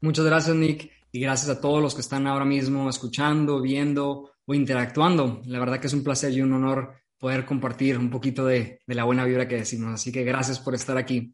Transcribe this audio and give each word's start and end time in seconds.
Muchas 0.00 0.24
gracias, 0.24 0.56
Nick, 0.56 0.90
y 1.12 1.20
gracias 1.20 1.50
a 1.50 1.60
todos 1.60 1.82
los 1.82 1.94
que 1.94 2.00
están 2.00 2.26
ahora 2.26 2.46
mismo 2.46 2.88
escuchando, 2.88 3.60
viendo 3.60 4.32
o 4.46 4.54
interactuando. 4.54 5.42
La 5.44 5.60
verdad 5.60 5.78
que 5.78 5.86
es 5.86 5.92
un 5.92 6.02
placer 6.02 6.32
y 6.32 6.40
un 6.40 6.54
honor 6.54 7.01
poder 7.22 7.46
compartir 7.46 7.96
un 7.96 8.10
poquito 8.10 8.46
de, 8.46 8.80
la 8.88 9.04
buena 9.04 9.24
vibra 9.24 9.46
que 9.46 9.54
decimos. 9.54 9.94
Así 9.94 10.10
que 10.10 10.24
gracias 10.24 10.58
por 10.58 10.74
estar 10.74 10.96
aquí. 10.96 11.32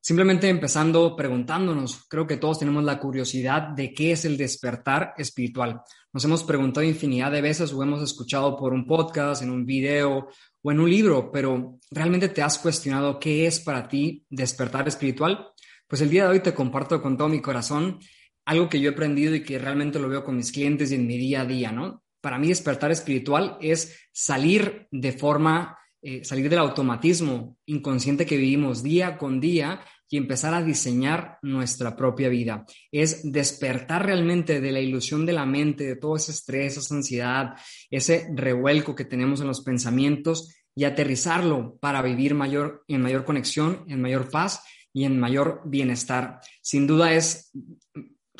Simplemente 0.00 0.48
empezando 0.48 1.14
preguntándonos, 1.14 2.04
creo 2.08 2.26
que 2.26 2.36
todos 2.36 2.58
tenemos 2.58 2.82
la 2.82 2.98
curiosidad 2.98 3.68
de 3.68 3.94
qué 3.94 4.10
es 4.10 4.24
el 4.24 4.36
despertar 4.36 5.14
espiritual. 5.16 5.82
Nos 6.12 6.24
hemos 6.24 6.42
preguntado 6.42 6.84
infinidad 6.84 7.30
de 7.30 7.42
veces 7.42 7.72
o 7.72 7.80
hemos 7.80 8.02
escuchado 8.02 8.56
por 8.56 8.72
un 8.72 8.84
podcast, 8.88 9.44
en 9.44 9.50
un 9.50 9.64
video 9.64 10.30
o 10.62 10.72
en 10.72 10.80
un 10.80 10.90
libro, 10.90 11.30
pero 11.30 11.78
¿realmente 11.92 12.30
te 12.30 12.42
has 12.42 12.58
cuestionado 12.58 13.20
qué 13.20 13.46
es 13.46 13.60
para 13.60 13.86
ti 13.86 14.26
despertar 14.30 14.88
espiritual? 14.88 15.46
Pues 15.86 16.02
el 16.02 16.10
día 16.10 16.24
de 16.24 16.30
hoy 16.30 16.40
te 16.40 16.54
comparto 16.54 17.00
con 17.00 17.16
todo 17.16 17.28
mi 17.28 17.40
corazón 17.40 18.00
algo 18.46 18.68
que 18.68 18.80
yo 18.80 18.90
he 18.90 18.94
aprendido 18.94 19.32
y 19.36 19.44
que 19.44 19.60
realmente 19.60 20.00
lo 20.00 20.08
veo 20.08 20.24
con 20.24 20.36
mis 20.36 20.50
clientes 20.50 20.90
y 20.90 20.96
en 20.96 21.06
mi 21.06 21.16
día 21.16 21.42
a 21.42 21.46
día, 21.46 21.70
¿no? 21.70 22.02
Para 22.20 22.38
mí 22.38 22.48
despertar 22.48 22.90
espiritual 22.90 23.56
es 23.60 23.98
salir 24.12 24.86
de 24.90 25.12
forma, 25.12 25.78
eh, 26.02 26.24
salir 26.24 26.48
del 26.48 26.58
automatismo 26.58 27.56
inconsciente 27.66 28.26
que 28.26 28.36
vivimos 28.36 28.82
día 28.82 29.18
con 29.18 29.40
día 29.40 29.80
y 30.08 30.16
empezar 30.16 30.52
a 30.54 30.62
diseñar 30.62 31.38
nuestra 31.42 31.96
propia 31.96 32.28
vida. 32.28 32.66
Es 32.90 33.30
despertar 33.30 34.06
realmente 34.06 34.60
de 34.60 34.72
la 34.72 34.80
ilusión 34.80 35.24
de 35.24 35.32
la 35.32 35.46
mente, 35.46 35.84
de 35.84 35.96
todo 35.96 36.16
ese 36.16 36.32
estrés, 36.32 36.76
esa 36.76 36.96
ansiedad, 36.96 37.54
ese 37.90 38.28
revuelco 38.34 38.96
que 38.96 39.04
tenemos 39.04 39.40
en 39.40 39.46
los 39.46 39.62
pensamientos 39.62 40.52
y 40.74 40.84
aterrizarlo 40.84 41.76
para 41.80 42.02
vivir 42.02 42.34
mayor, 42.34 42.84
en 42.88 43.02
mayor 43.02 43.24
conexión, 43.24 43.84
en 43.88 44.00
mayor 44.02 44.30
paz 44.30 44.62
y 44.92 45.04
en 45.04 45.18
mayor 45.20 45.62
bienestar. 45.64 46.40
Sin 46.60 46.88
duda 46.88 47.14
es 47.14 47.52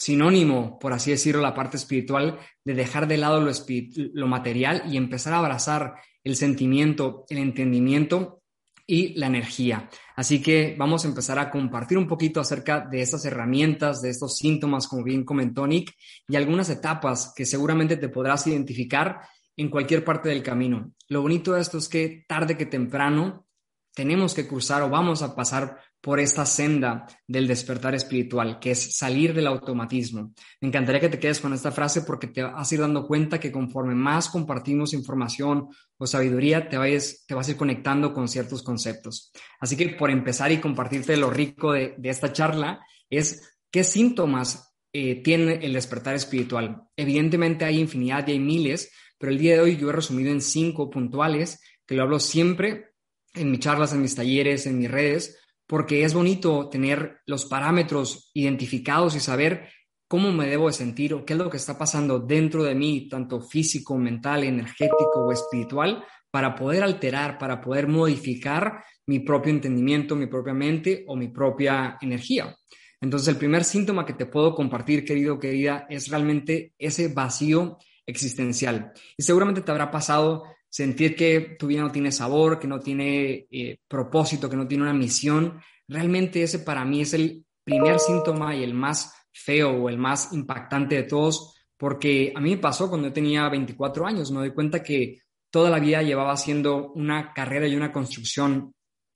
sinónimo, 0.00 0.78
por 0.78 0.94
así 0.94 1.10
decirlo, 1.10 1.42
la 1.42 1.54
parte 1.54 1.76
espiritual, 1.76 2.38
de 2.64 2.72
dejar 2.72 3.06
de 3.06 3.18
lado 3.18 3.40
lo, 3.42 4.26
material 4.26 4.82
y 4.90 4.96
empezar 4.96 5.34
a 5.34 5.38
abrazar 5.38 5.96
el 6.24 6.36
sentimiento, 6.36 7.26
el 7.28 7.36
entendimiento 7.36 8.40
y 8.86 9.12
la 9.18 9.26
energía. 9.26 9.90
Así 10.16 10.40
que 10.40 10.74
vamos 10.78 11.04
a 11.04 11.08
empezar 11.08 11.38
a 11.38 11.50
compartir 11.50 11.98
un 11.98 12.08
poquito 12.08 12.40
acerca 12.40 12.80
de 12.80 13.02
estas 13.02 13.26
herramientas, 13.26 14.00
de 14.00 14.08
estos 14.08 14.38
síntomas, 14.38 14.88
como 14.88 15.04
bien 15.04 15.22
comentó 15.22 15.66
Nick, 15.66 15.94
y 16.26 16.36
algunas 16.36 16.70
etapas 16.70 17.34
que 17.36 17.44
seguramente 17.44 17.98
te 17.98 18.08
podrás 18.08 18.46
identificar 18.46 19.20
en 19.54 19.68
cualquier 19.68 20.02
parte 20.02 20.30
del 20.30 20.42
camino. 20.42 20.94
Lo 21.08 21.20
bonito 21.20 21.52
de 21.52 21.60
esto 21.60 21.76
es 21.76 21.90
que 21.90 22.24
tarde 22.26 22.56
que 22.56 22.64
temprano 22.64 23.46
tenemos 23.94 24.32
que 24.32 24.48
cruzar 24.48 24.80
o 24.80 24.88
vamos 24.88 25.20
a 25.20 25.36
pasar 25.36 25.78
por 26.00 26.18
esta 26.18 26.46
senda 26.46 27.06
del 27.26 27.46
despertar 27.46 27.94
espiritual, 27.94 28.58
que 28.58 28.70
es 28.70 28.96
salir 28.96 29.34
del 29.34 29.46
automatismo. 29.46 30.32
Me 30.60 30.68
encantaría 30.68 31.00
que 31.00 31.10
te 31.10 31.18
quedes 31.18 31.40
con 31.40 31.52
esta 31.52 31.70
frase 31.70 32.02
porque 32.02 32.28
te 32.28 32.42
vas 32.42 32.70
a 32.70 32.74
ir 32.74 32.80
dando 32.80 33.06
cuenta 33.06 33.38
que 33.38 33.52
conforme 33.52 33.94
más 33.94 34.28
compartimos 34.30 34.94
información 34.94 35.68
o 35.98 36.06
sabiduría, 36.06 36.68
te, 36.68 36.78
vas 36.78 37.48
a 37.48 37.50
ir 37.50 37.56
conectando 37.56 38.14
con 38.14 38.28
ciertos 38.28 38.62
conceptos. 38.62 39.30
Así 39.60 39.76
que 39.76 39.90
por 39.90 40.10
empezar 40.10 40.50
y 40.52 40.58
compartirte 40.58 41.16
lo 41.16 41.28
rico 41.28 41.72
de, 41.72 41.96
esta 42.02 42.32
charla, 42.32 42.80
es 43.10 43.58
qué 43.70 43.84
síntomas 43.84 44.74
eh, 44.92 45.22
tiene 45.22 45.60
el 45.62 45.74
despertar 45.74 46.14
espiritual. 46.14 46.82
Evidentemente 46.96 47.66
hay 47.66 47.78
infinidad 47.78 48.26
y 48.26 48.32
hay 48.32 48.40
miles, 48.40 48.90
pero 49.18 49.32
el 49.32 49.38
día 49.38 49.54
de 49.54 49.60
hoy 49.60 49.76
yo 49.76 49.90
he 49.90 49.92
resumido 49.92 50.30
en 50.30 50.40
cinco 50.40 50.88
puntuales 50.88 51.60
que 51.86 51.94
lo 51.94 52.04
hablo 52.04 52.18
siempre 52.20 52.86
en 53.34 53.50
mis 53.50 53.60
charlas, 53.60 53.92
en 53.92 54.02
mis 54.02 54.14
talleres, 54.14 54.66
en 54.66 54.78
mis 54.78 54.90
redes, 54.90 55.39
porque 55.70 56.02
es 56.02 56.14
bonito 56.14 56.68
tener 56.68 57.20
los 57.26 57.44
parámetros 57.44 58.32
identificados 58.34 59.14
y 59.14 59.20
saber 59.20 59.68
cómo 60.08 60.32
me 60.32 60.48
debo 60.48 60.66
de 60.66 60.72
sentir 60.72 61.14
o 61.14 61.24
qué 61.24 61.34
es 61.34 61.38
lo 61.38 61.48
que 61.48 61.58
está 61.58 61.78
pasando 61.78 62.18
dentro 62.18 62.64
de 62.64 62.74
mí, 62.74 63.08
tanto 63.08 63.40
físico, 63.40 63.96
mental, 63.96 64.42
energético 64.42 65.24
o 65.28 65.30
espiritual, 65.30 66.04
para 66.28 66.56
poder 66.56 66.82
alterar, 66.82 67.38
para 67.38 67.60
poder 67.60 67.86
modificar 67.86 68.82
mi 69.06 69.20
propio 69.20 69.52
entendimiento, 69.52 70.16
mi 70.16 70.26
propia 70.26 70.54
mente 70.54 71.04
o 71.06 71.14
mi 71.14 71.28
propia 71.28 71.98
energía. 72.00 72.52
Entonces, 73.00 73.28
el 73.28 73.36
primer 73.36 73.62
síntoma 73.62 74.04
que 74.04 74.14
te 74.14 74.26
puedo 74.26 74.56
compartir, 74.56 75.04
querido, 75.04 75.38
querida, 75.38 75.86
es 75.88 76.08
realmente 76.08 76.74
ese 76.78 77.14
vacío 77.14 77.78
existencial. 78.04 78.92
Y 79.16 79.22
seguramente 79.22 79.60
te 79.60 79.70
habrá 79.70 79.88
pasado 79.88 80.42
sentir 80.70 81.16
que 81.16 81.56
tu 81.58 81.66
vida 81.66 81.82
no 81.82 81.90
tiene 81.90 82.12
sabor, 82.12 82.58
que 82.58 82.68
no 82.68 82.78
tiene 82.78 83.46
eh, 83.50 83.78
propósito, 83.86 84.48
que 84.48 84.56
no 84.56 84.66
tiene 84.66 84.84
una 84.84 84.94
misión, 84.94 85.60
realmente 85.88 86.42
ese 86.42 86.60
para 86.60 86.84
mí 86.84 87.02
es 87.02 87.12
el 87.12 87.44
primer 87.64 87.98
síntoma 87.98 88.54
y 88.54 88.62
el 88.62 88.72
más 88.72 89.12
feo 89.32 89.70
o 89.70 89.88
el 89.88 89.98
más 89.98 90.32
impactante 90.32 90.94
de 90.94 91.02
todos, 91.02 91.54
porque 91.76 92.32
a 92.34 92.40
mí 92.40 92.50
me 92.50 92.58
pasó 92.58 92.88
cuando 92.88 93.08
yo 93.08 93.12
tenía 93.12 93.48
24 93.48 94.06
años, 94.06 94.30
me 94.30 94.38
doy 94.38 94.52
cuenta 94.52 94.82
que 94.82 95.18
toda 95.50 95.70
la 95.70 95.80
vida 95.80 96.02
llevaba 96.02 96.32
haciendo 96.32 96.92
una 96.92 97.32
carrera 97.32 97.66
y 97.66 97.74
una 97.74 97.92
construcción 97.92 98.72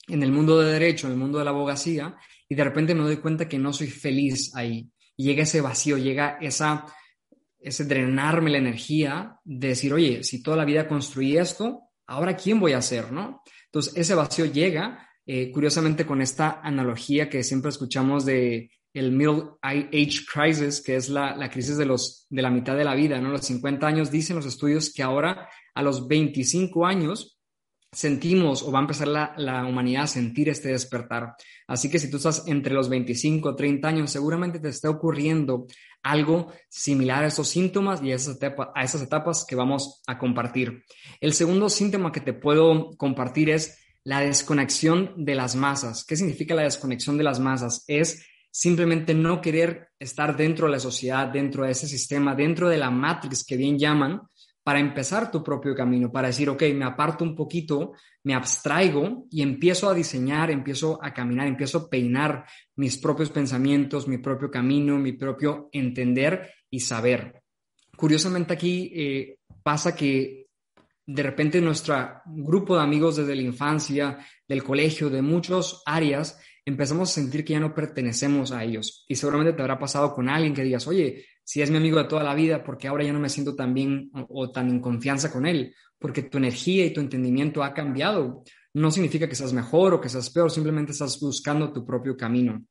en 0.09 0.23
el 0.23 0.33
mundo 0.33 0.61
de 0.61 0.73
derecho, 0.73 1.07
en 1.07 1.13
el 1.13 1.19
mundo 1.19 1.39
de 1.39 1.45
la 1.45 1.51
abogacía, 1.51 2.17
y 2.49 2.55
de 2.55 2.65
repente 2.65 2.95
me 2.95 3.03
doy 3.03 3.19
cuenta 3.19 3.49
que 3.49 3.59
no 3.59 3.73
soy 3.73 3.87
feliz 3.87 4.55
ahí. 4.55 4.89
Llega 5.17 5.45
ese 5.45 5.61
vacío, 5.61 5.97
llega 5.97 6.39
esa, 6.41 6.85
ese 7.65 7.87
drenarme 7.87 8.51
la 8.51 8.59
energía 8.59 9.41
de 9.43 9.69
decir, 9.69 9.93
oye, 9.93 10.23
si 10.23 10.43
toda 10.43 10.59
la 10.59 10.67
vida 10.67 10.87
construí 10.87 11.39
esto, 11.39 11.81
ahora 12.07 12.37
quién 12.37 12.61
voy 12.61 12.73
a 12.73 12.83
ser, 12.83 13.11
¿no? 13.11 13.43
Entonces, 13.67 13.95
ese 13.97 14.15
vacío 14.15 14.45
llega, 14.45 15.09
eh, 15.27 15.51
curiosamente, 15.51 16.05
con 16.05 16.21
esta 16.21 16.61
analogía 16.63 17.31
que 17.31 17.43
siempre 17.43 17.71
escuchamos 17.71 18.27
de 18.27 18.71
el 18.93 19.11
Middle 19.11 19.55
Age 19.63 20.21
Crisis, 20.33 20.81
que 20.81 20.95
es 20.95 21.09
la, 21.09 21.35
la, 21.35 21.51
crisis 21.51 21.77
de, 21.77 21.87
los, 21.87 22.27
de 22.29 22.43
la 22.43 22.51
mitad 22.51 22.77
de 22.77 22.85
la 22.85 22.95
vida, 22.95 23.19
¿no? 23.21 23.31
Los 23.31 23.47
50 23.47 23.87
años, 23.87 24.11
dicen 24.11 24.37
los 24.37 24.47
estudios 24.47 24.93
que 24.93 25.03
ahora 25.03 25.49
a 25.75 25.83
los 25.83 26.07
25 26.07 26.87
años 26.87 27.34
sentimos 27.95 28.63
o 28.63 28.71
va 28.71 28.81
a 28.81 28.83
empezar 28.83 29.09
la, 29.09 29.35
la, 29.37 29.65
humanidad 29.65 30.05
a 30.05 30.09
sentir 30.09 30.49
este 30.49 30.71
despertar. 30.71 31.37
Así 31.67 31.89
que 31.89 31.99
si 31.99 32.11
tú 32.11 32.19
estás 32.19 32.45
entre 32.47 32.75
los 32.75 32.89
25 32.89 33.55
30 33.55 33.89
años, 33.89 34.11
seguramente 34.11 34.59
te 34.59 34.69
está 34.69 34.91
ocurriendo 34.91 35.67
algo 36.03 36.53
similar 36.69 37.25
a 37.25 37.29
esos 37.29 37.49
síntomas 37.49 38.03
y 38.03 38.13
a 38.13 38.17
esas 38.17 39.03
etapas 39.03 39.47
que 39.49 39.57
vamos 39.57 40.03
a 40.07 40.19
compartir. 40.19 40.85
El 41.21 41.33
segundo 41.33 41.69
síntoma 41.69 42.13
que 42.13 42.21
te 42.21 42.35
puedo 42.35 42.91
compartir 42.97 43.51
es 43.51 43.79
la 44.05 44.21
desconexión 44.21 45.15
de 45.17 45.35
las 45.35 45.57
masas. 45.57 46.05
¿Qué 46.05 46.17
significa 46.17 46.55
la 46.55 46.63
desconexión 46.63 47.17
de 47.17 47.25
las 47.25 47.41
masas? 47.41 47.85
Es 47.89 48.27
simplemente 48.51 49.15
no 49.15 49.41
querer 49.41 49.89
estar 49.99 50.37
dentro 50.37 50.67
de 50.67 50.73
la 50.73 50.79
sociedad, 50.79 51.27
dentro 51.29 51.65
de 51.65 51.73
ese 51.73 51.89
sistema, 51.89 52.35
dentro 52.35 52.69
de 52.69 52.77
la 52.77 52.91
matrix 52.91 53.45
que 53.45 53.57
bien 53.57 53.79
llaman, 53.79 54.21
para 54.65 54.81
empezar 54.81 55.31
tu 55.31 55.45
propio 55.45 55.75
camino, 55.75 56.11
para 56.11 56.29
decir, 56.29 56.49
ok, 56.49 56.63
me 56.75 56.87
aparto 56.87 57.23
un 57.23 57.37
poquito, 57.37 57.93
me 58.25 58.35
abstraigo 58.35 59.27
y 59.31 59.43
empiezo 59.43 59.91
a 59.91 59.95
diseñar, 59.95 60.51
empiezo 60.51 60.99
a 61.03 61.13
caminar, 61.13 61.47
empiezo 61.47 61.79
a 61.79 61.91
peinar 61.91 62.47
mis 62.77 62.97
propios 62.97 63.29
pensamientos, 63.29 64.09
mi 64.09 64.19
propio 64.19 64.51
camino, 64.51 64.99
mi 64.99 65.13
propio 65.13 65.69
entender 65.71 66.51
y 66.71 66.81
saber. 66.81 67.43
Curiosamente 67.95 68.55
aquí 68.55 68.91
eh, 68.95 69.39
pasa 69.63 69.95
que 69.95 70.47
de 71.07 71.23
repente 71.23 71.61
nuestro 71.61 72.23
grupo 72.25 72.77
de 72.77 72.83
amigos 72.83 73.17
desde 73.17 73.37
la 73.37 73.43
infancia, 73.43 74.19
del 74.49 74.65
colegio, 74.65 75.11
de 75.11 75.21
muchas 75.21 75.83
áreas, 75.85 76.41
empezamos 76.65 77.11
a 77.11 77.15
sentir 77.15 77.45
que 77.45 77.53
ya 77.53 77.61
no 77.61 77.75
pertenecemos 77.75 78.51
a 78.51 78.65
ellos. 78.65 79.05
Y 79.09 79.17
seguramente 79.17 79.53
te 79.53 79.61
habrá 79.61 79.79
pasado 79.79 80.15
con 80.15 80.31
alguien 80.31 80.55
que 80.55 80.65
digas, 80.65 80.89
oye, 80.89 81.27
si 81.45 81.61
es 81.61 81.71
mi 81.71 81.77
amigo 81.77 81.99
de 81.99 82.09
toda 82.09 82.25
la 82.25 82.35
vida, 82.35 82.65
porque 82.65 82.89
ahora 82.89 83.05
ya 83.05 83.13
no 83.13 83.21
me 83.21 83.29
siento 83.29 83.55
tan 83.55 83.75
bien 83.75 84.11
o, 84.29 84.51
tan 84.51 84.71
en 84.71 84.81
confianza 84.81 85.31
con 85.31 85.47
él, 85.47 85.75
porque 85.99 86.23
tu 86.23 86.39
energía 86.39 86.87
y 86.87 86.93
tu 86.93 87.01
entendimiento 87.01 87.63
ha 87.63 87.75
cambiado. 87.75 88.43
No 88.73 88.91
significa 88.91 89.29
que 89.29 89.35
seas 89.35 89.53
mejor 89.53 89.95
o 89.95 90.01
que 90.01 90.09
seas 90.09 90.31
peor, 90.31 90.51
simplemente 90.51 90.93
estás 90.93 91.21
buscando 91.21 91.73
tu 91.73 91.85
propio 91.87 92.17
camino. 92.17 92.65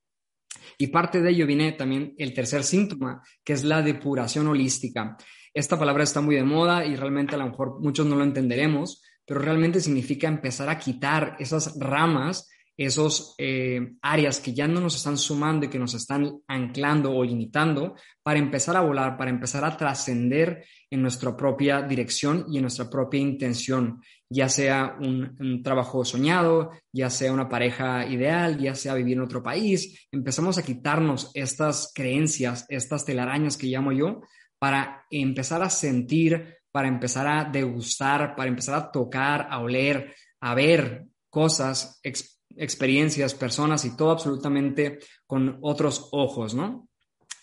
Y 0.77 0.87
parte 0.87 1.21
de 1.21 1.29
ello 1.29 1.45
viene 1.45 1.73
también 1.73 2.15
el 2.17 2.33
tercer 2.33 2.63
síntoma, 2.63 3.21
que 3.43 3.53
es 3.53 3.63
la 3.63 3.81
depuración 3.81 4.47
holística. 4.47 5.15
Esta 5.53 5.77
palabra 5.77 6.03
está 6.03 6.19
muy 6.19 6.35
de 6.35 6.43
moda 6.43 6.83
y 6.83 6.95
realmente 6.95 7.35
a 7.35 7.37
lo 7.37 7.45
mejor 7.45 7.79
muchos 7.79 8.07
no 8.07 8.15
lo 8.15 8.23
entenderemos, 8.23 9.03
pero 9.25 9.39
realmente 9.39 9.79
significa 9.79 10.27
empezar 10.27 10.67
a 10.69 10.79
quitar 10.79 11.35
esas 11.39 11.77
ramas 11.79 12.49
esos 12.75 13.35
eh, 13.37 13.93
áreas 14.01 14.39
que 14.39 14.53
ya 14.53 14.67
no 14.67 14.81
nos 14.81 14.95
están 14.95 15.17
sumando 15.17 15.65
y 15.65 15.69
que 15.69 15.77
nos 15.77 15.93
están 15.93 16.39
anclando 16.47 17.11
o 17.11 17.23
limitando 17.23 17.95
para 18.23 18.39
empezar 18.39 18.75
a 18.75 18.81
volar, 18.81 19.15
para 19.17 19.29
empezar 19.29 19.63
a 19.63 19.77
trascender 19.77 20.65
en 20.89 21.01
nuestra 21.01 21.35
propia 21.37 21.81
dirección 21.81 22.45
y 22.49 22.57
en 22.57 22.63
nuestra 22.63 22.89
propia 22.89 23.19
intención, 23.19 24.01
ya 24.29 24.49
sea 24.49 24.97
un, 24.99 25.61
trabajo 25.63 26.03
soñado, 26.03 26.71
ya 26.91 27.09
sea 27.09 27.31
una 27.31 27.47
pareja 27.47 28.07
ideal, 28.07 28.57
ya 28.57 28.73
sea 28.73 28.95
vivir 28.95 29.17
en 29.17 29.23
otro 29.23 29.43
país. 29.43 30.07
Empezamos 30.11 30.57
a 30.57 30.63
quitarnos 30.63 31.31
estas 31.33 31.91
creencias, 31.93 32.65
estas 32.69 33.05
telarañas 33.05 33.57
que 33.57 33.67
llamo 33.67 33.91
yo, 33.91 34.21
para 34.57 35.05
empezar 35.11 35.61
a 35.61 35.69
sentir, 35.69 36.57
para 36.71 36.87
empezar 36.87 37.27
a 37.27 37.43
degustar, 37.45 38.35
para 38.35 38.49
empezar 38.49 38.75
a 38.75 38.91
tocar, 38.91 39.47
a 39.49 39.59
oler, 39.59 40.15
a 40.41 40.55
ver 40.55 41.05
cosas, 41.29 41.99
personas 43.35 43.85
y 43.85 43.95
todo 43.95 44.11
absolutamente 44.11 44.99
con 45.25 45.57
otros 45.61 46.09
ojos, 46.11 46.53
¿no? 46.53 46.87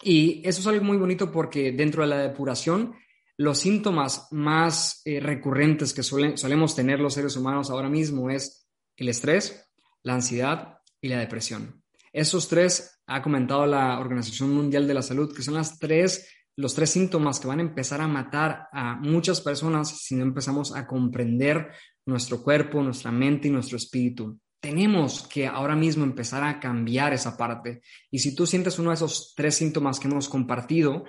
Y 0.03 0.43
eso 0.49 0.61
es 0.61 0.67
algo 0.67 0.85
muy 0.85 0.97
bonito 0.97 1.31
porque 1.31 1.73
dentro 1.73 2.03
de 2.03 2.09
la 2.09 2.19
depuración, 2.19 2.95
los 3.37 3.59
síntomas 3.59 4.29
más 4.31 5.03
eh, 5.05 5.21
recurrentes 5.21 5.93
que 5.93 6.03
solemos 6.03 6.75
tener 6.75 7.01
los 7.01 7.15
seres 7.15 7.37
humanos 7.37 7.71
ahora 7.71 7.89
mismo 7.89 8.31
es 8.31 8.67
el 8.97 9.09
estrés, 9.09 9.67
la 10.03 10.15
ansiedad 10.15 10.79
y 11.01 11.09
la 11.09 11.19
depresión. 11.19 11.83
Esos 12.13 12.49
tres 12.49 13.01
ha 13.07 13.23
comentado 13.23 13.67
la 13.67 13.99
Organización 13.99 14.53
Mundial 14.53 14.87
de 14.87 14.95
la 14.95 15.03
Salud 15.03 15.35
que 15.35 15.43
son 15.43 15.55
las 15.55 15.79
tres, 15.79 16.29
los 16.57 16.75
tres 16.75 16.91
síntomas 16.91 17.41
que 17.41 17.49
van 17.49 17.61
a 17.61 17.63
empezar 17.63 18.01
a 18.01 18.09
matar 18.09 18.69
a 18.73 18.97
muchas 18.97 19.41
personas 19.41 19.89
si 20.03 20.15
no 20.17 20.23
empezamos 20.25 20.75
a 20.75 20.87
comprender 20.87 21.71
nuestro 22.07 22.43
cuerpo, 22.43 22.83
nuestra 22.83 23.13
mente 23.13 23.49
y 23.49 23.51
nuestro 23.51 23.77
espíritu 23.77 24.39
tenemos 24.61 25.27
que 25.27 25.47
ahora 25.47 25.75
mismo 25.75 26.05
empezar 26.05 26.45
a 26.45 26.61
cambiar 26.61 27.13
esa 27.15 27.37
parte. 27.37 27.83
Y 28.11 28.19
si 28.19 28.35
tú 28.35 28.47
sientes 28.47 28.79
uno 28.79 28.91
de 28.91 28.95
esos 28.95 29.35
tres 29.35 29.57
síntomas 29.57 29.99
que 29.99 30.09
hemos 30.09 30.29
compartido, 30.29 31.05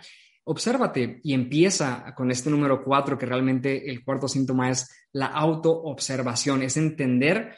obsérvate 0.45 1.19
y 1.23 1.33
empieza 1.33 2.13
con 2.15 2.31
este 2.31 2.49
número 2.49 2.83
cuatro, 2.83 3.17
que 3.17 3.25
realmente 3.25 3.89
el 3.89 4.03
cuarto 4.03 4.27
síntoma 4.27 4.69
es 4.69 4.89
la 5.11 5.27
autoobservación, 5.27 6.63
es 6.63 6.77
entender 6.77 7.57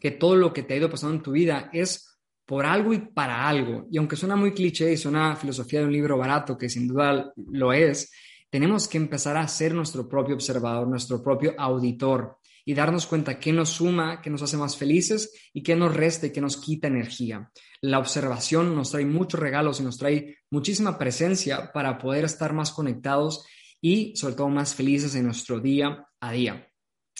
que 0.00 0.12
todo 0.12 0.36
lo 0.36 0.52
que 0.52 0.62
te 0.62 0.74
ha 0.74 0.76
ido 0.78 0.90
pasando 0.90 1.16
en 1.16 1.22
tu 1.22 1.32
vida 1.32 1.68
es 1.72 2.18
por 2.46 2.64
algo 2.64 2.92
y 2.92 2.98
para 2.98 3.48
algo. 3.48 3.86
Y 3.90 3.98
aunque 3.98 4.16
suena 4.16 4.36
muy 4.36 4.52
cliché 4.52 4.92
y 4.92 4.96
suena 4.96 5.36
filosofía 5.36 5.80
de 5.80 5.86
un 5.86 5.92
libro 5.92 6.16
barato, 6.16 6.56
que 6.56 6.68
sin 6.68 6.86
duda 6.86 7.32
lo 7.36 7.72
es, 7.72 8.12
tenemos 8.50 8.86
que 8.86 8.98
empezar 8.98 9.36
a 9.36 9.48
ser 9.48 9.74
nuestro 9.74 10.08
propio 10.08 10.34
observador, 10.34 10.86
nuestro 10.86 11.22
propio 11.22 11.54
auditor 11.58 12.38
y 12.64 12.74
darnos 12.74 13.06
cuenta 13.06 13.38
qué 13.38 13.52
nos 13.52 13.70
suma, 13.70 14.20
qué 14.20 14.30
nos 14.30 14.42
hace 14.42 14.56
más 14.56 14.76
felices 14.76 15.32
y 15.52 15.62
qué 15.62 15.74
nos 15.74 15.94
resta 15.94 16.26
y 16.26 16.30
qué 16.30 16.40
nos 16.40 16.56
quita 16.56 16.88
energía. 16.88 17.50
La 17.80 17.98
observación 17.98 18.74
nos 18.74 18.90
trae 18.90 19.04
muchos 19.04 19.40
regalos 19.40 19.80
y 19.80 19.82
nos 19.82 19.98
trae 19.98 20.38
muchísima 20.50 20.98
presencia 20.98 21.72
para 21.72 21.98
poder 21.98 22.24
estar 22.24 22.52
más 22.52 22.70
conectados 22.70 23.44
y 23.80 24.14
sobre 24.16 24.34
todo 24.34 24.48
más 24.48 24.74
felices 24.74 25.14
en 25.14 25.26
nuestro 25.26 25.60
día 25.60 26.06
a 26.20 26.32
día. 26.32 26.68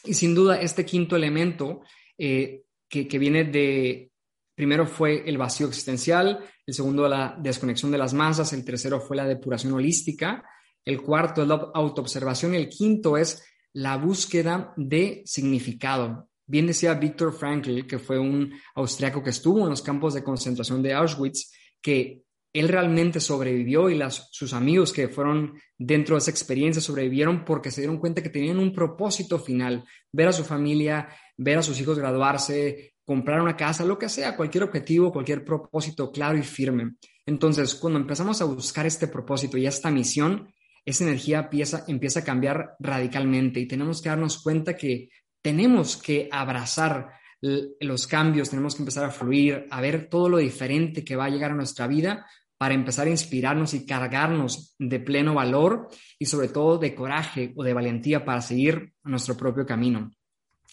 Y 0.04 0.14
sin 0.14 0.34
duda 0.34 0.60
este 0.60 0.84
quinto 0.84 1.16
elemento 1.16 1.82
eh, 2.16 2.62
que, 2.88 3.08
que 3.08 3.18
viene 3.18 3.44
de, 3.44 4.12
primero 4.54 4.87
fue 4.87 5.28
el 5.28 5.38
vacío 5.38 5.66
existencial, 5.66 6.38
el 6.64 6.75
segundo 6.75 7.08
la 7.08 7.37
desconexión 7.38 7.90
de 7.90 7.99
las 7.99 8.14
masas, 8.14 8.52
el 8.52 8.64
tercero 8.64 9.00
fue 9.00 9.16
la 9.16 9.26
depuración 9.26 9.72
holística, 9.72 10.44
el 10.84 11.02
cuarto 11.02 11.42
es 11.42 11.49
la 11.49 11.70
autoobservación 11.75 12.54
y 12.54 12.58
el 12.58 12.68
quinto 12.68 13.16
es 13.16 13.44
la 13.73 13.97
búsqueda 13.97 14.73
de 14.76 15.23
significado. 15.25 16.29
Bien 16.47 16.67
decía 16.67 16.95
Viktor 16.95 17.33
Frankl, 17.33 17.87
que 17.87 17.99
fue 17.99 18.19
un 18.19 18.52
austriaco 18.75 19.23
que 19.23 19.31
estuvo 19.31 19.62
en 19.62 19.71
los 19.71 19.83
campos 19.83 20.14
de 20.14 20.25
concentración 20.25 20.83
de 20.83 20.93
Auschwitz, 20.93 21.52
que 21.81 22.23
él 22.52 22.69
realmente 22.69 23.21
sobrevivió 23.21 23.88
y 23.88 23.99
sus 24.11 24.52
amigos 24.52 24.93
que 24.93 25.09
fueron 25.09 25.55
dentro 25.79 26.14
de 26.14 26.19
esa 26.19 26.31
experiencia 26.31 26.83
sobrevivieron 26.83 27.45
porque 27.45 27.71
se 27.71 27.81
dieron 27.81 27.99
cuenta 27.99 28.23
que 28.23 28.29
tenían 28.29 28.59
un 28.59 28.75
propósito 28.75 29.38
final, 29.38 29.85
ver 30.12 30.29
a 30.29 30.33
su 30.33 30.45
familia, 30.45 31.09
ver 31.37 31.59
a 31.59 31.62
sus 31.62 31.81
hijos 31.81 31.99
graduarse, 31.99 32.93
comprar 33.05 33.41
una 33.41 33.57
casa, 33.57 33.85
lo 33.85 33.99
que 33.99 34.09
sea, 34.09 34.37
cualquier 34.37 34.64
objetivo, 34.64 35.12
cualquier 35.12 35.45
propósito 35.45 36.12
claro 36.12 36.37
y 36.37 36.43
firme. 36.43 36.97
Entonces, 37.25 37.75
cuando 37.75 37.99
empezamos 37.99 38.43
a 38.43 38.45
buscar 38.45 38.85
este 38.85 39.09
propósito 39.09 39.57
y 39.57 39.67
esta 39.67 39.91
misión, 39.91 40.52
esa 40.84 41.04
energía 41.04 41.48
empieza, 41.86 42.18
a 42.20 42.24
cambiar 42.24 42.76
radicalmente 42.78 43.60
y 43.60 43.66
tenemos 43.66 44.02
que 44.02 44.08
darnos 44.08 44.42
cuenta 44.42 44.76
que 44.76 45.10
tenemos 45.40 45.96
que 45.96 46.28
abrazar 46.30 47.10
los 47.40 48.06
cambios, 48.06 48.50
tenemos 48.50 48.74
que 48.74 48.82
empezar 48.82 49.04
a 49.04 49.10
fluir, 49.10 49.66
a 49.70 49.80
ver 49.80 50.08
todo 50.08 50.28
lo 50.28 50.38
diferente 50.38 51.04
que 51.04 51.16
va 51.16 51.26
a 51.26 51.30
llegar 51.30 51.50
a 51.50 51.56
nuestra 51.56 51.86
vida 51.86 52.26
para 52.56 52.74
empezar 52.74 53.08
a 53.08 53.10
inspirarnos 53.10 53.74
y 53.74 53.84
cargarnos 53.84 54.76
de 54.78 55.00
pleno 55.00 55.34
valor 55.34 55.88
y 56.18 56.26
sobre 56.26 56.48
todo 56.48 56.78
de 56.78 56.94
coraje 56.94 57.52
o 57.56 57.64
de 57.64 57.74
valentía 57.74 58.24
para 58.24 58.40
seguir 58.40 58.92
nuestro 59.02 59.36
propio 59.36 59.66
camino. 59.66 60.12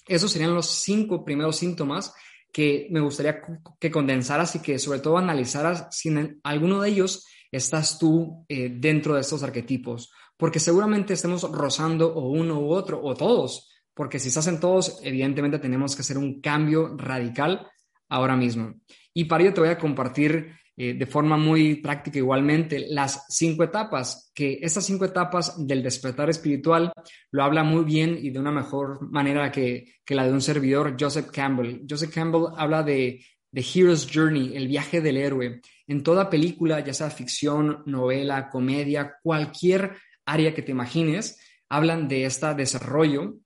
Esos 0.07 0.31
serían 0.31 0.53
los 0.53 0.67
cinco 0.67 1.25
primeros 1.25 1.57
síntomas 1.57 2.13
que 2.51 2.87
me 2.91 2.99
gustaría 2.99 3.41
que 3.79 3.91
condensaras 3.91 4.55
y 4.55 4.59
que 4.59 4.77
sobre 4.79 4.99
todo 4.99 5.17
analizaras 5.17 5.87
si 5.91 6.11
alguno 6.43 6.81
de 6.81 6.89
ellos 6.89 7.25
estás 7.51 7.98
tú 8.00 8.46
eh, 8.48 8.70
dentro 8.70 9.15
de 9.15 9.22
estos 9.22 9.44
arquetipos, 9.44 10.12
porque 10.38 10.60
seguramente 10.60 11.13
estemos 11.13 11.44
rozando 11.44 12.13
o 12.13 12.29
uno 12.29 12.60
u 12.60 12.72
otro 12.72 13.01
o 13.03 13.15
todos, 13.15 13.70
porque 13.94 14.20
si 14.20 14.29
estás 14.29 14.48
en 14.48 14.60
todos, 14.60 15.00
evidentemente 15.03 15.60
tenemos 15.60 15.96
que 15.96 16.01
hacer 16.01 16.18
un 16.18 16.39
cambio 16.41 16.96
radical 16.96 17.68
ahora 18.08 18.36
mismo. 18.36 18.75
Y 19.13 19.25
para 19.25 19.44
ello 19.44 19.53
te 19.53 19.62
voy 19.62 19.70
a 19.70 19.77
compartir 19.77 20.53
eh, 20.82 20.94
de 20.94 21.06
forma 21.06 21.36
muy 21.36 21.75
práctica 21.75 22.20
igualmente 22.20 22.86
las 22.88 23.25
cinco 23.27 23.65
etapas, 23.65 24.32
que 24.34 24.60
estas 24.62 24.86
cinco 24.86 25.03
etapas 25.03 25.68
del 25.68 25.84
despertar 25.84 26.29
espiritual 26.29 26.94
lo 27.32 27.44
habla 27.44 27.63
muy 27.63 27.84
bien 27.84 28.18
y 28.18 28.29
de 28.29 28.39
una 28.39 28.53
mejor 28.53 29.12
manera 29.12 29.51
que, 29.51 29.96
que 30.06 30.15
la 30.15 30.25
de 30.25 30.32
un 30.32 30.41
servidor, 30.41 30.96
Joseph 30.98 31.32
Campbell. 31.32 31.82
Joseph 31.89 32.13
Campbell 32.13 32.53
habla 32.56 32.84
de 32.84 33.20
The 33.51 33.62
Hero's 33.62 34.08
Journey, 34.10 34.56
el 34.56 34.70
viaje 34.70 35.01
del 35.01 35.18
héroe. 35.18 35.60
En 35.89 36.03
toda 36.03 36.29
película, 36.29 36.81
ya 36.81 36.93
sea 36.93 37.10
ficción, 37.10 37.81
novela, 37.88 38.48
comedia, 38.51 39.15
cualquier 39.24 39.98
área 40.24 40.53
que 40.53 40.62
te 40.62 40.72
imagines, 40.72 41.39
hablan 41.67 42.08
de 42.08 42.25
este 42.25 42.53
desarrollo 42.53 43.38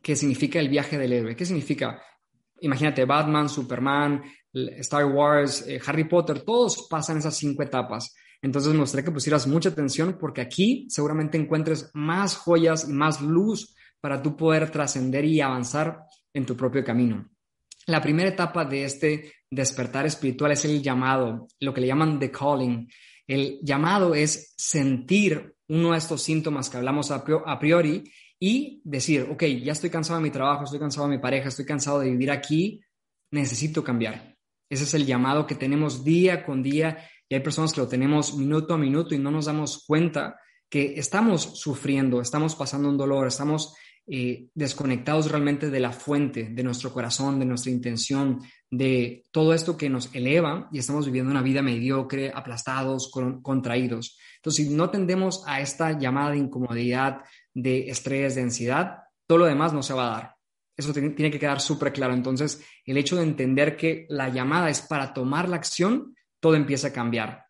que 0.00 0.16
significa 0.16 0.58
el 0.58 0.70
viaje 0.70 0.96
del 0.96 1.12
héroe. 1.12 1.36
¿Qué 1.36 1.44
significa? 1.44 2.02
Imagínate 2.60 3.04
Batman, 3.04 3.50
Superman, 3.50 4.22
Star 4.54 5.04
Wars, 5.04 5.66
eh, 5.68 5.82
Harry 5.84 6.04
Potter, 6.04 6.40
todos 6.40 6.86
pasan 6.88 7.18
esas 7.18 7.36
cinco 7.36 7.62
etapas. 7.62 8.14
Entonces 8.40 8.72
me 8.72 9.04
que 9.04 9.10
pusieras 9.10 9.46
mucha 9.46 9.68
atención 9.68 10.16
porque 10.18 10.40
aquí 10.40 10.86
seguramente 10.88 11.36
encuentres 11.36 11.90
más 11.92 12.36
joyas 12.36 12.88
y 12.88 12.92
más 12.94 13.20
luz 13.20 13.76
para 14.00 14.22
tú 14.22 14.34
poder 14.34 14.70
trascender 14.70 15.26
y 15.26 15.42
avanzar 15.42 16.04
en 16.32 16.46
tu 16.46 16.56
propio 16.56 16.82
camino. 16.82 17.31
La 17.86 18.00
primera 18.00 18.28
etapa 18.28 18.64
de 18.64 18.84
este 18.84 19.32
despertar 19.50 20.06
espiritual 20.06 20.52
es 20.52 20.64
el 20.64 20.82
llamado, 20.82 21.48
lo 21.60 21.74
que 21.74 21.80
le 21.80 21.86
llaman 21.86 22.18
the 22.18 22.30
calling. 22.30 22.88
El 23.26 23.58
llamado 23.62 24.14
es 24.14 24.54
sentir 24.56 25.54
uno 25.68 25.92
de 25.92 25.98
estos 25.98 26.22
síntomas 26.22 26.68
que 26.68 26.76
hablamos 26.76 27.10
a 27.10 27.58
priori 27.58 28.04
y 28.38 28.80
decir, 28.84 29.28
ok, 29.30 29.44
ya 29.62 29.72
estoy 29.72 29.90
cansado 29.90 30.18
de 30.18 30.24
mi 30.24 30.30
trabajo, 30.30 30.64
estoy 30.64 30.80
cansado 30.80 31.08
de 31.08 31.16
mi 31.16 31.22
pareja, 31.22 31.48
estoy 31.48 31.64
cansado 31.64 32.00
de 32.00 32.10
vivir 32.10 32.30
aquí, 32.30 32.80
necesito 33.30 33.84
cambiar. 33.84 34.36
Ese 34.68 34.84
es 34.84 34.94
el 34.94 35.06
llamado 35.06 35.46
que 35.46 35.54
tenemos 35.54 36.02
día 36.04 36.44
con 36.44 36.62
día 36.62 37.08
y 37.28 37.34
hay 37.34 37.40
personas 37.40 37.72
que 37.72 37.80
lo 37.80 37.88
tenemos 37.88 38.36
minuto 38.36 38.74
a 38.74 38.78
minuto 38.78 39.14
y 39.14 39.18
no 39.18 39.30
nos 39.30 39.46
damos 39.46 39.84
cuenta 39.86 40.36
que 40.68 40.94
estamos 40.96 41.42
sufriendo, 41.60 42.20
estamos 42.20 42.54
pasando 42.56 42.88
un 42.88 42.96
dolor, 42.96 43.26
estamos 43.26 43.74
eh, 44.06 44.48
desconectados 44.54 45.30
realmente 45.30 45.70
de 45.70 45.80
la 45.80 45.92
fuente, 45.92 46.50
de 46.50 46.62
nuestro 46.62 46.92
corazón, 46.92 47.38
de 47.38 47.44
nuestra 47.44 47.70
intención, 47.70 48.40
de 48.70 49.26
todo 49.30 49.54
esto 49.54 49.76
que 49.76 49.88
nos 49.88 50.14
eleva 50.14 50.68
y 50.72 50.78
estamos 50.78 51.06
viviendo 51.06 51.30
una 51.30 51.42
vida 51.42 51.62
mediocre, 51.62 52.32
aplastados, 52.34 53.12
contraídos. 53.42 54.18
Entonces, 54.36 54.66
si 54.66 54.74
no 54.74 54.90
tendemos 54.90 55.44
a 55.46 55.60
esta 55.60 55.98
llamada 55.98 56.32
de 56.32 56.38
incomodidad, 56.38 57.20
de 57.54 57.90
estrés, 57.90 58.34
de 58.34 58.42
ansiedad, 58.42 58.98
todo 59.26 59.38
lo 59.38 59.46
demás 59.46 59.72
no 59.72 59.82
se 59.82 59.94
va 59.94 60.08
a 60.08 60.20
dar. 60.20 60.34
Eso 60.76 60.92
tiene 60.92 61.30
que 61.30 61.38
quedar 61.38 61.60
súper 61.60 61.92
claro. 61.92 62.14
Entonces, 62.14 62.64
el 62.84 62.96
hecho 62.96 63.16
de 63.16 63.22
entender 63.22 63.76
que 63.76 64.06
la 64.08 64.30
llamada 64.30 64.68
es 64.68 64.80
para 64.80 65.12
tomar 65.12 65.48
la 65.48 65.56
acción, 65.56 66.16
todo 66.40 66.56
empieza 66.56 66.88
a 66.88 66.92
cambiar. 66.92 67.44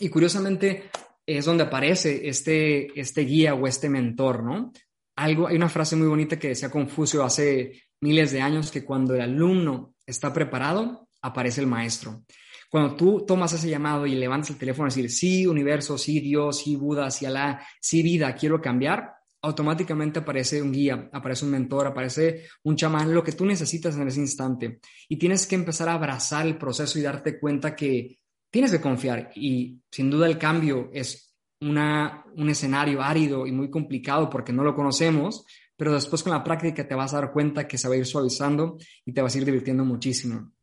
Y 0.00 0.08
curiosamente, 0.08 0.90
es 1.26 1.44
donde 1.44 1.64
aparece 1.64 2.28
este, 2.28 2.98
este 2.98 3.22
guía 3.22 3.54
o 3.54 3.66
este 3.66 3.88
mentor, 3.88 4.42
¿no? 4.42 4.72
Algo, 5.16 5.46
hay 5.46 5.56
una 5.56 5.68
frase 5.68 5.96
muy 5.96 6.08
bonita 6.08 6.38
que 6.38 6.48
decía 6.48 6.70
Confucio 6.70 7.22
hace 7.22 7.84
miles 8.00 8.32
de 8.32 8.40
años, 8.40 8.70
que 8.70 8.84
cuando 8.84 9.14
el 9.14 9.20
alumno 9.20 9.94
está 10.06 10.32
preparado, 10.32 11.08
aparece 11.22 11.60
el 11.60 11.66
maestro. 11.66 12.24
Cuando 12.70 12.96
tú 12.96 13.24
tomas 13.24 13.52
ese 13.52 13.70
llamado 13.70 14.06
y 14.06 14.14
levantas 14.16 14.50
el 14.50 14.58
teléfono 14.58 14.86
a 14.86 14.88
decir, 14.88 15.08
sí, 15.10 15.46
universo, 15.46 15.96
sí, 15.96 16.20
Dios, 16.20 16.58
sí, 16.58 16.74
Buda, 16.74 17.10
sí, 17.10 17.24
Alá, 17.24 17.64
sí, 17.80 18.02
vida, 18.02 18.34
quiero 18.34 18.60
cambiar, 18.60 19.14
automáticamente 19.44 20.18
aparece 20.18 20.60
un 20.60 20.72
guía, 20.72 21.08
aparece 21.12 21.44
un 21.44 21.52
mentor, 21.52 21.86
aparece 21.86 22.46
un 22.64 22.76
chamán, 22.76 23.14
lo 23.14 23.22
que 23.22 23.32
tú 23.32 23.44
necesitas 23.44 23.94
en 23.96 24.08
ese 24.08 24.20
instante. 24.20 24.80
Y 25.08 25.16
tienes 25.18 25.46
que 25.46 25.54
empezar 25.54 25.88
a 25.88 25.94
abrazar 25.94 26.46
el 26.46 26.58
proceso 26.58 26.98
y 26.98 27.02
darte 27.02 27.38
cuenta 27.38 27.76
que 27.76 28.18
tienes 28.50 28.70
que 28.70 28.80
confiar. 28.80 29.30
Y 29.34 29.80
sin 29.90 30.10
duda 30.10 30.26
el 30.26 30.38
cambio 30.38 30.90
es 30.92 31.33
una, 31.64 32.24
un 32.36 32.48
escenario 32.48 33.02
árido 33.02 33.46
y 33.46 33.52
muy 33.52 33.70
complicado 33.70 34.30
porque 34.30 34.52
no 34.52 34.62
lo 34.62 34.74
conocemos, 34.74 35.46
pero 35.76 35.92
después 35.92 36.22
con 36.22 36.32
la 36.32 36.44
práctica 36.44 36.86
te 36.86 36.94
vas 36.94 37.12
a 37.14 37.20
dar 37.20 37.32
cuenta 37.32 37.66
que 37.66 37.78
se 37.78 37.88
va 37.88 37.94
a 37.94 37.98
ir 37.98 38.06
suavizando 38.06 38.76
y 39.04 39.12
te 39.12 39.22
vas 39.22 39.34
a 39.34 39.38
ir 39.38 39.44
divirtiendo 39.44 39.84
muchísimo. 39.84 40.53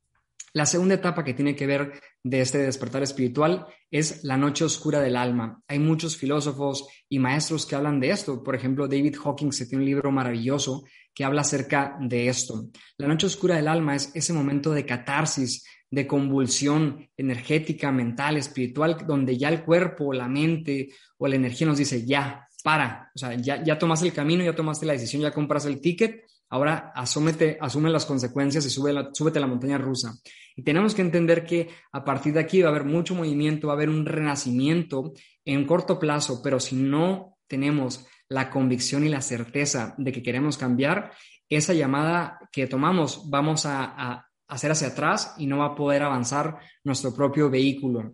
La 0.53 0.65
segunda 0.65 0.95
etapa 0.95 1.24
que 1.24 1.33
tiene 1.33 1.55
que 1.55 1.65
ver 1.65 2.01
de 2.24 2.41
este 2.41 2.57
despertar 2.60 3.03
espiritual 3.03 3.65
es 3.89 4.24
la 4.24 4.38
noche 4.38 4.65
oscura 4.65 5.00
del 5.00 5.15
alma. 5.15 5.62
Hay 5.67 5.79
muchos 5.79 6.17
filósofos 6.17 6.88
y 7.07 7.19
maestros 7.19 7.65
que 7.65 7.75
hablan 7.75 8.00
de 8.00 8.10
esto. 8.12 8.43
Por 8.43 8.55
ejemplo, 8.55 8.88
David 8.88 9.15
Hawkins 9.24 9.67
tiene 9.67 9.83
un 9.83 9.89
libro 9.89 10.12
maravilloso 10.12 10.83
que 11.13 11.24
habla 11.24 11.41
acerca 11.41 11.98
de 12.01 12.27
esto. 12.27 12.67
La 12.98 13.07
noche 13.07 13.27
oscura 13.27 13.55
del 13.55 13.67
alma 13.67 13.95
es 13.95 14.12
ese 14.13 14.33
momento 14.33 14.71
de 14.71 14.86
catarsis, 14.86 15.65
de 15.89 16.07
convulsión 16.07 17.10
energética, 17.17 17.91
mental, 17.91 18.38
espiritual, 18.38 18.98
donde 19.05 19.38
ya 19.38 19.50
el 19.50 19.63
cuerpo, 19.63 20.13
la 20.13 20.27
mente 20.27 20.89
o 21.17 21.27
la 21.27 21.36
energía 21.36 21.67
nos 21.67 21.77
dice, 21.77 22.05
ya, 22.05 22.48
para, 22.63 23.12
o 23.13 23.17
sea, 23.17 23.36
ya, 23.36 23.63
ya 23.63 23.77
tomaste 23.77 24.07
el 24.07 24.13
camino, 24.13 24.43
ya 24.43 24.55
tomaste 24.55 24.86
la 24.86 24.93
decisión, 24.93 25.21
ya 25.21 25.31
compras 25.31 25.65
el 25.65 25.81
ticket, 25.81 26.24
ahora 26.51 26.91
asúmete, 26.93 27.58
asume 27.60 27.89
las 27.89 28.05
consecuencias 28.05 28.65
y 28.65 28.70
sube 28.70 28.93
la, 28.93 29.10
súbete 29.13 29.39
a 29.39 29.41
la 29.41 29.48
montaña 29.48 29.77
rusa. 29.77 30.13
Y 30.55 30.63
tenemos 30.63 30.93
que 30.93 31.01
entender 31.01 31.46
que 31.46 31.70
a 31.93 32.03
partir 32.03 32.34
de 32.34 32.41
aquí 32.41 32.62
va 32.62 32.67
a 32.67 32.72
haber 32.72 32.84
mucho 32.84 33.15
movimiento, 33.15 33.67
va 33.67 33.74
a 33.74 33.77
haber 33.77 33.89
un 33.89 34.05
renacimiento 34.05 35.13
en 35.46 35.65
corto 35.65 35.98
plazo, 35.98 36.41
pero 36.43 36.60
si 36.60 36.75
no 36.75 37.38
tenemos 37.48 38.05
la 38.27 38.50
convicción 38.50 39.05
y 39.05 39.10
la 39.10 39.22
certeza 39.22 39.96
de 39.98 40.12
que 40.12 40.22
queremos 40.22 40.58
cambiar, 40.58 41.12
esa 41.48 41.74
llamada 41.74 42.38
que 42.51 42.67
tomamos 42.67 43.29
vamos 43.29 43.65
a, 43.65 43.84
a 43.98 44.27
hacer 44.48 44.72
hacia 44.72 44.89
atrás 44.89 45.34
y 45.38 45.48
no 45.48 45.60
va 45.60 45.67
a 45.67 45.75
poder 45.75 46.03
avanzar 46.03 46.58
nuestro 46.84 47.13
propio 47.13 47.50
vehículo, 47.50 48.12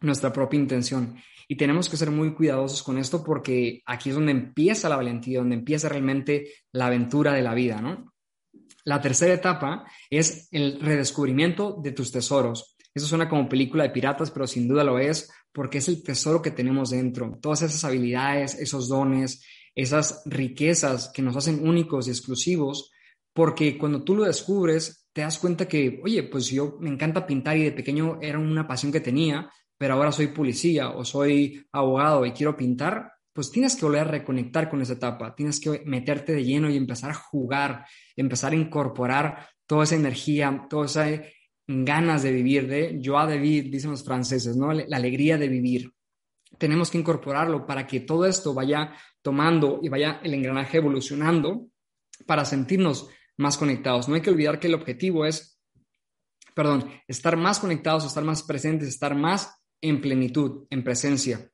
nuestra 0.00 0.30
propia 0.30 0.60
intención. 0.60 1.16
Y 1.50 1.56
tenemos 1.56 1.88
que 1.88 1.96
ser 1.96 2.12
muy 2.12 2.32
cuidadosos 2.32 2.80
con 2.84 2.96
esto 2.96 3.24
porque 3.24 3.82
aquí 3.84 4.10
es 4.10 4.14
donde 4.14 4.30
empieza 4.30 4.88
la 4.88 4.94
valentía, 4.94 5.40
donde 5.40 5.56
empieza 5.56 5.88
realmente 5.88 6.52
la 6.70 6.86
aventura 6.86 7.32
de 7.32 7.42
la 7.42 7.54
vida, 7.54 7.82
¿no? 7.82 8.12
La 8.84 9.00
tercera 9.00 9.34
etapa 9.34 9.84
es 10.10 10.46
el 10.52 10.80
redescubrimiento 10.80 11.80
de 11.82 11.90
tus 11.90 12.12
tesoros. 12.12 12.76
Eso 12.94 13.08
suena 13.08 13.28
como 13.28 13.48
película 13.48 13.82
de 13.82 13.90
piratas, 13.90 14.30
pero 14.30 14.46
sin 14.46 14.68
duda 14.68 14.84
lo 14.84 15.00
es 15.00 15.28
porque 15.52 15.78
es 15.78 15.88
el 15.88 16.04
tesoro 16.04 16.40
que 16.40 16.52
tenemos 16.52 16.90
dentro. 16.90 17.36
Todas 17.42 17.62
esas 17.62 17.82
habilidades, 17.82 18.54
esos 18.54 18.88
dones, 18.88 19.44
esas 19.74 20.22
riquezas 20.26 21.10
que 21.12 21.22
nos 21.22 21.34
hacen 21.34 21.66
únicos 21.66 22.06
y 22.06 22.10
exclusivos, 22.12 22.92
porque 23.32 23.76
cuando 23.76 24.04
tú 24.04 24.14
lo 24.14 24.22
descubres, 24.22 25.08
te 25.12 25.22
das 25.22 25.40
cuenta 25.40 25.66
que, 25.66 26.00
oye, 26.04 26.22
pues 26.22 26.46
yo 26.46 26.76
me 26.78 26.90
encanta 26.90 27.26
pintar 27.26 27.56
y 27.56 27.64
de 27.64 27.72
pequeño 27.72 28.20
era 28.22 28.38
una 28.38 28.68
pasión 28.68 28.92
que 28.92 29.00
tenía, 29.00 29.50
pero 29.80 29.94
ahora 29.94 30.12
soy 30.12 30.26
policía 30.26 30.90
o 30.90 31.06
soy 31.06 31.66
abogado 31.72 32.26
y 32.26 32.32
quiero 32.32 32.54
pintar, 32.54 33.14
pues 33.32 33.50
tienes 33.50 33.74
que 33.76 33.86
volver 33.86 34.02
a 34.02 34.10
reconectar 34.10 34.68
con 34.68 34.82
esa 34.82 34.92
etapa, 34.92 35.34
tienes 35.34 35.58
que 35.58 35.80
meterte 35.86 36.34
de 36.34 36.44
lleno 36.44 36.68
y 36.68 36.76
empezar 36.76 37.12
a 37.12 37.14
jugar, 37.14 37.86
empezar 38.14 38.52
a 38.52 38.56
incorporar 38.56 39.48
toda 39.64 39.84
esa 39.84 39.96
energía, 39.96 40.66
todas 40.68 40.96
esas 40.96 41.20
ganas 41.66 42.22
de 42.22 42.30
vivir, 42.30 42.68
de 42.68 43.00
joie 43.02 43.26
de 43.26 43.38
vivir, 43.38 43.70
dicen 43.70 43.92
los 43.92 44.04
franceses, 44.04 44.54
¿no? 44.54 44.70
La 44.70 44.98
alegría 44.98 45.38
de 45.38 45.48
vivir. 45.48 45.90
Tenemos 46.58 46.90
que 46.90 46.98
incorporarlo 46.98 47.66
para 47.66 47.86
que 47.86 48.00
todo 48.00 48.26
esto 48.26 48.52
vaya 48.52 48.92
tomando 49.22 49.80
y 49.82 49.88
vaya 49.88 50.20
el 50.22 50.34
engranaje 50.34 50.76
evolucionando 50.76 51.68
para 52.26 52.44
sentirnos 52.44 53.08
más 53.38 53.56
conectados. 53.56 54.10
No 54.10 54.14
hay 54.14 54.20
que 54.20 54.28
olvidar 54.28 54.60
que 54.60 54.66
el 54.66 54.74
objetivo 54.74 55.24
es, 55.24 55.58
perdón, 56.54 56.90
estar 57.08 57.38
más 57.38 57.60
conectados, 57.60 58.04
estar 58.04 58.24
más 58.24 58.42
presentes, 58.42 58.86
estar 58.86 59.14
más 59.14 59.56
en 59.80 60.00
plenitud, 60.00 60.66
en 60.70 60.84
presencia. 60.84 61.50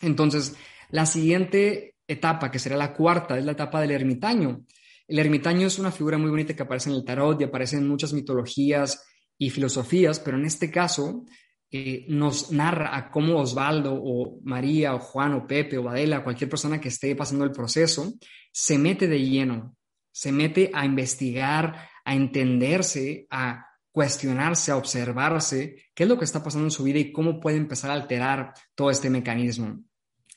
Entonces, 0.00 0.56
la 0.90 1.06
siguiente 1.06 1.96
etapa, 2.06 2.50
que 2.50 2.58
será 2.58 2.76
la 2.76 2.94
cuarta, 2.94 3.38
es 3.38 3.44
la 3.44 3.52
etapa 3.52 3.80
del 3.80 3.90
ermitaño. 3.90 4.64
El 5.08 5.18
ermitaño 5.18 5.66
es 5.66 5.78
una 5.78 5.90
figura 5.90 6.18
muy 6.18 6.30
bonita 6.30 6.54
que 6.54 6.62
aparece 6.62 6.90
en 6.90 6.96
el 6.96 7.04
tarot 7.04 7.40
y 7.40 7.44
aparece 7.44 7.76
en 7.76 7.88
muchas 7.88 8.12
mitologías 8.12 9.04
y 9.38 9.50
filosofías, 9.50 10.20
pero 10.20 10.36
en 10.36 10.46
este 10.46 10.70
caso 10.70 11.24
eh, 11.70 12.06
nos 12.08 12.52
narra 12.52 13.10
cómo 13.10 13.40
Osvaldo 13.40 13.94
o 13.94 14.40
María 14.44 14.94
o 14.94 14.98
Juan 14.98 15.34
o 15.34 15.46
Pepe 15.46 15.78
o 15.78 15.88
Adela, 15.88 16.24
cualquier 16.24 16.48
persona 16.48 16.80
que 16.80 16.88
esté 16.88 17.14
pasando 17.14 17.44
el 17.44 17.52
proceso, 17.52 18.14
se 18.52 18.78
mete 18.78 19.08
de 19.08 19.20
lleno, 19.20 19.76
se 20.12 20.32
mete 20.32 20.70
a 20.72 20.84
investigar, 20.84 21.88
a 22.04 22.14
entenderse, 22.14 23.26
a 23.30 23.65
cuestionarse, 23.96 24.72
observarse 24.72 25.86
qué 25.94 26.02
es 26.02 26.08
lo 26.10 26.18
que 26.18 26.26
está 26.26 26.42
pasando 26.42 26.66
en 26.66 26.70
su 26.70 26.82
vida 26.82 26.98
y 26.98 27.12
cómo 27.12 27.40
puede 27.40 27.56
empezar 27.56 27.90
a 27.90 27.94
alterar 27.94 28.52
todo 28.74 28.90
este 28.90 29.08
mecanismo. 29.08 29.84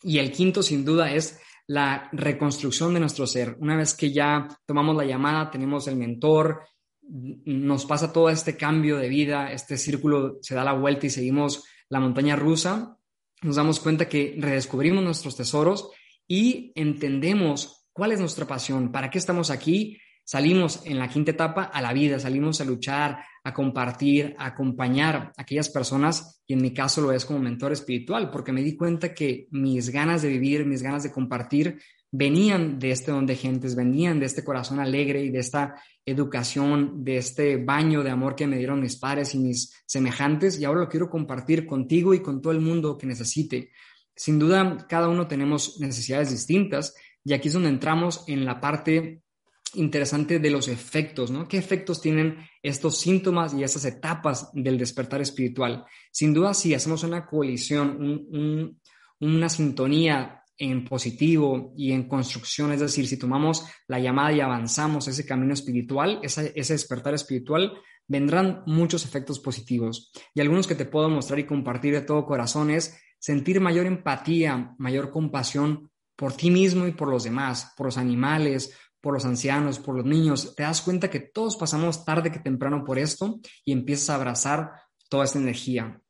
Y 0.02 0.20
el 0.20 0.32
quinto, 0.32 0.64
sin 0.64 0.86
duda, 0.86 1.12
es 1.14 1.42
la 1.68 2.08
reconstrucción 2.14 2.94
de 2.94 3.02
nuestro 3.02 3.28
ser. 3.28 3.58
Una 3.60 3.76
vez 3.76 3.94
que 3.94 4.14
ya 4.14 4.48
tomamos 4.66 4.96
la 4.96 5.04
llamada, 5.04 5.52
tenemos 5.52 5.90
el 5.90 5.98
mentor, 5.98 6.62
nos 7.02 7.86
pasa 7.86 8.14
todo 8.14 8.30
este 8.30 8.56
cambio 8.56 8.96
de 8.96 9.10
vida, 9.10 9.52
este 9.52 9.78
círculo 9.78 10.38
se 10.42 10.56
da 10.56 10.64
la 10.64 10.72
vuelta 10.72 11.08
y 11.08 11.10
seguimos 11.10 11.66
la 11.90 12.00
montaña 12.00 12.38
rusa, 12.38 12.98
nos 13.42 13.58
damos 13.58 13.82
cuenta 13.82 14.08
que 14.08 14.38
redescubrimos 14.38 15.04
nuestros 15.04 15.36
tesoros 15.36 15.92
y 16.26 16.72
entendemos 16.76 17.86
cuál 17.92 18.14
es 18.14 18.22
nuestra 18.22 18.48
pasión, 18.48 18.94
para 18.94 19.10
qué 19.10 19.18
estamos 19.18 19.52
aquí, 19.52 19.98
salimos 20.30 20.82
en 20.86 21.00
la 21.00 21.10
quinta 21.10 21.32
etapa 21.32 21.64
a 21.64 21.82
la 21.82 21.92
vida, 21.92 22.20
salimos 22.20 22.62
a 22.62 22.64
luchar, 22.64 23.18
a 23.44 23.52
compartir, 23.52 24.36
a 24.38 24.46
acompañar 24.46 25.16
a 25.16 25.42
aquellas 25.42 25.70
personas, 25.70 26.44
y 26.46 26.54
en 26.54 26.62
mi 26.62 26.72
caso 26.72 27.02
lo 27.02 27.12
es 27.12 27.26
como 27.26 27.40
mentor 27.40 27.72
espiritual, 27.72 28.30
porque 28.30 28.52
me 28.52 28.62
di 28.62 28.78
cuenta 28.78 29.12
que 29.16 29.48
mis 29.50 29.90
ganas 29.90 30.22
de 30.22 30.30
vivir, 30.30 30.68
mis 30.68 30.84
ganas 30.84 31.02
de 31.02 31.12
compartir, 31.12 31.82
venían 32.12 32.78
de 32.78 32.92
este 32.92 33.12
don 33.12 33.26
de 33.26 33.36
gentes, 33.36 33.76
venían 33.76 34.20
de 34.20 34.28
este 34.28 34.44
corazón 34.44 34.80
alegre 34.80 35.24
y 35.24 35.32
de 35.32 35.40
esta 35.40 35.82
educación, 36.06 37.04
de 37.04 37.18
este 37.18 37.58
baño 37.58 38.04
de 38.04 38.12
amor 38.12 38.36
que 38.36 38.46
me 38.46 38.60
dieron 38.60 38.82
mis 38.82 38.98
padres 38.98 39.34
y 39.34 39.40
mis 39.40 39.82
semejantes, 39.88 40.60
y 40.60 40.66
ahora 40.66 40.82
lo 40.82 40.90
quiero 40.90 41.10
compartir 41.10 41.66
contigo 41.66 42.14
y 42.14 42.22
con 42.22 42.40
todo 42.40 42.54
el 42.54 42.62
mundo 42.62 43.00
que 43.00 43.08
necesite. 43.08 43.72
Sin 44.16 44.38
duda, 44.38 44.86
cada 44.88 45.08
uno 45.08 45.28
tenemos 45.28 45.80
necesidades 45.80 46.30
distintas, 46.30 46.94
y 47.26 47.34
aquí 47.34 47.48
es 47.48 47.56
donde 47.56 47.70
entramos 47.70 48.26
en 48.28 48.46
la 48.46 48.62
parte 48.62 49.24
interesante 49.76 50.40
de 50.40 50.50
los 50.50 50.68
efectos, 50.68 51.32
¿no? 51.32 51.48
¿Qué 51.48 51.58
efectos 51.58 52.02
tienen 52.02 52.38
estos 52.62 52.98
síntomas 52.98 53.54
y 53.54 53.64
esas 53.64 53.86
etapas 53.86 54.50
del 54.54 54.78
despertar 54.78 55.22
espiritual? 55.22 55.86
Sin 56.12 56.34
duda, 56.34 56.54
si 56.54 56.74
hacemos 56.74 57.04
una 57.04 57.26
coalición, 57.26 58.78
una 59.20 59.50
sintonía 59.50 60.44
en 60.58 60.84
positivo 60.84 61.74
y 61.78 61.94
en 61.94 62.08
construcción, 62.08 62.74
es 62.74 62.82
decir, 62.82 63.08
si 63.08 63.18
tomamos 63.18 63.66
la 63.88 64.00
llamada 64.00 64.34
y 64.34 64.42
avanzamos 64.42 65.08
ese 65.08 65.26
camino 65.26 65.54
espiritual, 65.54 66.20
ese, 66.22 66.52
ese 66.56 66.74
despertar 66.74 67.14
espiritual, 67.14 67.74
vendrán 68.08 68.64
muchos 68.66 69.06
efectos 69.06 69.40
positivos. 69.40 70.12
Y 70.34 70.42
algunos 70.42 70.68
que 70.68 70.76
te 70.76 70.86
puedo 70.86 71.10
mostrar 71.10 71.40
y 71.40 71.46
compartir 71.46 71.94
de 71.94 72.02
todo 72.02 72.26
corazón 72.26 72.72
es 72.72 73.00
sentir 73.20 73.62
mayor 73.62 73.86
empatía, 73.86 74.76
mayor 74.78 75.12
compasión 75.12 75.92
por 76.16 76.34
ti 76.34 76.52
mismo 76.52 76.86
y 76.86 76.92
por 76.92 77.08
los 77.08 77.24
demás, 77.24 77.74
por 77.78 77.86
los 77.86 77.98
animales, 77.98 78.76
por 79.02 79.14
los 79.14 79.26
ancianos, 79.26 79.80
por 79.80 79.96
los 79.96 80.06
niños, 80.06 80.56
te 80.56 80.64
das 80.64 80.82
cuenta 80.82 81.10
que 81.10 81.20
todos 81.20 81.56
pasamos 81.56 82.06
tarde 82.06 82.32
que 82.32 82.40
temprano 82.40 82.84
por 82.84 83.00
esto 83.00 83.40
y 83.64 83.72
empiezas 83.72 84.10
a 84.10 84.16
abrazar 84.16 84.72
toda 85.10 85.26
esta 85.26 85.40
energía. 85.40 86.02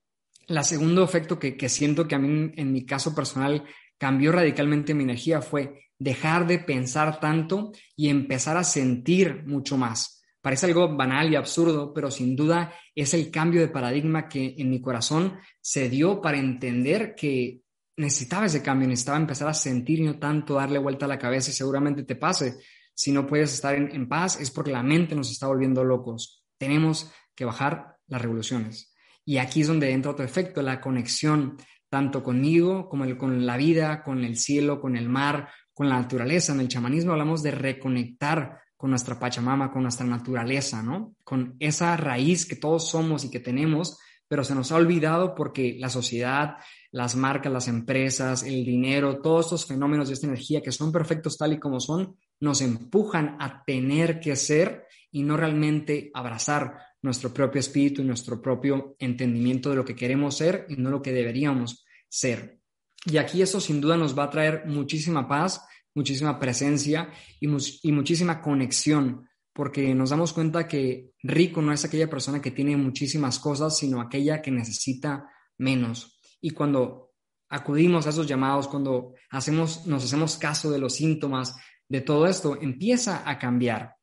El 0.47 0.63
segundo 0.63 1.03
efecto 1.03 1.37
que, 1.37 1.55
que 1.55 1.69
siento 1.69 2.07
que 2.07 2.15
a 2.15 2.19
mí, 2.19 2.51
en 2.55 2.71
mi 2.71 2.85
caso 2.85 3.13
personal, 3.13 3.63
cambió 3.97 4.31
radicalmente 4.31 4.93
mi 4.95 5.03
energía 5.03 5.41
fue 5.41 5.89
dejar 5.99 6.47
de 6.47 6.59
pensar 6.59 7.19
tanto 7.19 7.71
y 7.95 8.09
empezar 8.09 8.57
a 8.57 8.63
sentir 8.63 9.43
mucho 9.45 9.77
más. 9.77 10.23
Parece 10.41 10.67
algo 10.67 10.95
banal 10.95 11.31
y 11.31 11.35
absurdo, 11.35 11.93
pero 11.93 12.09
sin 12.09 12.35
duda 12.35 12.73
es 12.95 13.13
el 13.13 13.29
cambio 13.29 13.59
de 13.59 13.67
paradigma 13.67 14.29
que 14.29 14.55
en 14.57 14.69
mi 14.69 14.81
corazón 14.81 15.37
se 15.59 15.89
dio 15.89 16.21
para 16.21 16.39
entender 16.39 17.13
que 17.13 17.61
necesitaba 17.97 18.45
ese 18.45 18.63
cambio, 18.63 18.87
necesitaba 18.87 19.17
empezar 19.17 19.49
a 19.49 19.53
sentir 19.53 19.99
y 19.99 20.03
no 20.03 20.17
tanto 20.17 20.55
darle 20.55 20.79
vuelta 20.79 21.05
a 21.05 21.09
la 21.09 21.19
cabeza 21.19 21.51
y 21.51 21.53
seguramente 21.53 22.03
te 22.03 22.15
pase 22.15 22.55
si 22.99 23.13
no 23.13 23.25
puedes 23.25 23.53
estar 23.53 23.75
en, 23.75 24.09
paz 24.09 24.41
es 24.41 24.51
porque 24.51 24.71
la 24.71 24.83
mente 24.83 25.15
nos 25.15 25.31
está 25.31 25.47
volviendo 25.47 25.85
locos. 25.85 26.43
Tenemos 26.57 27.09
que 27.33 27.45
bajar 27.45 27.95
las 28.07 28.21
revoluciones. 28.21 28.93
Y 29.23 29.37
aquí 29.37 29.61
es 29.61 29.67
donde 29.67 29.93
entra 29.93 30.11
otro 30.11 30.25
efecto, 30.25 30.61
la 30.61 30.81
conexión 30.81 31.55
tanto 31.87 32.21
conmigo 32.21 32.89
como 32.89 33.17
con 33.17 33.45
la 33.45 33.55
vida, 33.55 34.03
con 34.03 34.25
el 34.25 34.35
cielo, 34.35 34.81
con 34.81 34.97
el 34.97 35.07
mar, 35.07 35.47
con 35.73 35.87
la 35.87 35.97
naturaleza. 35.97 36.51
En 36.51 36.59
el 36.59 36.67
chamanismo 36.67 37.13
hablamos 37.13 37.41
de 37.41 37.51
reconectar 37.51 38.59
con 38.75 38.89
nuestra 38.89 39.17
Pachamama, 39.17 39.71
con 39.71 39.83
nuestra 39.83 40.05
naturaleza, 40.05 40.83
¿no? 40.83 41.15
Con 41.23 41.55
esa 41.59 41.95
raíz 41.95 42.45
que 42.45 42.57
todos 42.57 42.89
somos 42.89 43.23
y 43.23 43.31
que 43.31 43.39
tenemos, 43.39 43.97
pero 44.27 44.43
se 44.43 44.55
nos 44.55 44.73
ha 44.73 44.75
olvidado 44.75 45.35
porque 45.35 45.77
la 45.79 45.87
sociedad, 45.87 46.57
las 46.91 47.15
marcas, 47.15 47.53
las 47.53 47.69
empresas, 47.69 48.43
el 48.43 48.65
dinero, 48.65 49.21
todos 49.21 49.45
estos 49.45 49.65
fenómenos 49.67 50.09
de 50.09 50.15
esta 50.15 50.27
energía 50.27 50.61
que 50.61 50.73
son 50.73 50.91
perfectos 50.91 51.37
tal 51.37 51.53
y 51.53 51.59
como 51.59 51.79
son, 51.79 52.17
nos 52.39 52.61
empujan 52.61 53.37
a 53.39 53.63
tener 53.63 54.19
que 54.19 54.35
ser 54.35 54.85
y 55.11 55.23
no 55.23 55.37
realmente 55.37 56.11
abrazar 56.13 56.77
nuestro 57.01 57.33
propio 57.33 57.59
espíritu 57.59 58.01
y 58.01 58.05
nuestro 58.05 58.41
propio 58.41 58.95
entendimiento 58.99 59.69
de 59.69 59.75
lo 59.75 59.85
que 59.85 59.95
queremos 59.95 60.37
ser 60.37 60.65
y 60.69 60.75
no 60.75 60.89
lo 60.89 61.01
que 61.01 61.13
deberíamos 61.13 61.85
ser. 62.07 62.59
Y 63.05 63.17
aquí 63.17 63.41
eso 63.41 63.61
sin 63.61 63.79
duda 63.79 63.97
nos 63.97 64.17
va 64.17 64.25
a 64.25 64.29
traer 64.29 64.63
muchísima 64.65 65.27
paz, 65.27 65.61
muchísima 65.95 66.39
presencia 66.39 67.09
y, 67.39 67.47
muchísima 67.47 68.41
conexión, 68.41 69.27
porque 69.53 69.93
nos 69.95 70.09
damos 70.09 70.33
cuenta 70.33 70.67
que 70.67 71.11
rico 71.23 71.61
no 71.61 71.71
es 71.71 71.85
aquella 71.85 72.09
persona 72.09 72.41
que 72.41 72.51
tiene 72.51 72.75
muchísimas 72.77 73.39
cosas, 73.39 73.77
sino 73.77 74.01
aquella 74.01 74.41
que 74.41 74.51
necesita 74.51 75.29
menos. 75.57 76.19
Y 76.41 76.51
cuando 76.51 77.13
acudimos 77.49 78.05
a 78.05 78.09
esos 78.09 78.27
llamados, 78.27 78.67
cuando 78.67 79.13
hacemos, 79.31 79.87
nos 79.87 80.03
hacemos 80.03 80.37
caso 80.37 80.69
de 80.69 80.79
los 80.79 80.95
síntomas, 80.95 81.55
de 81.89 82.01
todo 82.01 82.27
esto 82.27 82.57
empieza 82.61 83.29
a 83.29 83.37
cambiar. 83.37 83.95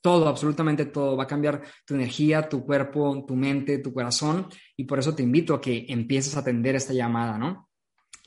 Todo, 0.00 0.28
absolutamente 0.28 0.86
todo. 0.86 1.16
Va 1.16 1.24
a 1.24 1.28
cambiar 1.28 1.62
tu 1.86 1.94
energía, 1.94 2.48
tu 2.48 2.64
cuerpo, 2.64 3.24
tu 3.26 3.34
mente, 3.34 3.78
tu 3.78 3.92
corazón. 3.92 4.48
Y 4.76 4.84
por 4.84 4.98
eso 4.98 5.14
te 5.14 5.22
invito 5.22 5.54
a 5.54 5.60
que 5.60 5.86
empieces 5.88 6.36
a 6.36 6.40
atender 6.40 6.76
esta 6.76 6.92
llamada, 6.92 7.38
¿no? 7.38 7.68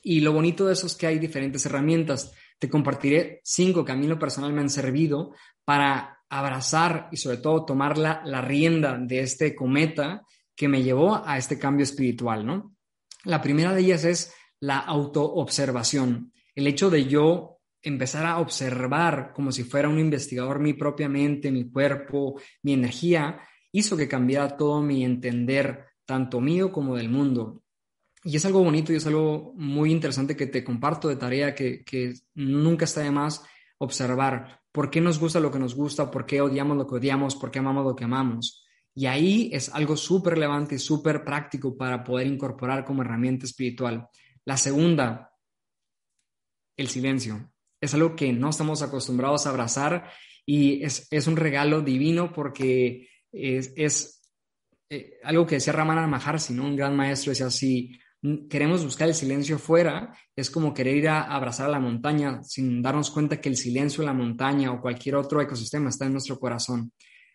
Y 0.04 0.22
lo 0.22 0.34
bonito 0.34 0.66
de 0.66 0.74
eso 0.74 0.88
es 0.88 0.96
que 0.96 1.08
hay 1.08 1.20
diferentes 1.20 1.66
herramientas. 1.66 2.34
Te 2.58 2.70
compartiré 2.70 3.42
cinco 3.44 3.86
que 3.86 3.92
a 3.92 3.96
mí 3.96 4.08
lo 4.08 4.18
personal 4.18 4.52
me 4.52 4.62
han 4.62 4.70
servido 4.70 5.34
para 5.64 6.24
abrazar 6.30 7.10
y 7.12 7.18
sobre 7.18 7.38
todo 7.38 7.66
tomar 7.66 7.98
la, 7.98 8.22
la 8.26 8.42
rienda 8.42 8.98
de 8.98 9.20
este 9.20 9.54
cometa 9.54 10.24
que 10.56 10.68
me 10.68 10.84
llevó 10.84 11.22
a 11.26 11.38
este 11.38 11.60
cambio 11.60 11.84
espiritual, 11.84 12.46
¿no? 12.46 12.76
La 13.24 13.42
primera 13.42 13.74
de 13.74 13.82
ellas 13.82 14.06
es 14.06 14.34
la 14.60 14.80
autoobservación. 14.80 16.34
El 16.56 16.68
hecho 16.68 16.90
de 16.90 17.06
yo 17.06 17.51
empezar 17.82 18.26
a 18.26 18.40
observar 18.40 19.34
como 19.34 19.52
si 19.52 19.64
fuera 19.64 19.90
un 19.90 20.00
investigador 20.00 20.60
mi 20.60 20.74
propia 20.74 21.10
mente, 21.10 21.52
mi 21.52 21.70
cuerpo, 21.70 22.40
mi 22.64 22.74
energía, 22.74 23.42
hizo 23.72 23.98
que 23.98 24.08
cambiara 24.08 24.56
todo 24.56 24.82
mi 24.82 25.04
entender, 25.04 25.86
tanto 26.06 26.42
mío 26.42 26.72
como 26.72 26.96
del 26.96 27.10
mundo. 27.10 27.64
Y 28.24 28.36
es 28.36 28.46
algo 28.46 28.64
bonito 28.64 28.94
y 28.94 28.98
es 28.98 29.08
algo 29.08 29.54
muy 29.56 29.92
interesante 29.92 30.36
que 30.36 30.48
te 30.48 30.64
comparto 30.64 31.08
de 31.08 31.16
tarea 31.16 31.56
que, 31.56 31.84
que 31.84 32.14
nunca 32.36 32.86
está 32.86 33.02
de 33.02 33.12
más 33.12 33.44
observar 33.80 34.62
por 34.72 34.92
qué 34.92 35.02
nos 35.02 35.20
gusta 35.20 35.40
lo 35.40 35.52
que 35.52 35.60
nos 35.60 35.76
gusta, 35.76 36.12
por 36.12 36.26
qué 36.26 36.40
odiamos 36.40 36.78
lo 36.78 36.86
que 36.88 36.96
odiamos, 36.96 37.36
por 37.36 37.50
qué 37.50 37.60
amamos 37.60 37.84
lo 37.84 37.96
que 37.96 38.04
amamos. 38.04 38.64
Y 38.94 39.08
ahí 39.08 39.50
es 39.54 39.74
algo 39.74 39.98
súper 39.98 40.34
relevante 40.34 40.76
y 40.76 40.80
súper 40.80 41.24
práctico 41.24 41.76
para 41.76 42.04
poder 42.04 42.28
incorporar 42.28 42.86
como 42.86 43.02
herramienta 43.02 43.46
espiritual. 43.46 44.08
La 44.46 44.58
segunda, 44.58 45.34
el 46.78 46.90
silencio 46.90 47.52
es 47.82 47.94
algo 47.96 48.16
que 48.16 48.32
no 48.32 48.50
estamos 48.50 48.82
acostumbrados 48.84 49.46
a 49.46 49.50
abrazar 49.50 50.10
y 50.46 50.84
es, 50.84 51.28
un 51.28 51.36
regalo 51.36 51.82
divino 51.82 52.32
porque 52.32 53.10
es, 53.32 54.22
eh, 54.90 55.20
algo 55.24 55.46
que 55.48 55.56
decía 55.56 55.74
Ramana 55.74 56.08
Maharshi, 56.08 56.54
¿no? 56.54 56.66
un 56.66 56.76
gran 56.76 56.96
maestro, 56.96 57.32
decía, 57.32 57.50
si 57.50 58.00
queremos 58.50 58.84
buscar 58.84 59.08
el 59.08 59.16
silencio 59.16 59.58
fuera, 59.58 60.16
es 60.36 60.52
como 60.52 60.74
querer 60.74 60.96
ir 60.96 61.10
a 61.10 61.24
abrazar 61.24 61.66
a 61.68 61.72
la 61.72 61.80
montaña 61.80 62.44
sin 62.44 62.82
darnos 62.82 63.10
cuenta 63.10 63.42
que 63.42 63.50
el 63.50 63.58
silencio 63.58 64.02
en 64.04 64.08
la 64.08 64.14
montaña 64.14 64.72
o 64.72 64.82
cualquier 64.82 65.16
otro 65.16 65.42
ecosistema 65.42 65.90
está 65.90 66.06
en 66.06 66.14
nuestro 66.14 66.40
corazón. 66.40 66.92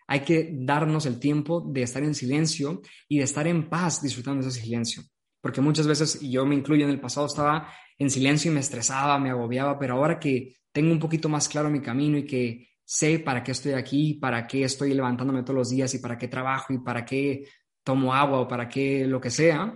Hay 0.07 0.21
que 0.21 0.51
darnos 0.53 1.07
el 1.07 1.19
tiempo 1.19 1.61
de 1.69 1.83
estar 1.83 2.05
en 2.05 2.15
silencio 2.15 2.83
y 3.09 3.19
de 3.19 3.25
estar 3.25 3.49
en 3.49 3.69
paz 3.69 4.01
disfrutando 4.01 4.45
de 4.45 4.51
ese 4.51 4.61
silencio. 4.61 5.03
Porque 5.41 5.61
muchas 5.61 5.89
veces, 5.89 6.23
y 6.23 6.31
yo 6.31 6.47
me 6.47 6.55
incluyo 6.55 6.85
en 6.85 6.91
el 6.91 7.01
pasado, 7.01 7.27
estaba 7.27 7.69
en 7.99 8.11
silencio 8.11 8.51
y 8.51 8.55
me 8.55 8.61
estresaba, 8.61 9.19
me 9.19 9.31
agobiaba, 9.31 9.79
pero 9.79 9.95
ahora 9.95 10.19
que 10.19 10.57
tengo 10.73 10.93
un 10.93 10.99
poquito 10.99 11.29
más 11.29 11.49
claro 11.49 11.71
mi 11.71 11.81
camino 11.81 12.19
y 12.19 12.27
que 12.27 12.69
sé 12.85 13.19
para 13.19 13.43
qué 13.43 13.53
estoy 13.53 13.73
aquí, 13.73 14.15
para 14.15 14.47
qué 14.47 14.65
estoy 14.65 14.95
levantándome 14.95 15.43
todos 15.43 15.57
los 15.57 15.71
días 15.71 15.93
y 15.95 15.99
para 15.99 16.17
qué 16.17 16.29
trabajo 16.29 16.73
y 16.73 16.79
para 16.79 17.05
qué 17.05 17.49
tomo 17.83 18.15
agua 18.15 18.41
o 18.41 18.49
para 18.49 18.69
qué 18.69 19.07
lo 19.07 19.21
que 19.21 19.31
sea, 19.31 19.67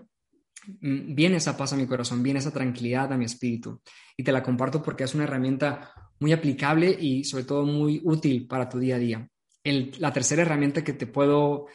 mm, 0.80 1.14
viene 1.14 1.36
esa 1.36 1.56
paz 1.56 1.72
a 1.72 1.76
mi 1.76 1.86
corazón, 1.86 2.22
viene 2.22 2.38
esa 2.38 2.52
tranquilidad 2.52 3.12
a 3.12 3.16
mi 3.16 3.24
espíritu. 3.24 3.80
Y 4.16 4.22
te 4.22 4.32
la 4.32 4.42
comparto 4.42 4.82
porque 4.82 5.04
es 5.04 5.14
una 5.14 5.24
herramienta 5.24 5.92
muy 6.20 6.32
aplicable 6.32 6.96
y 6.98 7.24
sobre 7.24 7.44
todo 7.44 7.64
muy 7.64 8.00
útil 8.04 8.46
para 8.46 8.68
tu 8.68 8.78
día 8.78 8.96
a 8.96 8.98
día. 8.98 9.28
la 9.64 10.12
tercera 10.12 10.42
herramienta 10.42 10.84
que 10.84 10.92
te 10.92 11.06
puedo 11.06 11.66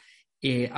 eh, 0.42 0.70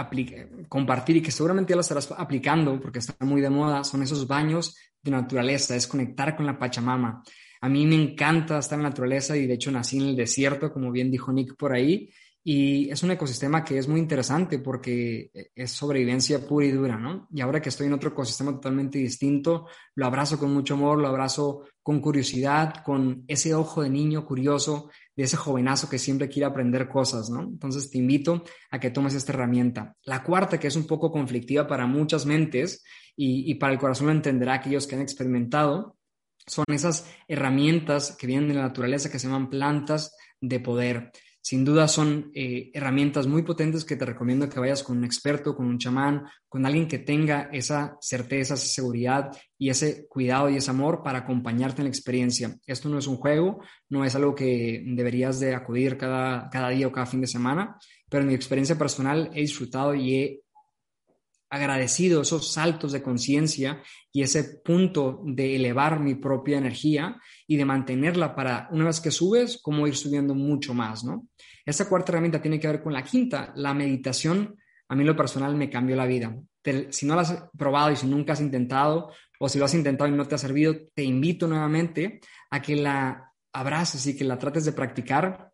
compartir 0.69 1.17
y 1.17 1.21
que 1.21 1.31
seguramente 1.31 1.71
ya 1.71 1.75
lo 1.75 1.81
estarás 1.81 2.09
aplicando 2.17 2.79
porque 2.79 2.99
está 2.99 3.13
muy 3.25 3.41
de 3.41 3.49
moda, 3.49 3.83
son 3.83 4.01
esos 4.03 4.27
baños 4.27 4.75
naturaleza, 5.11 5.75
es 5.75 5.87
conectar 5.87 6.35
con 6.35 6.45
la 6.45 6.59
Pachamama. 6.59 7.23
A 7.61 7.69
mí 7.69 7.85
me 7.85 7.95
encanta 7.95 8.59
estar 8.59 8.77
en 8.77 8.83
la 8.83 8.89
naturaleza 8.89 9.35
y 9.35 9.47
de 9.47 9.53
hecho 9.53 9.71
nací 9.71 9.97
en 9.97 10.09
el 10.09 10.15
desierto, 10.15 10.71
como 10.71 10.91
bien 10.91 11.09
dijo 11.09 11.31
Nick 11.31 11.55
por 11.55 11.73
ahí, 11.73 12.09
y 12.49 12.89
es 12.89 13.03
un 13.03 13.11
ecosistema 13.11 13.61
que 13.61 13.77
es 13.77 13.89
muy 13.89 13.99
interesante 13.99 14.59
porque 14.59 15.31
es 15.53 15.69
sobrevivencia 15.69 16.39
pura 16.47 16.65
y 16.65 16.71
dura, 16.71 16.97
¿no? 16.97 17.27
Y 17.29 17.41
ahora 17.41 17.61
que 17.61 17.67
estoy 17.67 17.87
en 17.87 17.93
otro 17.93 18.11
ecosistema 18.11 18.53
totalmente 18.53 18.99
distinto, 18.99 19.67
lo 19.95 20.05
abrazo 20.05 20.39
con 20.39 20.53
mucho 20.53 20.75
amor, 20.75 20.97
lo 20.97 21.09
abrazo 21.09 21.65
con 21.83 21.99
curiosidad, 21.99 22.83
con 22.85 23.25
ese 23.27 23.53
ojo 23.53 23.81
de 23.81 23.89
niño 23.89 24.25
curioso, 24.25 24.89
de 25.13 25.25
ese 25.25 25.35
jovenazo 25.35 25.89
que 25.89 25.99
siempre 25.99 26.29
quiere 26.29 26.45
aprender 26.45 26.87
cosas, 26.87 27.29
¿no? 27.29 27.41
Entonces 27.41 27.89
te 27.89 27.97
invito 27.97 28.45
a 28.71 28.79
que 28.79 28.91
tomes 28.91 29.13
esta 29.13 29.33
herramienta. 29.33 29.97
La 30.05 30.23
cuarta, 30.23 30.57
que 30.57 30.67
es 30.67 30.75
un 30.77 30.87
poco 30.87 31.11
conflictiva 31.11 31.67
para 31.67 31.85
muchas 31.85 32.25
mentes 32.25 32.81
y, 33.17 33.55
para 33.55 33.73
el 33.73 33.79
corazón 33.79 34.07
lo 34.07 34.13
entenderá 34.13 34.53
aquellos 34.53 34.85
que 34.85 34.95
han 34.95 35.01
experimentado, 35.01 35.97
son 36.45 36.65
esas 36.69 37.11
herramientas 37.27 38.15
que 38.17 38.27
vienen 38.27 38.47
de 38.47 38.53
la 38.53 38.61
naturaleza 38.61 39.11
que 39.11 39.19
se 39.19 39.27
llaman 39.27 39.49
plantas 39.49 40.15
de 40.39 40.59
poder 40.59 41.11
sin 41.47 41.63
duda 41.63 41.87
son 41.87 42.29
eh, 42.33 42.71
herramientas 42.73 43.25
muy 43.25 43.41
potentes 43.41 43.85
que 43.85 43.95
te 43.95 44.03
recomiendo 44.03 44.49
que 44.49 44.59
vayas 44.59 44.83
con 44.83 44.97
un 44.97 45.05
experto, 45.05 45.55
con 45.55 45.67
un 45.67 45.77
chamán, 45.77 46.25
con 46.49 46.65
alguien 46.65 46.89
que 46.89 46.99
tenga 46.99 47.47
esa 47.53 47.97
certeza, 48.01 48.55
esa 48.55 48.65
seguridad 48.65 49.31
y 49.57 49.69
ese 49.69 50.09
cuidado 50.09 50.49
y 50.49 50.57
ese 50.57 50.71
amor 50.71 51.03
para 51.03 51.19
acompañarte 51.19 51.79
en 51.79 51.85
la 51.85 51.89
experiencia. 51.89 52.59
Esto 52.65 52.89
no 52.89 52.97
es 52.97 53.07
un 53.07 53.15
juego, 53.15 53.61
no 53.87 54.03
es 54.03 54.13
algo 54.13 54.35
que 54.35 54.83
deberías 54.85 55.39
de 55.39 55.55
acudir 55.55 55.95
cada, 55.95 56.49
cada 56.49 56.67
día 56.67 56.87
o 56.87 56.91
cada 56.91 57.05
fin 57.05 57.21
de 57.21 57.27
semana, 57.27 57.77
pero 58.09 58.23
en 58.23 58.27
mi 58.27 58.35
experiencia 58.35 58.77
personal 58.77 59.31
he 59.33 59.39
disfrutado 59.39 59.95
y 59.95 60.15
he 60.15 60.41
agradecido 61.49 62.21
esos 62.21 62.51
saltos 62.51 62.91
de 62.91 63.01
conciencia 63.01 63.81
y 64.11 64.21
ese 64.21 64.59
punto 64.63 65.21
de 65.25 65.55
elevar 65.55 65.99
mi 65.99 66.15
propia 66.15 66.57
energía 66.57 67.21
y 67.47 67.55
de 67.55 67.65
mantenerla 67.65 68.35
para 68.35 68.67
una 68.71 68.85
vez 68.85 68.99
que 68.99 69.11
subes, 69.11 69.59
como 69.61 69.87
ir 69.87 69.95
subiendo 69.95 70.35
mucho 70.35 70.73
más, 70.73 71.03
¿no? 71.03 71.27
Esta 71.65 71.87
cuarta 71.87 72.11
herramienta 72.11 72.41
tiene 72.41 72.59
que 72.59 72.67
ver 72.67 72.81
con 72.81 72.93
la 72.93 73.03
quinta, 73.03 73.53
la 73.55 73.73
meditación. 73.73 74.57
A 74.89 74.95
mí 74.95 75.03
lo 75.03 75.15
personal 75.15 75.55
me 75.55 75.69
cambió 75.69 75.95
la 75.95 76.05
vida. 76.05 76.35
si 76.89 77.05
no 77.05 77.15
lo 77.15 77.21
has 77.21 77.45
probado 77.57 77.91
y 77.91 77.95
si 77.95 78.07
nunca 78.07 78.33
has 78.33 78.41
intentado 78.41 79.11
o 79.39 79.47
si 79.47 79.59
lo 79.59 79.65
has 79.65 79.73
intentado 79.73 80.09
y 80.09 80.13
no 80.13 80.25
te 80.25 80.35
ha 80.35 80.37
servido, 80.37 80.75
te 80.93 81.03
invito 81.03 81.47
nuevamente 81.47 82.19
a 82.49 82.61
que 82.61 82.75
la 82.75 83.33
abraces 83.53 84.05
y 84.07 84.17
que 84.17 84.23
la 84.23 84.37
trates 84.37 84.65
de 84.65 84.73
practicar 84.73 85.51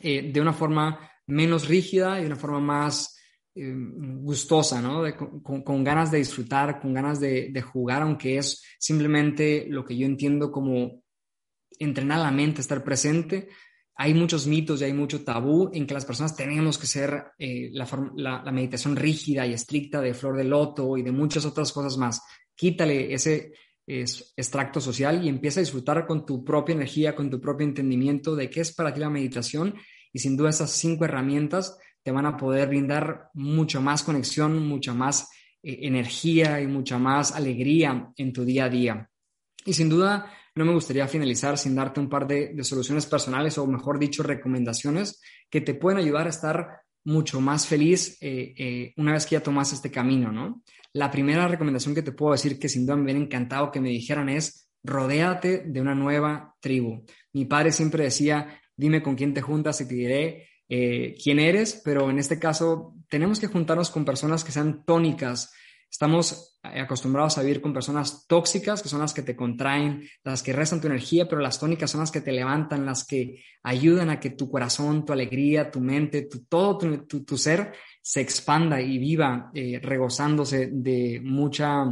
eh, 0.00 0.32
de 0.32 0.40
una 0.40 0.52
forma 0.52 1.10
menos 1.26 1.68
rígida 1.68 2.18
y 2.18 2.22
de 2.22 2.26
una 2.26 2.36
forma 2.36 2.60
más 2.60 3.17
eh, 3.60 3.74
gustosa, 4.20 4.80
¿no? 4.80 5.02
con, 5.42 5.82
ganas 5.82 6.12
de 6.12 6.18
disfrutar, 6.18 6.80
con 6.80 6.94
ganas 6.94 7.18
de, 7.18 7.60
jugar, 7.60 8.02
aunque 8.02 8.38
es 8.38 8.62
simplemente 8.78 9.66
lo 9.68 9.84
que 9.84 9.96
yo 9.96 10.06
entiendo 10.06 10.52
como 10.52 11.02
entrenar 11.78 12.20
la 12.20 12.30
mente, 12.30 12.60
estar 12.60 12.84
presente. 12.84 13.48
Hay 13.96 14.14
muchos 14.14 14.46
mitos 14.46 14.80
y 14.80 14.84
hay 14.84 14.92
mucho 14.92 15.24
tabú 15.24 15.70
en 15.72 15.88
que 15.88 15.94
las 15.94 16.04
personas 16.04 16.36
tenemos 16.36 16.78
que 16.78 16.86
ser 16.86 17.32
eh, 17.36 17.70
la, 17.72 18.42
meditación 18.52 18.94
rígida 18.94 19.44
y 19.44 19.54
estricta 19.54 20.00
de 20.00 20.14
flor 20.14 20.36
de 20.36 20.44
loto 20.44 20.96
y 20.96 21.02
de 21.02 21.10
muchas 21.10 21.44
otras 21.44 21.72
cosas 21.72 21.96
más. 21.96 22.22
Quítale 22.54 23.12
ese 23.12 23.52
extracto 23.86 24.80
social 24.80 25.24
y 25.24 25.28
empieza 25.28 25.58
a 25.58 25.64
disfrutar 25.64 26.06
con 26.06 26.24
tu 26.24 26.44
propia 26.44 26.74
energía, 26.74 27.16
con 27.16 27.28
tu 27.28 27.40
propio 27.40 27.66
entendimiento 27.66 28.36
de 28.36 28.50
qué 28.50 28.60
es 28.60 28.72
para 28.72 28.94
ti 28.94 29.00
la 29.00 29.10
meditación 29.10 29.74
y 30.12 30.20
sin 30.20 30.36
duda 30.36 30.50
esas 30.50 30.70
cinco 30.70 31.04
herramientas 31.04 31.76
te 32.02 32.10
van 32.10 32.26
a 32.26 32.36
poder 32.36 32.68
brindar 32.68 33.30
mucho 33.34 33.80
más 33.80 34.02
conexión, 34.02 34.66
mucha 34.66 34.94
más 34.94 35.28
eh, 35.62 35.80
energía 35.82 36.60
y 36.60 36.66
mucha 36.66 36.98
más 36.98 37.32
alegría 37.32 38.10
en 38.16 38.32
tu 38.32 38.44
día 38.44 38.64
a 38.64 38.68
día. 38.68 39.10
Y 39.64 39.72
sin 39.72 39.88
duda, 39.88 40.32
no 40.54 40.64
me 40.64 40.72
gustaría 40.72 41.06
finalizar 41.06 41.58
sin 41.58 41.74
darte 41.74 42.00
un 42.00 42.08
par 42.08 42.26
de, 42.26 42.54
soluciones 42.64 43.06
personales 43.06 43.58
o, 43.58 43.66
mejor 43.66 43.98
dicho, 43.98 44.22
recomendaciones 44.22 45.20
que 45.50 45.60
te 45.60 45.74
pueden 45.74 45.98
ayudar 45.98 46.26
a 46.26 46.30
estar 46.30 46.80
mucho 47.04 47.40
más 47.40 47.66
feliz 47.66 48.18
eh, 48.20 48.54
eh, 48.56 48.94
una 48.96 49.12
vez 49.12 49.24
que 49.26 49.36
ya 49.36 49.42
tomas 49.42 49.72
este 49.72 49.90
camino, 49.90 50.32
¿no? 50.32 50.62
La 50.92 51.10
primera 51.10 51.46
recomendación 51.46 51.94
que 51.94 52.02
te 52.02 52.12
puedo 52.12 52.32
decir 52.32 52.58
que 52.58 52.68
sin 52.68 52.86
duda 52.86 52.96
me 52.96 53.04
hubiera 53.04 53.20
encantado 53.20 53.70
que 53.70 53.80
me 53.80 53.90
dijeran 53.90 54.28
es 54.28 54.68
rodéate 54.82 55.64
de 55.66 55.80
una 55.80 55.94
nueva 55.94 56.56
tribu. 56.60 57.04
Mi 57.32 57.44
padre 57.44 57.72
siempre 57.72 58.04
decía, 58.04 58.60
dime 58.76 59.02
con 59.02 59.14
quién 59.14 59.34
te 59.34 59.42
juntas 59.42 59.80
y 59.80 59.88
te 59.88 59.94
diré 59.94 60.48
eh, 60.68 61.16
quién 61.22 61.38
eres, 61.38 61.80
pero 61.84 62.10
en 62.10 62.18
este 62.18 62.38
caso 62.38 62.94
tenemos 63.08 63.40
que 63.40 63.46
juntarnos 63.46 63.90
con 63.90 64.04
personas 64.04 64.44
que 64.44 64.52
sean 64.52 64.84
tónicas. 64.84 65.52
Estamos 65.90 66.58
acostumbrados 66.62 67.38
a 67.38 67.42
vivir 67.42 67.62
con 67.62 67.72
personas 67.72 68.26
tóxicas, 68.26 68.82
que 68.82 68.90
son 68.90 69.00
las 69.00 69.14
que 69.14 69.22
te 69.22 69.34
contraen, 69.34 70.06
las 70.22 70.42
que 70.42 70.52
restan 70.52 70.80
tu 70.80 70.86
energía, 70.86 71.26
pero 71.26 71.40
las 71.40 71.58
tónicas 71.58 71.90
son 71.90 72.00
las 72.00 72.10
que 72.10 72.20
te 72.20 72.32
levantan, 72.32 72.84
las 72.84 73.06
que 73.06 73.42
ayudan 73.62 74.10
a 74.10 74.20
que 74.20 74.30
tu 74.30 74.50
corazón, 74.50 75.06
tu 75.06 75.12
alegría, 75.14 75.70
tu 75.70 75.80
mente, 75.80 76.28
todo 76.48 76.76
tu, 76.76 77.38
ser 77.38 77.72
se 78.02 78.20
expanda 78.20 78.80
y 78.80 78.98
viva, 78.98 79.50
eh, 79.54 79.80
regozándose 79.82 80.68
de 80.70 81.20
mucha 81.24 81.86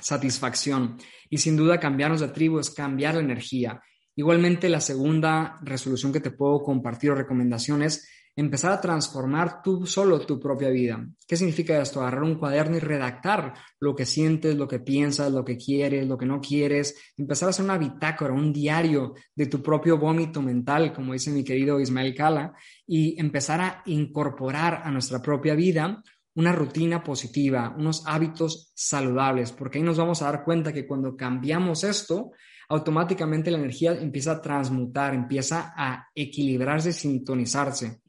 satisfacción. 0.00 0.96
Y 1.28 1.38
sin 1.38 1.56
duda 1.56 1.80
cambiarnos 1.80 2.20
de 2.20 2.28
tribu 2.28 2.58
es 2.58 2.70
cambiar 2.70 3.14
la 3.14 3.20
energía. 3.20 3.80
Igualmente, 4.16 4.70
la 4.70 4.80
segunda 4.80 5.58
resolución 5.62 6.10
que 6.10 6.20
te 6.20 6.30
puedo 6.30 6.62
compartir 6.62 7.10
o 7.10 7.14
recomendación 7.14 7.82
es 7.82 8.08
empezar 8.34 8.72
a 8.72 8.80
transformar 8.80 9.62
tú 9.62 9.86
solo 9.86 10.20
tu 10.20 10.40
propia 10.40 10.70
vida. 10.70 11.06
¿Qué 11.26 11.36
significa 11.36 11.80
esto? 11.80 12.00
Agarrar 12.00 12.22
un 12.22 12.38
cuaderno 12.38 12.76
y 12.76 12.80
redactar 12.80 13.54
lo 13.78 13.94
que 13.94 14.06
sientes, 14.06 14.56
lo 14.56 14.68
que 14.68 14.80
piensas, 14.80 15.32
lo 15.32 15.44
que 15.44 15.58
quieres, 15.58 16.06
lo 16.06 16.16
que 16.16 16.24
no 16.24 16.40
quieres. 16.40 16.94
Empezar 17.16 17.48
a 17.48 17.50
hacer 17.50 17.64
una 17.66 17.76
bitácora, 17.76 18.32
un 18.32 18.54
diario 18.54 19.14
de 19.34 19.46
tu 19.46 19.62
propio 19.62 19.98
vómito 19.98 20.40
mental, 20.40 20.94
como 20.94 21.12
dice 21.12 21.30
mi 21.30 21.44
querido 21.44 21.78
Ismael 21.78 22.14
Cala, 22.14 22.54
y 22.86 23.20
empezar 23.20 23.60
a 23.60 23.82
incorporar 23.84 24.82
a 24.84 24.90
nuestra 24.90 25.20
propia 25.20 25.54
vida 25.54 26.02
una 26.34 26.52
rutina 26.52 27.02
positiva, 27.02 27.74
unos 27.78 28.02
hábitos 28.06 28.70
saludables, 28.74 29.52
porque 29.52 29.78
ahí 29.78 29.84
nos 29.84 29.96
vamos 29.96 30.20
a 30.20 30.26
dar 30.26 30.44
cuenta 30.44 30.72
que 30.72 30.86
cuando 30.86 31.16
cambiamos 31.16 31.84
esto, 31.84 32.32
automáticamente 32.68 33.50
la 33.50 33.58
energía 33.58 33.92
empieza 33.92 34.32
a 34.32 34.42
transmutar, 34.42 35.14
empieza 35.14 35.72
a 35.76 36.08
equilibrarse, 36.14 36.92
sintonizarse. 36.92 38.00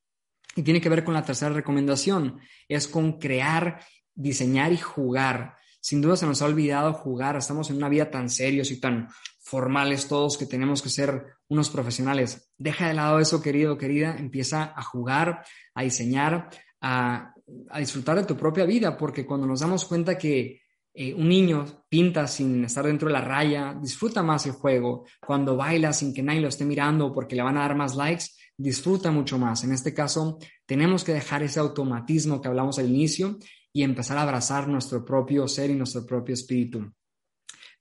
Y 0.56 0.64
tiene 0.64 0.82
que 0.82 0.90
ver 0.90 1.04
con 1.04 1.14
la 1.14 1.24
tercera 1.24 1.54
recomendación, 1.54 2.40
es 2.68 2.88
con 2.88 3.20
crear, 3.20 3.80
diseñar 4.16 4.74
y 4.74 4.78
jugar. 4.78 5.56
Sin 5.80 6.02
duda 6.02 6.18
se 6.18 6.26
nos 6.26 6.42
ha 6.42 6.46
olvidado 6.46 6.94
jugar, 6.94 7.36
estamos 7.38 7.70
en 7.70 7.78
una 7.78 7.90
vida 7.90 8.10
tan 8.10 8.30
serios 8.30 8.72
y 8.72 8.80
tan 8.80 9.08
formales 9.40 10.08
todos 10.08 10.38
que 10.38 10.46
tenemos 10.46 10.82
que 10.82 10.90
ser 10.90 11.26
unos 11.48 11.70
profesionales. 11.70 12.52
Deja 12.58 12.88
de 12.88 12.94
lado 12.94 13.20
eso, 13.20 13.42
querido, 13.42 13.78
querida, 13.78 14.18
empieza 14.18 14.74
a 14.76 14.82
jugar, 14.82 15.46
a 15.74 15.84
diseñar, 15.84 16.50
a, 16.82 17.34
disfrutar 17.80 18.18
de 18.18 18.26
tu 18.26 18.36
propia 18.36 18.66
vida, 18.66 18.98
porque 18.98 19.26
cuando 19.26 19.48
nos 19.48 19.62
damos 19.62 19.86
cuenta 19.86 20.18
que 20.18 20.64
eh, 21.00 21.14
un 21.14 21.30
niño 21.30 21.64
pinta 21.88 22.26
sin 22.26 22.66
estar 22.66 22.84
dentro 22.84 23.08
de 23.08 23.14
la 23.14 23.22
raya, 23.22 23.78
disfruta 23.80 24.24
más 24.24 24.48
el 24.48 24.54
juego. 24.54 25.06
Cuando 25.24 25.56
baila 25.56 25.94
sin 25.94 26.12
que 26.12 26.24
nadie 26.24 26.42
lo 26.42 26.48
esté 26.48 26.66
mirando 26.66 27.14
porque 27.14 27.36
le 27.36 27.44
van 27.44 27.56
a 27.56 27.62
dar 27.62 27.76
más 27.76 27.96
likes, 27.96 28.26
disfruta 28.58 29.12
mucho 29.12 29.38
más. 29.38 29.64
En 29.64 29.74
este 29.74 29.94
caso, 29.94 30.40
tenemos 30.66 31.04
que 31.04 31.14
dejar 31.14 31.44
ese 31.44 31.60
automatismo 31.60 32.42
que 32.42 32.48
hablamos 32.48 32.80
al 32.80 32.90
inicio 32.90 33.38
y 33.72 33.84
empezar 33.84 34.18
a 34.18 34.24
abrazar 34.24 34.68
nuestro 34.68 35.06
propio 35.06 35.48
ser 35.48 35.70
y 35.70 35.76
nuestro 35.76 36.04
propio 36.04 36.34
espíritu. 36.34 36.92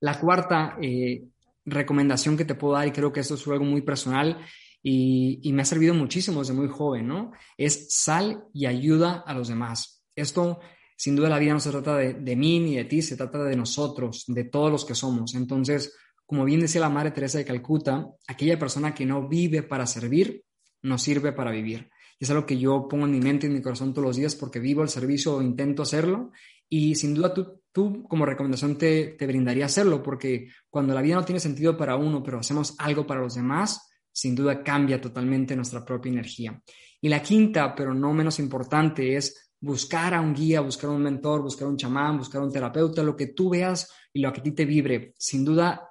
La 0.00 0.20
cuarta 0.20 0.76
eh, 0.82 1.24
recomendación 1.64 2.36
que 2.36 2.44
te 2.44 2.54
puedo 2.54 2.74
dar, 2.74 2.86
y 2.86 2.92
creo 2.92 3.14
que 3.14 3.20
esto 3.20 3.36
es 3.36 3.48
algo 3.48 3.64
muy 3.64 3.80
personal 3.80 4.44
y, 4.82 5.40
y 5.42 5.54
me 5.54 5.62
ha 5.62 5.64
servido 5.64 5.94
muchísimo 5.94 6.40
desde 6.40 6.52
muy 6.52 6.68
joven, 6.68 7.06
¿no? 7.06 7.32
Es 7.56 7.86
sal 7.88 8.44
y 8.52 8.66
ayuda 8.66 9.24
a 9.26 9.32
los 9.32 9.48
demás. 9.48 10.04
Esto 10.14 10.60
sin 10.96 11.14
duda 11.14 11.28
la 11.28 11.38
vida 11.38 11.52
no 11.52 11.60
se 11.60 11.70
trata 11.70 11.96
de, 11.96 12.36
mí 12.36 12.58
ni 12.58 12.76
de 12.76 12.86
ti, 12.86 13.02
se 13.02 13.16
trata 13.16 13.44
de 13.44 13.54
nosotros, 13.54 14.24
de 14.26 14.44
todos 14.44 14.72
los 14.72 14.84
que 14.84 14.94
somos. 14.94 15.34
Entonces, 15.34 15.94
como 16.24 16.44
bien 16.44 16.60
decía 16.60 16.80
la 16.80 16.88
Madre 16.88 17.10
Teresa 17.10 17.38
de 17.38 17.44
Calcuta, 17.44 18.08
aquella 18.26 18.58
persona 18.58 18.94
que 18.94 19.04
no 19.04 19.28
vive 19.28 19.62
para 19.62 19.86
servir, 19.86 20.42
no 20.82 20.96
sirve 20.96 21.32
para 21.32 21.50
vivir. 21.50 21.90
Y 22.18 22.24
es 22.24 22.30
algo 22.30 22.46
que 22.46 22.58
yo 22.58 22.88
pongo 22.88 23.04
en 23.04 23.12
mi 23.12 23.20
mente 23.20 23.46
y 23.46 23.50
en 23.50 23.56
mi 23.56 23.62
corazón 23.62 23.92
todos 23.92 24.08
los 24.08 24.16
días 24.16 24.34
porque 24.34 24.58
vivo 24.58 24.82
el 24.82 24.88
servicio 24.88 25.36
o 25.36 25.42
intento 25.42 25.82
hacerlo. 25.82 26.32
Y 26.66 26.94
sin 26.94 27.14
duda 27.14 27.34
tú, 27.34 27.60
tú 27.70 28.04
como 28.08 28.24
recomendación 28.24 28.78
te, 28.78 29.08
te 29.18 29.26
brindaría 29.26 29.66
hacerlo 29.66 30.02
porque 30.02 30.48
cuando 30.70 30.94
la 30.94 31.02
vida 31.02 31.16
no 31.16 31.24
tiene 31.24 31.40
sentido 31.40 31.76
para 31.76 31.96
uno, 31.96 32.22
pero 32.22 32.38
hacemos 32.38 32.74
algo 32.78 33.06
para 33.06 33.20
los 33.20 33.34
demás, 33.34 33.86
sin 34.10 34.34
duda 34.34 34.62
cambia 34.64 34.98
totalmente 34.98 35.54
nuestra 35.54 35.84
propia 35.84 36.10
energía. 36.10 36.58
Y 37.02 37.10
la 37.10 37.22
quinta, 37.22 37.74
pero 37.74 37.92
no 37.92 38.14
menos 38.14 38.38
importante, 38.38 39.14
es 39.14 39.45
buscar 39.66 40.14
a 40.14 40.20
un 40.20 40.32
guía, 40.32 40.60
buscar 40.60 40.90
a 40.90 40.92
un 40.92 41.02
mentor, 41.02 41.42
buscar 41.42 41.66
a 41.66 41.70
un 41.70 41.76
chamán, 41.76 42.18
buscar 42.18 42.40
a 42.40 42.44
un 42.44 42.52
terapeuta, 42.52 43.02
lo 43.02 43.16
que 43.16 43.26
tú 43.26 43.50
veas 43.50 43.92
y 44.12 44.20
lo 44.20 44.32
que 44.32 44.40
a 44.40 44.42
ti 44.42 44.52
te 44.52 44.64
vibre. 44.64 45.12
Sin 45.18 45.44
duda, 45.44 45.90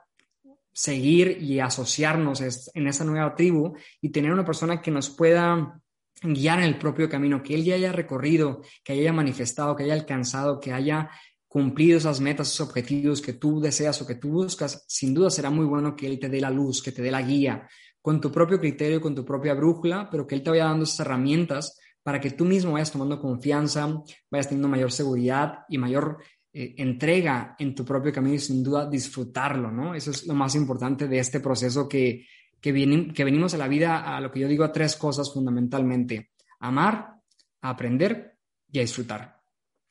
seguir 0.71 1.37
y 1.41 1.59
asociarnos 1.59 2.41
en 2.73 2.87
esa 2.87 3.03
nueva 3.03 3.35
tribu 3.35 3.75
y 4.01 4.09
tener 4.09 4.31
una 4.31 4.45
persona 4.45 4.81
que 4.81 4.91
nos 4.91 5.09
pueda 5.09 5.81
guiar 6.21 6.59
en 6.59 6.65
el 6.65 6.77
propio 6.77 7.09
camino, 7.09 7.43
que 7.43 7.55
él 7.55 7.63
ya 7.63 7.75
haya 7.75 7.91
recorrido, 7.91 8.61
que 8.83 8.93
haya 8.93 9.13
manifestado, 9.13 9.75
que 9.75 9.83
haya 9.83 9.93
alcanzado, 9.93 10.59
que 10.59 10.71
haya 10.71 11.09
cumplido 11.47 11.97
esas 11.97 12.19
metas, 12.19 12.47
esos 12.47 12.67
objetivos 12.67 13.21
que 13.21 13.33
tú 13.33 13.59
deseas 13.59 14.01
o 14.01 14.07
que 14.07 14.15
tú 14.15 14.29
buscas, 14.29 14.85
sin 14.87 15.13
duda 15.13 15.29
será 15.29 15.49
muy 15.49 15.65
bueno 15.65 15.95
que 15.95 16.07
él 16.07 16.19
te 16.19 16.29
dé 16.29 16.41
la 16.41 16.49
luz, 16.49 16.81
que 16.81 16.91
te 16.91 17.01
dé 17.01 17.11
la 17.11 17.21
guía, 17.21 17.67
con 18.01 18.19
tu 18.19 18.31
propio 18.31 18.59
criterio, 18.59 19.01
con 19.01 19.15
tu 19.15 19.23
propia 19.23 19.53
brújula, 19.53 20.09
pero 20.09 20.25
que 20.25 20.35
él 20.35 20.43
te 20.43 20.49
vaya 20.49 20.65
dando 20.65 20.83
esas 20.83 21.01
herramientas 21.01 21.77
para 22.05 22.21
que 22.21 22.29
tú 22.29 22.45
mismo 22.45 22.73
vayas 22.73 22.91
tomando 22.91 23.19
confianza, 23.19 23.87
vayas 24.29 24.47
teniendo 24.47 24.67
mayor 24.67 24.91
seguridad 24.91 25.65
y 25.67 25.79
mayor 25.79 26.19
eh, 26.53 26.75
entrega 26.77 27.55
en 27.57 27.73
tu 27.73 27.83
propio 27.83 28.13
camino 28.13 28.35
y 28.35 28.39
sin 28.39 28.63
duda 28.63 28.87
disfrutarlo, 28.87 29.71
¿no? 29.71 29.95
Eso 29.95 30.11
es 30.11 30.27
lo 30.27 30.35
más 30.35 30.53
importante 30.53 31.07
de 31.07 31.17
este 31.17 31.39
proceso 31.39 31.89
que, 31.89 32.27
que, 32.61 33.11
que 33.11 33.23
venimos 33.23 33.55
a 33.55 33.57
la 33.57 33.67
vida 33.67 34.15
a 34.15 34.21
lo 34.21 34.31
que 34.31 34.39
yo 34.39 34.47
digo 34.47 34.63
a 34.63 34.71
tres 34.71 34.95
cosas 34.97 35.33
fundamentalmente, 35.33 36.29
amar, 36.59 37.15
aprender 37.61 38.37
y 38.71 38.81
disfrutar. 38.81 39.41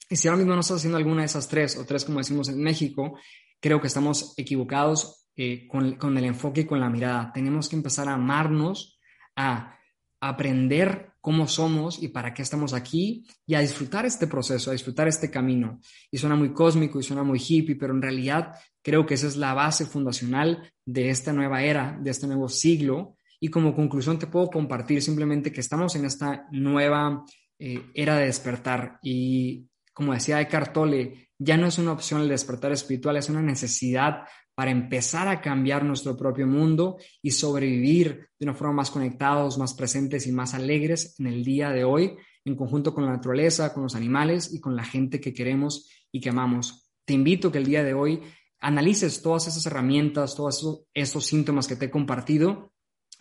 Y 0.08 0.14
si 0.14 0.28
ahora 0.28 0.38
mismo 0.38 0.54
no 0.54 0.60
estás 0.60 0.76
haciendo 0.76 0.98
alguna 0.98 1.22
de 1.22 1.26
esas 1.26 1.48
tres, 1.48 1.76
o 1.76 1.84
tres 1.84 2.04
como 2.04 2.18
decimos 2.18 2.48
en 2.48 2.62
México, 2.62 3.18
creo 3.58 3.80
que 3.80 3.88
estamos 3.88 4.34
equivocados 4.36 5.26
eh, 5.34 5.66
con 5.66 6.16
el 6.16 6.24
enfoque 6.24 6.60
y 6.60 6.64
con 6.64 6.78
la 6.78 6.90
mirada. 6.90 7.32
Tenemos 7.34 7.68
que 7.68 7.74
empezar 7.74 8.08
a 8.08 8.14
amarnos, 8.14 9.00
a 9.34 9.80
aprender 10.20 11.13
cómo 11.24 11.48
somos 11.48 12.02
y 12.02 12.08
para 12.08 12.34
qué 12.34 12.42
estamos 12.42 12.74
aquí 12.74 13.24
y 13.46 13.54
a 13.54 13.60
disfrutar 13.60 14.04
este 14.04 14.26
proceso, 14.26 14.68
a 14.68 14.74
disfrutar 14.74 15.08
este 15.08 15.30
camino. 15.30 15.80
Y 16.10 16.18
suena 16.18 16.36
muy 16.36 16.52
cósmico 16.52 17.00
y 17.00 17.02
suena 17.02 17.22
muy 17.22 17.38
hippie, 17.38 17.76
pero 17.76 17.94
en 17.94 18.02
realidad 18.02 18.52
creo 18.82 19.06
que 19.06 19.14
esa 19.14 19.28
es 19.28 19.36
la 19.36 19.54
base 19.54 19.86
fundacional 19.86 20.70
de 20.84 21.08
esta 21.08 21.32
nueva 21.32 21.62
era, 21.62 21.98
de 21.98 22.10
este 22.10 22.26
nuevo 22.26 22.50
siglo. 22.50 23.16
Y 23.40 23.48
como 23.48 23.74
conclusión 23.74 24.18
te 24.18 24.26
puedo 24.26 24.50
compartir 24.50 25.00
simplemente 25.00 25.50
que 25.50 25.62
estamos 25.62 25.96
en 25.96 26.04
esta 26.04 26.46
nueva 26.52 27.24
eh, 27.58 27.86
era 27.94 28.18
de 28.18 28.26
despertar 28.26 28.98
y 29.02 29.66
como 29.94 30.12
decía 30.12 30.42
Eckhart 30.42 30.74
Tolle, 30.74 31.30
ya 31.38 31.56
no 31.56 31.68
es 31.68 31.78
una 31.78 31.92
opción 31.92 32.20
el 32.20 32.28
despertar 32.28 32.72
espiritual, 32.72 33.16
es 33.16 33.30
una 33.30 33.40
necesidad 33.40 34.24
para 34.54 34.70
empezar 34.70 35.28
a 35.28 35.40
cambiar 35.40 35.84
nuestro 35.84 36.16
propio 36.16 36.46
mundo 36.46 36.96
y 37.20 37.32
sobrevivir 37.32 38.28
de 38.38 38.46
una 38.46 38.54
forma 38.54 38.74
más 38.74 38.90
conectados, 38.90 39.58
más 39.58 39.74
presentes 39.74 40.26
y 40.26 40.32
más 40.32 40.54
alegres 40.54 41.18
en 41.18 41.26
el 41.26 41.44
día 41.44 41.70
de 41.70 41.84
hoy, 41.84 42.16
en 42.44 42.56
conjunto 42.56 42.94
con 42.94 43.04
la 43.04 43.12
naturaleza, 43.12 43.72
con 43.72 43.82
los 43.82 43.94
animales 43.94 44.52
y 44.52 44.60
con 44.60 44.76
la 44.76 44.84
gente 44.84 45.20
que 45.20 45.32
queremos 45.32 45.90
y 46.12 46.20
que 46.20 46.28
amamos. 46.28 46.90
Te 47.04 47.14
invito 47.14 47.50
que 47.50 47.58
el 47.58 47.66
día 47.66 47.82
de 47.82 47.94
hoy 47.94 48.20
analices 48.60 49.22
todas 49.22 49.46
esas 49.48 49.66
herramientas, 49.66 50.36
todos 50.36 50.86
esos, 50.94 51.26
síntomas 51.26 51.66
que 51.66 51.76
te 51.76 51.86
he 51.86 51.90
compartido, 51.90 52.72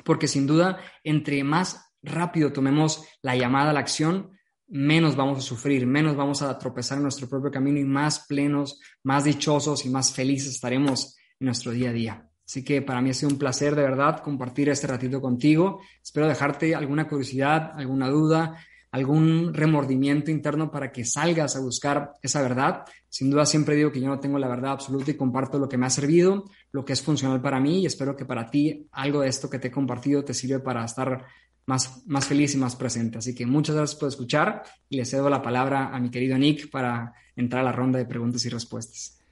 porque 0.06 0.28
sin 0.28 0.48
duda, 0.48 0.80
entre 1.04 1.44
más 1.44 1.94
rápido 2.02 2.54
tomemos 2.54 3.06
la 3.22 3.36
llamada 3.36 3.72
a 3.72 3.74
la 3.74 3.80
acción, 3.80 4.32
menos 4.68 5.16
vamos 5.16 5.40
a 5.40 5.42
sufrir, 5.42 5.86
menos 5.86 6.16
vamos 6.16 6.42
a 6.42 6.58
tropezar 6.58 6.98
en 6.98 7.04
nuestro 7.04 7.28
propio 7.28 7.52
camino 7.52 7.80
y 7.80 7.86
más 7.86 8.26
plenos, 8.28 8.80
más 9.04 9.24
dichosos 9.24 9.86
y 9.86 9.90
más 9.90 10.14
felices 10.14 10.56
estaremos 10.56 11.16
nuestro 11.40 11.72
día 11.72 11.90
a 11.90 11.94
día. 11.94 12.30
Así 12.46 12.64
que 12.64 12.82
para 12.82 13.02
mí 13.02 13.10
ha 13.10 13.14
sido 13.14 13.32
un 13.32 13.40
placer 13.40 13.76
de 13.76 13.84
verdad 13.84 14.22
compartir 14.22 14.70
este 14.70 14.88
ratito 14.88 15.22
contigo. 15.22 15.82
Espero 16.04 16.28
dejarte 16.28 16.76
alguna 16.76 17.08
curiosidad, 17.08 17.72
alguna 17.76 18.10
duda, 18.10 18.58
algún 18.92 19.54
remordimiento 19.54 20.30
interno 20.30 20.70
para 20.70 20.92
que 20.92 21.04
salgas 21.04 21.56
a 21.56 21.62
buscar 21.62 22.14
esa 22.22 22.42
verdad. 22.42 22.84
Sin 23.10 23.32
duda 23.32 23.46
siempre 23.46 23.76
digo 23.76 23.92
que 23.92 24.00
yo 24.00 24.08
no 24.08 24.20
tengo 24.20 24.38
la 24.38 24.48
verdad 24.48 24.74
absoluta 24.74 25.10
y 25.10 25.16
comparto 25.16 25.58
lo 25.58 25.68
que 25.68 25.78
me 25.78 25.88
ha 25.88 25.90
servido, 25.90 26.46
lo 26.72 26.86
que 26.86 26.94
es 26.94 27.02
funcional 27.02 27.42
para 27.42 27.60
mí 27.60 27.80
y 27.80 27.86
espero 27.86 28.16
que 28.16 28.26
para 28.26 28.52
ti 28.52 28.88
algo 28.92 29.22
de 29.22 29.30
esto 29.30 29.50
que 29.50 29.58
te 29.58 29.70
he 29.70 29.72
compartido 29.72 30.24
te 30.24 30.36
sirve 30.36 30.60
para 30.60 30.86
estar 30.86 31.26
más, 31.66 32.04
más 32.06 32.28
feliz 32.28 32.54
y 32.54 32.58
más 32.58 32.76
presente. 32.76 33.18
Así 33.18 33.34
que 33.34 33.48
muchas 33.48 33.76
gracias 33.76 34.00
por 34.00 34.10
escuchar 34.10 34.64
y 34.90 34.98
le 34.98 35.06
cedo 35.06 35.30
la 35.30 35.42
palabra 35.42 35.88
a 35.88 36.00
mi 36.00 36.12
querido 36.12 36.38
Nick 36.38 36.70
para 36.70 37.14
entrar 37.36 37.62
a 37.62 37.66
la 37.66 37.72
ronda 37.72 37.98
de 37.98 38.06
preguntas 38.06 38.46
y 38.46 38.50
respuestas. 38.50 39.23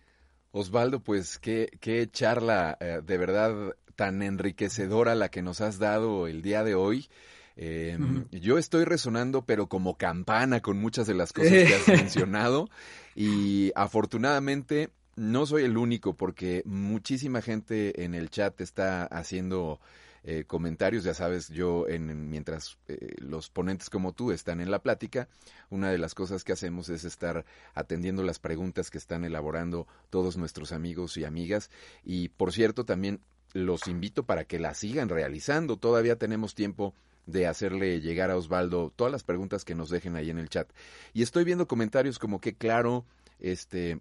Osvaldo, 0.51 1.01
pues 1.01 1.39
qué, 1.39 1.69
qué 1.79 2.09
charla 2.09 2.77
eh, 2.79 3.01
de 3.05 3.17
verdad 3.17 3.75
tan 3.95 4.21
enriquecedora 4.21 5.15
la 5.15 5.29
que 5.29 5.41
nos 5.41 5.61
has 5.61 5.79
dado 5.79 6.27
el 6.27 6.41
día 6.41 6.63
de 6.63 6.75
hoy. 6.75 7.07
Em, 7.55 8.25
yo 8.31 8.57
estoy 8.57 8.85
resonando, 8.85 9.45
pero 9.45 9.67
como 9.67 9.97
campana 9.97 10.61
con 10.61 10.77
muchas 10.79 11.05
de 11.05 11.13
las 11.13 11.33
cosas 11.33 11.51
que 11.51 11.75
has 11.75 11.87
mencionado. 11.87 12.69
Y 13.15 13.71
afortunadamente 13.75 14.89
no 15.15 15.45
soy 15.45 15.63
el 15.63 15.77
único 15.77 16.15
porque 16.15 16.63
muchísima 16.65 17.41
gente 17.41 18.03
en 18.03 18.15
el 18.15 18.29
chat 18.29 18.59
está 18.61 19.05
haciendo 19.05 19.79
eh, 20.23 20.43
comentarios. 20.45 21.03
Ya 21.03 21.13
sabes, 21.13 21.49
yo 21.49 21.87
en, 21.87 22.29
mientras 22.29 22.77
eh, 22.87 23.15
los 23.19 23.49
ponentes 23.49 23.89
como 23.89 24.13
tú 24.13 24.31
están 24.31 24.61
en 24.61 24.71
la 24.71 24.79
plática, 24.79 25.27
una 25.69 25.89
de 25.91 25.97
las 25.97 26.13
cosas 26.13 26.43
que 26.43 26.53
hacemos 26.53 26.89
es 26.89 27.03
estar 27.03 27.45
atendiendo 27.73 28.23
las 28.23 28.39
preguntas 28.39 28.89
que 28.89 28.97
están 28.97 29.23
elaborando 29.23 29.87
todos 30.09 30.37
nuestros 30.37 30.71
amigos 30.71 31.17
y 31.17 31.25
amigas. 31.25 31.69
Y 32.03 32.29
por 32.29 32.51
cierto, 32.51 32.85
también 32.85 33.19
los 33.53 33.87
invito 33.87 34.23
para 34.23 34.45
que 34.45 34.59
la 34.59 34.73
sigan 34.73 35.09
realizando. 35.09 35.77
Todavía 35.77 36.17
tenemos 36.17 36.55
tiempo 36.55 36.93
de 37.25 37.47
hacerle 37.47 38.01
llegar 38.01 38.31
a 38.31 38.37
Osvaldo 38.37 38.91
todas 38.95 39.11
las 39.11 39.23
preguntas 39.23 39.65
que 39.65 39.75
nos 39.75 39.89
dejen 39.89 40.15
ahí 40.15 40.29
en 40.29 40.37
el 40.37 40.49
chat. 40.49 40.69
Y 41.13 41.23
estoy 41.23 41.43
viendo 41.43 41.67
comentarios 41.67 42.19
como 42.19 42.39
que 42.39 42.53
claro, 42.53 43.05
este 43.39 43.99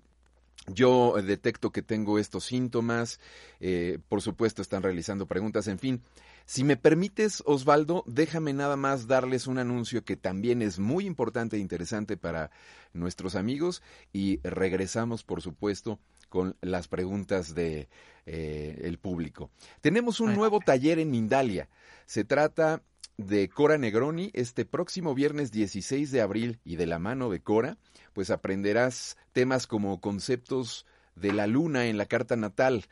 yo 0.66 1.14
detecto 1.22 1.70
que 1.70 1.82
tengo 1.82 2.18
estos 2.18 2.44
síntomas, 2.44 3.20
eh, 3.60 3.98
por 4.08 4.22
supuesto 4.22 4.62
están 4.62 4.82
realizando 4.82 5.26
preguntas, 5.26 5.66
en 5.68 5.78
fin. 5.78 6.02
Si 6.46 6.64
me 6.64 6.76
permites, 6.76 7.42
Osvaldo, 7.46 8.02
déjame 8.06 8.52
nada 8.52 8.76
más 8.76 9.06
darles 9.06 9.46
un 9.46 9.58
anuncio 9.58 10.04
que 10.04 10.16
también 10.16 10.62
es 10.62 10.78
muy 10.78 11.06
importante 11.06 11.56
e 11.56 11.60
interesante 11.60 12.16
para 12.16 12.50
nuestros 12.92 13.36
amigos 13.36 13.82
y 14.12 14.40
regresamos, 14.42 15.22
por 15.22 15.42
supuesto, 15.42 16.00
con 16.30 16.56
las 16.62 16.88
preguntas 16.88 17.54
de 17.54 17.90
eh, 18.24 18.80
el 18.84 18.98
público. 18.98 19.50
Tenemos 19.82 20.20
un 20.20 20.34
nuevo 20.34 20.60
taller 20.60 20.98
en 20.98 21.10
Mindalia. 21.10 21.68
Se 22.06 22.24
trata 22.24 22.82
de 23.18 23.50
Cora 23.50 23.76
Negroni 23.76 24.30
este 24.32 24.64
próximo 24.64 25.14
viernes 25.14 25.52
16 25.52 26.10
de 26.10 26.22
abril 26.22 26.58
y 26.64 26.76
de 26.76 26.86
la 26.86 26.98
mano 26.98 27.28
de 27.28 27.40
Cora 27.40 27.76
pues 28.12 28.30
aprenderás 28.30 29.16
temas 29.32 29.66
como 29.66 30.00
conceptos 30.00 30.86
de 31.14 31.32
la 31.32 31.46
luna 31.46 31.86
en 31.86 31.98
la 31.98 32.06
carta 32.06 32.36
natal, 32.36 32.86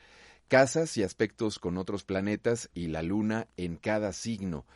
casas 0.49 0.97
y 0.97 1.03
aspectos 1.03 1.59
con 1.59 1.79
otros 1.79 2.05
planetas 2.05 2.71
y 2.75 2.89
la 2.89 3.03
luna 3.03 3.49
en 3.57 3.77
cada 3.77 4.13
signo. 4.13 4.67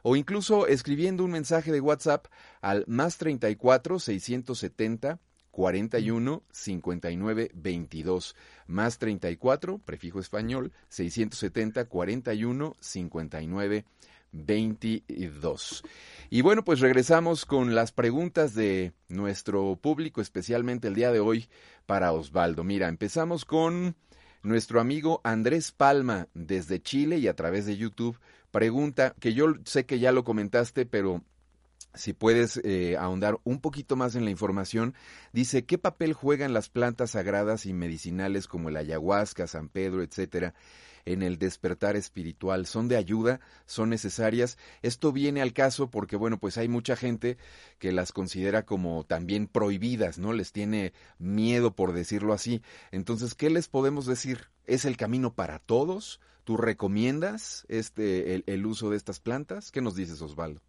o 0.01 0.15
incluso 0.15 0.67
escribiendo 0.67 1.23
un 1.23 1.31
mensaje 1.31 1.71
de 1.71 1.81
WhatsApp 1.81 2.27
al 2.61 2.83
más 2.87 3.17
34 3.17 3.99
670 3.99 5.19
41 5.53 6.41
59 6.51 7.51
22 7.53 8.35
más 8.65 8.97
34 8.97 9.77
prefijo 9.77 10.19
español 10.19 10.73
670 10.89 11.85
41 11.85 12.75
59 12.79 13.85
22. 14.33 15.83
Y 16.31 16.41
bueno, 16.41 16.65
pues 16.65 16.79
regresamos 16.79 17.45
con 17.45 17.75
las 17.75 17.91
preguntas 17.91 18.55
de 18.55 18.91
nuestro 19.07 19.75
público, 19.75 20.21
especialmente 20.21 20.87
el 20.87 20.95
día 20.95 21.11
de 21.11 21.19
hoy 21.19 21.47
para 21.85 22.11
Osvaldo. 22.11 22.63
Mira, 22.63 22.87
empezamos 22.87 23.45
con 23.45 23.95
nuestro 24.41 24.81
amigo 24.81 25.21
Andrés 25.23 25.71
Palma, 25.71 26.27
desde 26.33 26.81
Chile 26.81 27.19
y 27.19 27.27
a 27.27 27.35
través 27.35 27.67
de 27.67 27.77
YouTube, 27.77 28.19
pregunta, 28.49 29.13
que 29.19 29.35
yo 29.35 29.53
sé 29.65 29.85
que 29.85 29.99
ya 29.99 30.11
lo 30.11 30.23
comentaste, 30.23 30.87
pero 30.87 31.21
si 31.95 32.13
puedes 32.13 32.59
eh, 32.63 32.97
ahondar 32.97 33.39
un 33.43 33.59
poquito 33.59 33.95
más 33.95 34.15
en 34.15 34.25
la 34.25 34.31
información, 34.31 34.95
dice, 35.31 35.65
¿qué 35.65 35.77
papel 35.77 36.13
juegan 36.13 36.53
las 36.53 36.69
plantas 36.69 37.11
sagradas 37.11 37.65
y 37.65 37.73
medicinales 37.73 38.47
como 38.47 38.69
el 38.69 38.77
ayahuasca, 38.77 39.45
San 39.47 39.69
Pedro, 39.69 40.01
etcétera, 40.01 40.55
en 41.05 41.21
el 41.21 41.37
despertar 41.37 41.95
espiritual? 41.95 42.65
¿Son 42.65 42.87
de 42.87 42.97
ayuda? 42.97 43.41
¿Son 43.65 43.89
necesarias? 43.89 44.57
Esto 44.81 45.11
viene 45.11 45.41
al 45.41 45.53
caso 45.53 45.91
porque, 45.91 46.15
bueno, 46.15 46.39
pues 46.39 46.57
hay 46.57 46.67
mucha 46.67 46.95
gente 46.95 47.37
que 47.77 47.91
las 47.91 48.11
considera 48.11 48.65
como 48.65 49.03
también 49.03 49.47
prohibidas, 49.47 50.17
¿no? 50.17 50.33
Les 50.33 50.51
tiene 50.51 50.93
miedo, 51.19 51.75
por 51.75 51.93
decirlo 51.93 52.33
así. 52.33 52.63
Entonces, 52.91 53.35
¿qué 53.35 53.51
les 53.51 53.67
podemos 53.67 54.07
decir? 54.07 54.49
¿Es 54.65 54.85
el 54.85 54.97
camino 54.97 55.33
para 55.35 55.59
todos? 55.59 56.19
¿Tú 56.43 56.57
recomiendas 56.57 57.65
este, 57.69 58.33
el, 58.33 58.43
el 58.47 58.65
uso 58.65 58.89
de 58.89 58.97
estas 58.97 59.19
plantas? 59.19 59.71
¿Qué 59.71 59.81
nos 59.81 59.95
dices, 59.95 60.21
Osvaldo? 60.21 60.61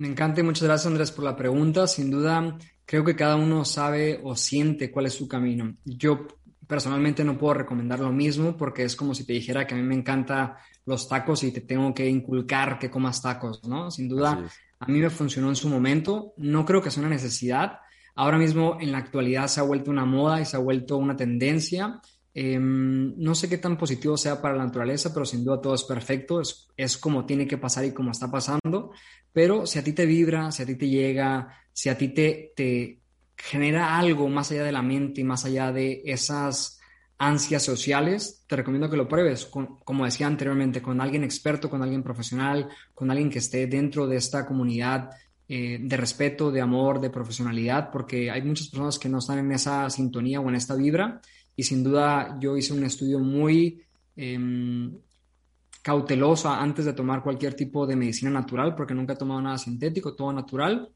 Me 0.00 0.08
encanta 0.08 0.40
y 0.40 0.42
muchas 0.42 0.62
gracias 0.62 0.86
Andrés 0.86 1.12
por 1.12 1.26
la 1.26 1.36
pregunta. 1.36 1.86
Sin 1.86 2.10
duda, 2.10 2.56
creo 2.86 3.04
que 3.04 3.14
cada 3.14 3.36
uno 3.36 3.66
sabe 3.66 4.18
o 4.24 4.34
siente 4.34 4.90
cuál 4.90 5.04
es 5.04 5.12
su 5.12 5.28
camino. 5.28 5.76
Yo 5.84 6.26
personalmente 6.66 7.22
no 7.22 7.36
puedo 7.36 7.52
recomendar 7.52 8.00
lo 8.00 8.10
mismo 8.10 8.56
porque 8.56 8.84
es 8.84 8.96
como 8.96 9.14
si 9.14 9.26
te 9.26 9.34
dijera 9.34 9.66
que 9.66 9.74
a 9.74 9.76
mí 9.76 9.82
me 9.82 9.94
encantan 9.94 10.54
los 10.86 11.06
tacos 11.06 11.44
y 11.44 11.52
te 11.52 11.60
tengo 11.60 11.92
que 11.92 12.08
inculcar 12.08 12.78
que 12.78 12.90
comas 12.90 13.20
tacos, 13.20 13.62
¿no? 13.68 13.90
Sin 13.90 14.08
duda, 14.08 14.42
a 14.78 14.86
mí 14.86 15.00
me 15.00 15.10
funcionó 15.10 15.50
en 15.50 15.56
su 15.56 15.68
momento, 15.68 16.32
no 16.38 16.64
creo 16.64 16.80
que 16.80 16.90
sea 16.90 17.02
una 17.02 17.10
necesidad. 17.10 17.80
Ahora 18.14 18.38
mismo 18.38 18.78
en 18.80 18.92
la 18.92 18.98
actualidad 18.98 19.48
se 19.48 19.60
ha 19.60 19.64
vuelto 19.64 19.90
una 19.90 20.06
moda 20.06 20.40
y 20.40 20.46
se 20.46 20.56
ha 20.56 20.60
vuelto 20.60 20.96
una 20.96 21.14
tendencia. 21.14 22.00
Em, 22.32 23.14
no 23.16 23.34
sé 23.34 23.48
qué 23.48 23.58
tan 23.58 23.76
positivo 23.76 24.16
sea 24.16 24.40
para 24.40 24.56
la 24.56 24.64
naturaleza, 24.64 25.12
pero 25.12 25.26
sin 25.26 25.44
duda 25.44 25.60
todo 25.60 25.74
es 25.74 25.84
perfecto, 25.84 26.40
es, 26.40 26.68
es 26.76 26.96
como 26.96 27.26
tiene 27.26 27.46
que 27.46 27.58
pasar 27.58 27.84
y 27.84 27.92
como 27.92 28.12
está 28.12 28.30
pasando. 28.30 28.92
Pero 29.32 29.66
si 29.66 29.78
a 29.78 29.84
ti 29.84 29.92
te 29.92 30.06
vibra, 30.06 30.52
si 30.52 30.62
a 30.62 30.66
ti 30.66 30.76
te 30.76 30.88
llega, 30.88 31.48
si 31.72 31.88
a 31.88 31.98
ti 31.98 32.08
te, 32.08 32.52
te, 32.54 33.00
genera 33.36 33.98
algo 33.98 34.28
más 34.28 34.50
allá 34.50 34.64
de 34.64 34.72
la 34.72 34.82
mente 34.82 35.20
y 35.20 35.24
más 35.24 35.44
allá 35.44 35.72
de 35.72 36.02
esas 36.04 36.78
ansias 37.18 37.62
sociales, 37.62 38.44
te 38.46 38.56
recomiendo 38.56 38.88
que 38.88 38.96
lo 38.96 39.08
pruebes, 39.08 39.46
como 39.46 40.04
decía 40.04 40.26
anteriormente, 40.26 40.80
con 40.80 41.00
alguien 41.00 41.24
experto, 41.24 41.68
con 41.68 41.82
alguien 41.82 42.02
profesional, 42.02 42.68
con 42.94 43.10
alguien 43.10 43.28
que 43.30 43.38
esté 43.38 43.66
dentro 43.66 44.06
de 44.06 44.16
esta 44.16 44.46
comunidad 44.46 45.10
eh, 45.48 45.78
de 45.80 45.96
respeto, 45.96 46.50
de 46.50 46.60
amor, 46.60 47.00
de 47.00 47.10
profesionalidad, 47.10 47.90
porque 47.90 48.30
hay 48.30 48.40
muchas 48.42 48.68
personas 48.68 48.98
que 48.98 49.08
no 49.08 49.18
están 49.18 49.38
en 49.38 49.52
esa 49.52 49.90
sintonía 49.90 50.40
o 50.40 50.48
en 50.48 50.54
esta 50.54 50.76
vibra 50.76 51.20
y 51.60 51.62
sin 51.62 51.84
duda 51.84 52.38
yo 52.40 52.56
hice 52.56 52.72
un 52.72 52.84
estudio 52.84 53.18
muy 53.18 53.82
em, 54.16 54.96
cauteloso 55.82 56.48
antes 56.48 56.86
de 56.86 56.94
tomar 56.94 57.22
cualquier 57.22 57.52
tipo 57.52 57.86
de 57.86 57.96
medicina 57.96 58.30
natural, 58.30 58.74
porque 58.74 58.94
nunca 58.94 59.12
he 59.12 59.16
tomado 59.16 59.42
nada 59.42 59.58
sintético, 59.58 60.14
todo 60.14 60.32
natural. 60.32 60.88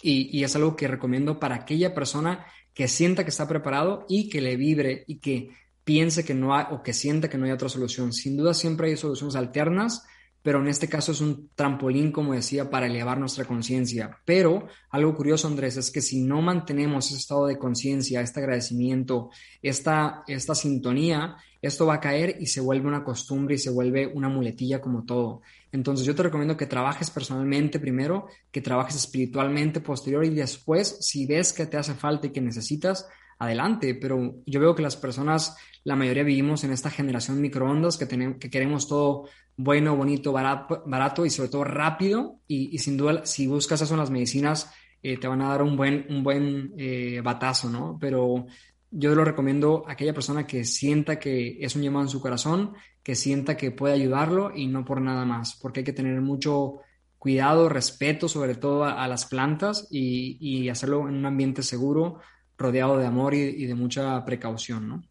Y, 0.00 0.30
y, 0.32 0.44
es 0.44 0.56
algo 0.56 0.74
que 0.76 0.88
recomiendo 0.88 1.38
para 1.38 1.56
aquella 1.56 1.92
persona 1.92 2.46
que 2.72 2.88
sienta 2.88 3.22
que 3.22 3.28
está 3.28 3.46
preparado 3.46 4.06
y 4.08 4.30
que 4.30 4.40
le 4.40 4.56
vibre 4.56 5.04
y 5.06 5.18
que 5.18 5.50
piense 5.84 6.24
que 6.24 6.32
no 6.32 6.54
hay 6.54 6.64
o 6.70 6.82
que 6.82 6.94
sienta 6.94 7.28
que 7.28 7.36
no 7.36 7.44
hay 7.44 7.50
otra 7.50 7.68
solución. 7.68 8.14
Sin 8.14 8.34
duda 8.34 8.54
siempre 8.54 8.88
hay 8.88 8.96
soluciones 8.96 9.36
alternas, 9.36 10.06
pero 10.42 10.60
en 10.60 10.68
este 10.68 10.88
caso 10.88 11.12
es 11.12 11.20
un 11.20 11.50
trampolín, 11.54 12.12
como 12.12 12.32
decía, 12.32 12.70
para 12.70 12.86
elevar 12.86 13.18
nuestra 13.18 13.44
conciencia. 13.44 14.18
Pero 14.24 14.68
algo 14.90 15.14
curioso, 15.14 15.48
Andrés, 15.48 15.76
es 15.76 15.90
que 15.90 16.00
si 16.00 16.20
no 16.22 16.40
mantenemos 16.40 17.06
ese 17.06 17.18
estado 17.18 17.46
de 17.46 17.58
conciencia, 17.58 18.20
este 18.20 18.40
agradecimiento, 18.40 19.30
esta, 19.62 20.22
esta 20.26 20.54
sintonía, 20.54 21.36
esto 21.60 21.86
va 21.86 21.94
a 21.94 22.00
caer 22.00 22.36
y 22.40 22.46
se 22.46 22.60
vuelve 22.60 22.86
una 22.86 23.02
costumbre 23.02 23.56
y 23.56 23.58
se 23.58 23.70
vuelve 23.70 24.06
una 24.06 24.28
muletilla 24.28 24.80
como 24.80 25.04
todo. 25.04 25.42
Entonces 25.72 26.06
yo 26.06 26.14
te 26.14 26.22
recomiendo 26.22 26.56
que 26.56 26.66
trabajes 26.66 27.10
personalmente 27.10 27.80
primero, 27.80 28.28
que 28.50 28.60
trabajes 28.60 28.94
espiritualmente 28.94 29.80
posterior 29.80 30.24
y 30.24 30.30
después, 30.30 30.98
si 31.00 31.26
ves 31.26 31.52
que 31.52 31.66
te 31.66 31.76
hace 31.76 31.94
falta 31.94 32.28
y 32.28 32.30
que 32.30 32.40
necesitas, 32.40 33.06
adelante. 33.38 33.94
Pero 33.94 34.36
yo 34.46 34.60
veo 34.60 34.74
que 34.74 34.82
las 34.82 34.96
personas, 34.96 35.56
la 35.88 35.96
mayoría 35.96 36.22
vivimos 36.22 36.64
en 36.64 36.72
esta 36.72 36.90
generación 36.90 37.40
microondas 37.40 37.96
que, 37.96 38.04
tenemos, 38.04 38.36
que 38.36 38.50
queremos 38.50 38.86
todo 38.86 39.24
bueno, 39.56 39.96
bonito, 39.96 40.32
barato, 40.32 40.82
barato 40.84 41.24
y 41.24 41.30
sobre 41.30 41.48
todo 41.48 41.64
rápido. 41.64 42.40
Y, 42.46 42.76
sin 42.76 42.98
duda, 42.98 43.24
si 43.24 43.46
buscas 43.46 43.80
eso 43.80 43.94
en 43.94 44.00
las 44.00 44.10
medicinas, 44.10 44.70
eh, 45.02 45.16
te 45.16 45.26
van 45.26 45.40
a 45.40 45.48
dar 45.48 45.62
un 45.62 45.78
buen, 45.78 46.04
un 46.10 46.22
buen 46.22 46.74
eh, 46.76 47.22
batazo, 47.24 47.70
¿no? 47.70 47.96
Pero 47.98 48.44
yo 48.90 49.14
lo 49.14 49.24
recomiendo 49.24 49.84
a 49.88 49.92
aquella 49.92 50.12
persona 50.12 50.46
que 50.46 50.62
sienta 50.64 51.18
que 51.18 51.56
es 51.58 51.74
un 51.74 51.80
llamado 51.80 52.04
en 52.04 52.10
su 52.10 52.20
corazón, 52.20 52.74
que 53.02 53.14
sienta 53.14 53.56
que 53.56 53.70
puede 53.70 53.94
ayudarlo 53.94 54.54
y 54.54 54.66
no 54.66 54.84
por 54.84 55.00
nada 55.00 55.24
más, 55.24 55.58
porque 55.58 55.80
hay 55.80 55.84
que 55.84 55.94
tener 55.94 56.20
mucho 56.20 56.80
cuidado, 57.16 57.70
respeto 57.70 58.28
sobre 58.28 58.56
todo 58.56 58.84
a, 58.84 59.08
las 59.08 59.24
plantas 59.24 59.88
y, 59.90 60.68
hacerlo 60.68 61.08
en 61.08 61.14
un 61.14 61.24
ambiente 61.24 61.62
seguro, 61.62 62.18
rodeado 62.58 62.98
de 62.98 63.06
amor 63.06 63.32
y, 63.32 63.64
de 63.64 63.74
mucha 63.74 64.22
precaución, 64.26 64.86
¿no? 64.86 65.02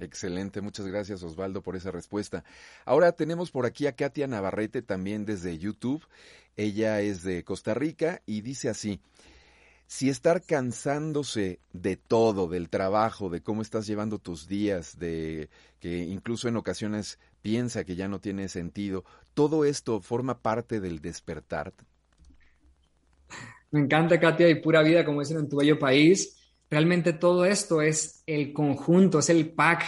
Excelente, 0.00 0.60
muchas 0.60 0.86
gracias 0.86 1.22
Osvaldo 1.22 1.62
por 1.62 1.74
esa 1.74 1.90
respuesta. 1.90 2.44
Ahora 2.84 3.12
tenemos 3.12 3.50
por 3.50 3.66
aquí 3.66 3.86
a 3.86 3.96
Katia 3.96 4.26
Navarrete 4.26 4.82
también 4.82 5.24
desde 5.24 5.58
YouTube. 5.58 6.06
Ella 6.56 7.00
es 7.00 7.22
de 7.22 7.42
Costa 7.44 7.74
Rica 7.74 8.22
y 8.24 8.42
dice 8.42 8.68
así, 8.68 9.00
si 9.88 10.08
estar 10.10 10.42
cansándose 10.42 11.60
de 11.72 11.96
todo, 11.96 12.46
del 12.46 12.68
trabajo, 12.68 13.30
de 13.30 13.40
cómo 13.40 13.62
estás 13.62 13.86
llevando 13.86 14.18
tus 14.18 14.46
días, 14.46 14.98
de 14.98 15.48
que 15.80 15.98
incluso 15.98 16.46
en 16.46 16.56
ocasiones 16.56 17.18
piensa 17.42 17.84
que 17.84 17.96
ya 17.96 18.06
no 18.06 18.20
tiene 18.20 18.48
sentido, 18.48 19.04
todo 19.34 19.64
esto 19.64 20.00
forma 20.00 20.42
parte 20.42 20.80
del 20.80 21.00
despertar. 21.00 21.72
Me 23.70 23.80
encanta, 23.80 24.20
Katia, 24.20 24.48
y 24.48 24.60
pura 24.60 24.82
vida, 24.82 25.04
como 25.04 25.20
dicen 25.20 25.38
en 25.38 25.48
tu 25.48 25.56
bello 25.56 25.78
país. 25.78 26.37
Realmente 26.70 27.14
todo 27.14 27.44
esto 27.44 27.80
es 27.80 28.22
el 28.26 28.52
conjunto, 28.52 29.20
es 29.20 29.30
el 29.30 29.50
pack 29.50 29.84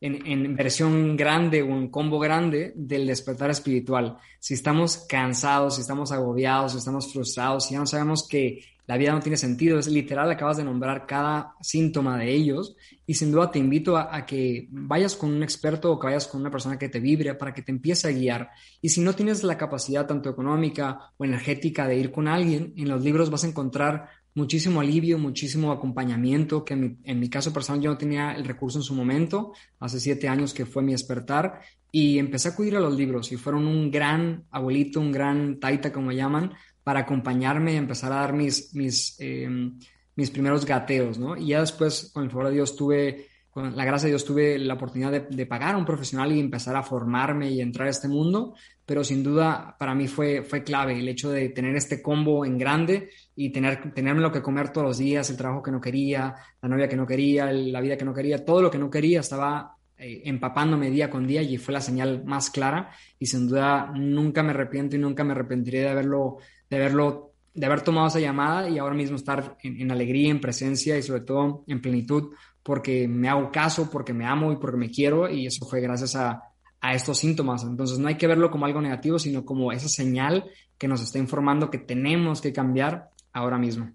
en, 0.00 0.26
en, 0.26 0.54
versión 0.54 1.16
grande 1.16 1.62
o 1.62 1.68
en 1.68 1.88
combo 1.88 2.18
grande 2.18 2.72
del 2.76 3.06
despertar 3.06 3.50
espiritual. 3.50 4.16
Si 4.38 4.54
estamos 4.54 4.98
cansados, 5.08 5.76
si 5.76 5.80
estamos 5.80 6.12
agobiados, 6.12 6.72
si 6.72 6.78
estamos 6.78 7.12
frustrados, 7.12 7.66
si 7.66 7.74
ya 7.74 7.80
no 7.80 7.86
sabemos 7.86 8.26
que 8.28 8.62
la 8.88 8.96
vida 8.96 9.12
no 9.12 9.20
tiene 9.20 9.36
sentido, 9.36 9.78
es 9.78 9.86
literal, 9.86 10.30
acabas 10.30 10.56
de 10.56 10.64
nombrar 10.64 11.06
cada 11.06 11.54
síntoma 11.60 12.16
de 12.16 12.32
ellos 12.32 12.74
y 13.06 13.12
sin 13.12 13.30
duda 13.30 13.50
te 13.50 13.58
invito 13.58 13.98
a, 13.98 14.24
que 14.24 14.66
vayas 14.70 15.14
con 15.14 15.30
un 15.30 15.42
experto 15.42 15.92
o 15.92 15.98
que 16.00 16.06
vayas 16.06 16.26
con 16.26 16.40
una 16.40 16.50
persona 16.50 16.78
que 16.78 16.88
te 16.88 16.98
vibre 16.98 17.34
para 17.34 17.52
que 17.52 17.60
te 17.60 17.70
empiece 17.70 18.08
a 18.08 18.12
guiar. 18.12 18.50
Y 18.80 18.88
si 18.88 19.02
no 19.02 19.12
tienes 19.12 19.44
la 19.44 19.58
capacidad 19.58 20.06
tanto 20.06 20.30
económica 20.30 21.12
o 21.18 21.24
energética 21.26 21.86
de 21.86 21.98
ir 21.98 22.10
con 22.10 22.28
alguien, 22.28 22.72
en 22.78 22.88
los 22.88 23.04
libros 23.04 23.28
vas 23.28 23.44
a 23.44 23.48
encontrar 23.48 24.08
muchísimo 24.38 24.80
alivio, 24.80 25.18
muchísimo 25.18 25.72
acompañamiento, 25.72 26.64
que 26.64 26.74
en 26.74 27.20
mi, 27.20 27.28
caso 27.28 27.52
personal 27.52 27.82
yo 27.82 27.90
no 27.90 27.98
tenía 27.98 28.32
el 28.32 28.44
recurso 28.44 28.78
en 28.78 28.84
su 28.84 28.94
momento, 28.94 29.52
hace 29.80 29.98
siete 30.00 30.28
años 30.28 30.54
que 30.54 30.64
fue 30.64 30.82
mi 30.82 30.92
despertar, 30.92 31.60
y 31.90 32.18
empecé 32.18 32.48
a 32.48 32.52
acudir 32.52 32.76
a 32.76 32.80
los 32.80 32.96
libros 32.96 33.32
y 33.32 33.36
fueron 33.36 33.66
un 33.66 33.90
gran 33.90 34.44
abuelito, 34.50 35.00
un 35.00 35.10
gran 35.10 35.58
taita, 35.58 35.92
como 35.92 36.12
llaman, 36.12 36.52
para 36.84 37.00
acompañarme 37.00 37.72
y 37.72 37.76
empezar 37.76 38.12
a 38.12 38.16
dar 38.16 38.32
mis, 38.32 38.74
mis, 38.74 39.16
em, 39.18 39.78
mis 40.14 40.30
primeros 40.30 40.64
gateos, 40.64 41.18
¿no? 41.18 41.36
Y 41.36 41.48
ya 41.48 41.60
después, 41.60 42.10
con 42.14 42.24
el 42.24 42.30
favor 42.30 42.46
de 42.46 42.54
Dios, 42.54 42.76
tuve, 42.76 43.26
con 43.58 43.76
la 43.76 43.84
gracia 43.84 44.06
de 44.06 44.12
Dios, 44.12 44.24
tuve 44.24 44.58
la 44.58 44.74
oportunidad 44.74 45.10
de, 45.10 45.46
pagar 45.46 45.74
a 45.74 45.78
un 45.78 45.84
profesional 45.84 46.30
y 46.32 46.40
empezar 46.40 46.76
a 46.76 46.82
formarme 46.82 47.50
y 47.50 47.60
entrar 47.60 47.88
a 47.88 47.90
este 47.90 48.06
mundo, 48.08 48.54
pero 48.86 49.02
sin 49.02 49.22
duda 49.22 49.76
para 49.78 49.94
mí 49.94 50.06
fue, 50.06 50.42
fue 50.42 50.62
clave 50.62 50.98
el 50.98 51.08
hecho 51.08 51.30
de 51.30 51.48
tener 51.48 51.74
este 51.76 52.00
combo 52.00 52.44
en 52.44 52.56
grande 52.56 53.10
y 53.34 53.50
tener, 53.50 53.92
tenerme 53.92 54.20
lo 54.20 54.30
que 54.30 54.42
comer 54.42 54.70
todos 54.70 54.86
los 54.86 54.98
días, 54.98 55.28
el 55.30 55.36
trabajo 55.36 55.62
que 55.62 55.70
no 55.70 55.80
quería, 55.80 56.34
la 56.62 56.68
novia 56.68 56.88
que 56.88 56.96
no 56.96 57.06
quería, 57.06 57.50
la 57.52 57.80
vida 57.80 57.96
que 57.96 58.04
no 58.04 58.14
quería, 58.14 58.44
todo 58.44 58.62
lo 58.62 58.70
que 58.70 58.78
no 58.78 58.90
quería 58.90 59.20
estaba 59.20 59.76
eh, 59.96 60.22
empapándome 60.24 60.90
día 60.90 61.10
con 61.10 61.26
día 61.26 61.42
y 61.42 61.56
fue 61.58 61.74
la 61.74 61.80
señal 61.80 62.24
más 62.24 62.50
clara 62.50 62.90
y 63.18 63.26
sin 63.26 63.48
duda 63.48 63.92
nunca 63.94 64.42
me 64.42 64.50
arrepiento 64.50 64.94
y 64.94 64.98
nunca 65.00 65.24
me 65.24 65.32
arrepentiré 65.32 65.80
de 65.80 65.88
haberlo 65.88 66.38
de 66.70 66.76
haberlo, 66.76 67.32
de 67.54 67.66
haber 67.66 67.82
tomado 67.82 68.08
esa 68.08 68.20
llamada 68.20 68.68
y 68.68 68.78
ahora 68.78 68.94
mismo 68.94 69.16
estar 69.16 69.56
en, 69.62 69.90
alegría, 69.90 70.30
en 70.30 70.40
presencia 70.40 70.96
y 70.96 71.02
sobre 71.02 71.22
todo 71.22 71.64
en 71.66 71.80
plenitud, 71.80 72.34
porque 72.62 73.08
me 73.08 73.28
hago 73.28 73.50
caso, 73.50 73.90
porque 73.90 74.12
me 74.12 74.26
amo 74.26 74.52
y 74.52 74.56
porque 74.56 74.76
me 74.76 74.90
quiero 74.90 75.28
y 75.28 75.46
eso 75.46 75.66
fue 75.66 75.80
gracias 75.80 76.16
a, 76.16 76.42
a 76.80 76.94
estos 76.94 77.18
síntomas. 77.18 77.62
Entonces 77.64 77.98
no 77.98 78.08
hay 78.08 78.16
que 78.16 78.26
verlo 78.26 78.50
como 78.50 78.66
algo 78.66 78.80
negativo, 78.80 79.18
sino 79.18 79.44
como 79.44 79.72
esa 79.72 79.88
señal 79.88 80.50
que 80.76 80.88
nos 80.88 81.02
está 81.02 81.18
informando 81.18 81.70
que 81.70 81.78
tenemos 81.78 82.40
que 82.40 82.52
cambiar 82.52 83.10
ahora 83.32 83.58
mismo. 83.58 83.92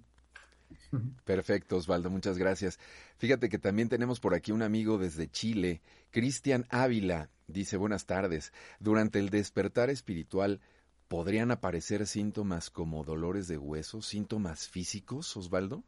Perfecto, 1.26 1.78
Osvaldo, 1.78 2.10
muchas 2.10 2.38
gracias. 2.38 2.80
Fíjate 3.17 3.49
que 3.49 3.58
también 3.58 3.89
tenemos 3.89 4.19
por 4.19 4.36
aquí 4.36 4.52
un 4.52 4.62
amigo 4.62 4.97
desde 4.97 5.30
Chile, 5.30 5.82
Cristian 6.12 6.65
Ávila. 6.69 7.30
Dice, 7.47 7.78
buenas 7.78 8.06
tardes. 8.06 8.54
Durante 8.80 9.19
el 9.19 9.30
despertar 9.30 9.89
espiritual, 9.89 10.62
¿podrían 11.08 11.52
aparecer 11.52 12.06
síntomas 12.06 12.69
como 12.69 13.04
dolores 13.04 13.47
de 13.47 13.58
huesos, 13.58 14.06
síntomas 14.06 14.67
físicos, 14.67 15.36
Osvaldo? 15.36 15.84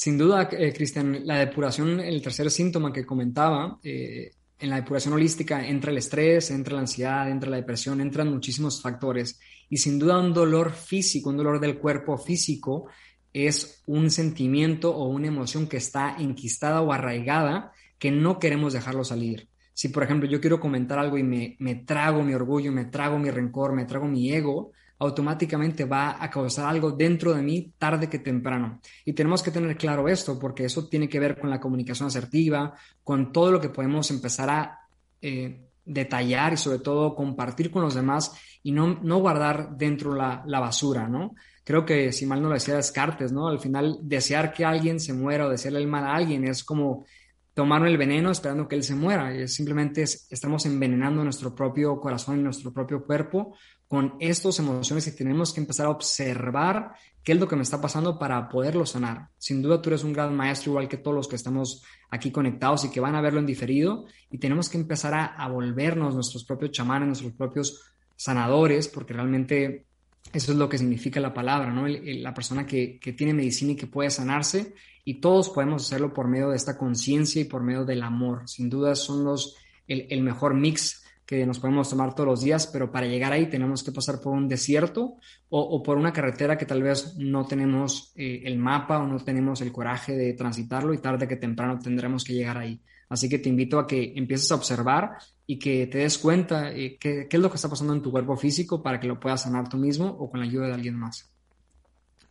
Sin 0.00 0.16
duda, 0.16 0.48
eh, 0.52 0.72
Cristian, 0.72 1.26
la 1.26 1.40
depuración, 1.40 2.00
el 2.00 2.22
tercer 2.22 2.50
síntoma 2.50 2.90
que 2.90 3.04
comentaba, 3.04 3.78
eh, 3.82 4.30
en 4.58 4.70
la 4.70 4.76
depuración 4.76 5.12
holística 5.12 5.68
entra 5.68 5.90
el 5.90 5.98
estrés, 5.98 6.50
entra 6.50 6.76
la 6.76 6.80
ansiedad, 6.80 7.28
entra 7.28 7.50
la 7.50 7.58
depresión, 7.58 8.00
entran 8.00 8.32
muchísimos 8.32 8.80
factores. 8.80 9.38
Y 9.68 9.76
sin 9.76 9.98
duda 9.98 10.18
un 10.18 10.32
dolor 10.32 10.72
físico, 10.72 11.28
un 11.28 11.36
dolor 11.36 11.60
del 11.60 11.76
cuerpo 11.76 12.16
físico, 12.16 12.88
es 13.34 13.82
un 13.86 14.10
sentimiento 14.10 14.90
o 14.96 15.06
una 15.06 15.26
emoción 15.26 15.66
que 15.66 15.76
está 15.76 16.16
enquistada 16.18 16.80
o 16.80 16.94
arraigada 16.94 17.72
que 17.98 18.10
no 18.10 18.38
queremos 18.38 18.72
dejarlo 18.72 19.04
salir. 19.04 19.50
Si, 19.74 19.88
por 19.88 20.02
ejemplo, 20.02 20.26
yo 20.30 20.40
quiero 20.40 20.60
comentar 20.60 20.98
algo 20.98 21.18
y 21.18 21.24
me, 21.24 21.56
me 21.58 21.74
trago 21.74 22.22
mi 22.22 22.32
orgullo, 22.32 22.72
me 22.72 22.86
trago 22.86 23.18
mi 23.18 23.30
rencor, 23.30 23.74
me 23.74 23.84
trago 23.84 24.08
mi 24.08 24.32
ego, 24.32 24.72
automáticamente 25.00 25.86
va 25.86 26.22
a 26.22 26.30
causar 26.30 26.66
algo 26.66 26.92
dentro 26.92 27.32
de 27.32 27.42
mí 27.42 27.72
tarde 27.78 28.08
que 28.08 28.18
temprano. 28.18 28.80
Y 29.04 29.14
tenemos 29.14 29.42
que 29.42 29.50
tener 29.50 29.76
claro 29.76 30.06
esto 30.08 30.38
porque 30.38 30.66
eso 30.66 30.88
tiene 30.88 31.08
que 31.08 31.18
ver 31.18 31.40
con 31.40 31.48
la 31.48 31.58
comunicación 31.58 32.08
asertiva, 32.08 32.74
con 33.02 33.32
todo 33.32 33.50
lo 33.50 33.60
que 33.60 33.70
podemos 33.70 34.10
empezar 34.10 34.50
a 34.50 34.78
eh, 35.22 35.68
detallar 35.86 36.52
y 36.52 36.58
sobre 36.58 36.80
todo 36.80 37.14
compartir 37.14 37.70
con 37.70 37.82
los 37.82 37.94
demás 37.94 38.32
y 38.62 38.72
no, 38.72 39.00
no 39.02 39.18
guardar 39.20 39.76
dentro 39.76 40.14
la, 40.14 40.42
la, 40.46 40.60
basura, 40.60 41.08
¿no? 41.08 41.34
Creo 41.64 41.86
que 41.86 42.12
si 42.12 42.26
mal 42.26 42.42
no 42.42 42.48
lo 42.48 42.54
decía 42.54 42.76
Descartes, 42.76 43.32
¿no? 43.32 43.48
Al 43.48 43.58
final, 43.58 43.98
desear 44.02 44.52
que 44.52 44.66
alguien 44.66 45.00
se 45.00 45.14
muera 45.14 45.46
o 45.46 45.50
desearle 45.50 45.80
el 45.80 45.86
mal 45.86 46.04
a 46.04 46.14
alguien 46.14 46.46
es 46.46 46.62
como 46.62 47.06
tomaron 47.54 47.88
el 47.88 47.98
veneno 47.98 48.30
esperando 48.30 48.68
que 48.68 48.76
él 48.76 48.82
se 48.82 48.94
muera. 48.94 49.34
Y 49.34 49.48
simplemente 49.48 50.02
estamos 50.02 50.66
envenenando 50.66 51.24
nuestro 51.24 51.54
propio 51.54 51.98
corazón 52.00 52.38
y 52.38 52.42
nuestro 52.42 52.72
propio 52.72 53.04
cuerpo 53.04 53.54
con 53.90 54.14
estas 54.20 54.56
emociones 54.60 55.08
y 55.08 55.16
tenemos 55.16 55.52
que 55.52 55.60
empezar 55.60 55.86
a 55.86 55.90
observar 55.90 56.92
qué 57.24 57.32
es 57.32 57.40
lo 57.40 57.48
que 57.48 57.56
me 57.56 57.62
está 57.62 57.80
pasando 57.80 58.20
para 58.20 58.48
poderlo 58.48 58.86
sanar. 58.86 59.30
Sin 59.36 59.62
duda 59.62 59.82
tú 59.82 59.90
eres 59.90 60.04
un 60.04 60.12
gran 60.12 60.32
maestro 60.36 60.70
igual 60.70 60.88
que 60.88 60.96
todos 60.96 61.16
los 61.16 61.26
que 61.26 61.34
estamos 61.34 61.82
aquí 62.08 62.30
conectados 62.30 62.84
y 62.84 62.90
que 62.92 63.00
van 63.00 63.16
a 63.16 63.20
verlo 63.20 63.40
en 63.40 63.46
diferido 63.46 64.06
y 64.30 64.38
tenemos 64.38 64.68
que 64.68 64.78
empezar 64.78 65.34
a, 65.36 65.48
volvernos 65.48 66.14
nuestros 66.14 66.44
propios 66.44 66.70
chamanes, 66.70 67.08
nuestros 67.08 67.32
propios 67.32 67.82
sanadores, 68.14 68.86
porque 68.86 69.14
realmente 69.14 69.86
eso 70.32 70.52
es 70.52 70.58
lo 70.58 70.68
que 70.68 70.78
significa 70.78 71.18
la 71.18 71.34
palabra, 71.34 71.72
¿no? 71.72 71.88
la 71.88 72.32
persona 72.32 72.64
que, 72.64 73.00
que 73.00 73.12
tiene 73.12 73.34
medicina 73.34 73.72
y 73.72 73.76
que 73.76 73.88
puede 73.88 74.10
sanarse 74.10 74.72
y 75.04 75.14
todos 75.14 75.50
podemos 75.50 75.86
hacerlo 75.86 76.14
por 76.14 76.28
medio 76.28 76.50
de 76.50 76.56
esta 76.56 76.78
conciencia 76.78 77.42
y 77.42 77.46
por 77.46 77.64
medio 77.64 77.84
del 77.84 78.04
amor. 78.04 78.48
Sin 78.48 78.70
duda 78.70 78.94
son 78.94 79.24
los, 79.24 79.56
el, 79.88 80.22
mejor 80.22 80.54
mix 80.54 81.02
que 81.30 81.46
nos 81.46 81.60
podemos 81.60 81.88
tomar 81.88 82.12
todos 82.12 82.28
los 82.28 82.40
días, 82.40 82.66
pero 82.66 82.90
para 82.90 83.06
llegar 83.06 83.32
ahí 83.32 83.48
tenemos 83.48 83.84
que 83.84 83.92
pasar 83.92 84.20
por 84.20 84.32
un 84.32 84.48
desierto 84.48 85.14
o, 85.48 85.80
por 85.80 85.96
una 85.96 86.12
carretera 86.12 86.58
que 86.58 86.66
tal 86.66 86.82
vez 86.82 87.14
no 87.18 87.46
tenemos 87.46 88.12
eh, 88.16 88.42
el 88.46 88.58
mapa 88.58 88.98
o 88.98 89.06
no 89.06 89.16
tenemos 89.20 89.60
el 89.60 89.70
coraje 89.70 90.16
de 90.16 90.32
transitarlo 90.32 90.92
y 90.92 90.98
tarde 90.98 91.28
que 91.28 91.36
temprano 91.36 91.78
tendremos 91.78 92.24
que 92.24 92.34
llegar 92.34 92.58
ahí. 92.58 92.80
Así 93.08 93.28
que 93.28 93.38
te 93.38 93.48
invito 93.48 93.78
a 93.78 93.86
que 93.86 94.12
empieces 94.16 94.50
a 94.50 94.56
observar 94.56 95.18
y 95.46 95.56
que 95.60 95.86
te 95.86 95.98
des 95.98 96.18
cuenta 96.18 96.72
eh, 96.72 96.98
qué, 96.98 97.28
qué 97.30 97.36
es 97.36 97.40
lo 97.40 97.48
que 97.48 97.56
está 97.56 97.68
pasando 97.68 97.92
en 97.92 98.02
tu 98.02 98.10
cuerpo 98.10 98.36
físico 98.36 98.82
para 98.82 98.98
que 98.98 99.06
lo 99.06 99.20
puedas 99.20 99.42
sanar 99.42 99.68
tú 99.68 99.76
mismo 99.76 100.08
o 100.08 100.28
con 100.28 100.40
la 100.40 100.46
ayuda 100.46 100.66
de 100.66 100.74
alguien 100.74 100.96
más. 100.96 101.32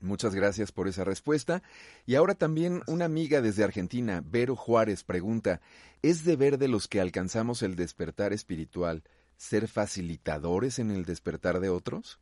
Muchas 0.01 0.33
gracias 0.33 0.71
por 0.71 0.87
esa 0.87 1.03
respuesta. 1.03 1.61
Y 2.05 2.15
ahora 2.15 2.35
también 2.35 2.81
una 2.87 3.05
amiga 3.05 3.41
desde 3.41 3.63
Argentina, 3.63 4.23
Vero 4.25 4.55
Juárez, 4.55 5.03
pregunta, 5.03 5.59
¿es 6.01 6.23
deber 6.23 6.57
de 6.57 6.69
los 6.69 6.87
que 6.87 7.01
alcanzamos 7.01 7.61
el 7.63 7.75
despertar 7.75 8.31
espiritual 8.31 9.03
ser 9.35 9.67
facilitadores 9.67 10.79
en 10.79 10.91
el 10.91 11.05
despertar 11.05 11.59
de 11.59 11.69
otros? 11.69 12.19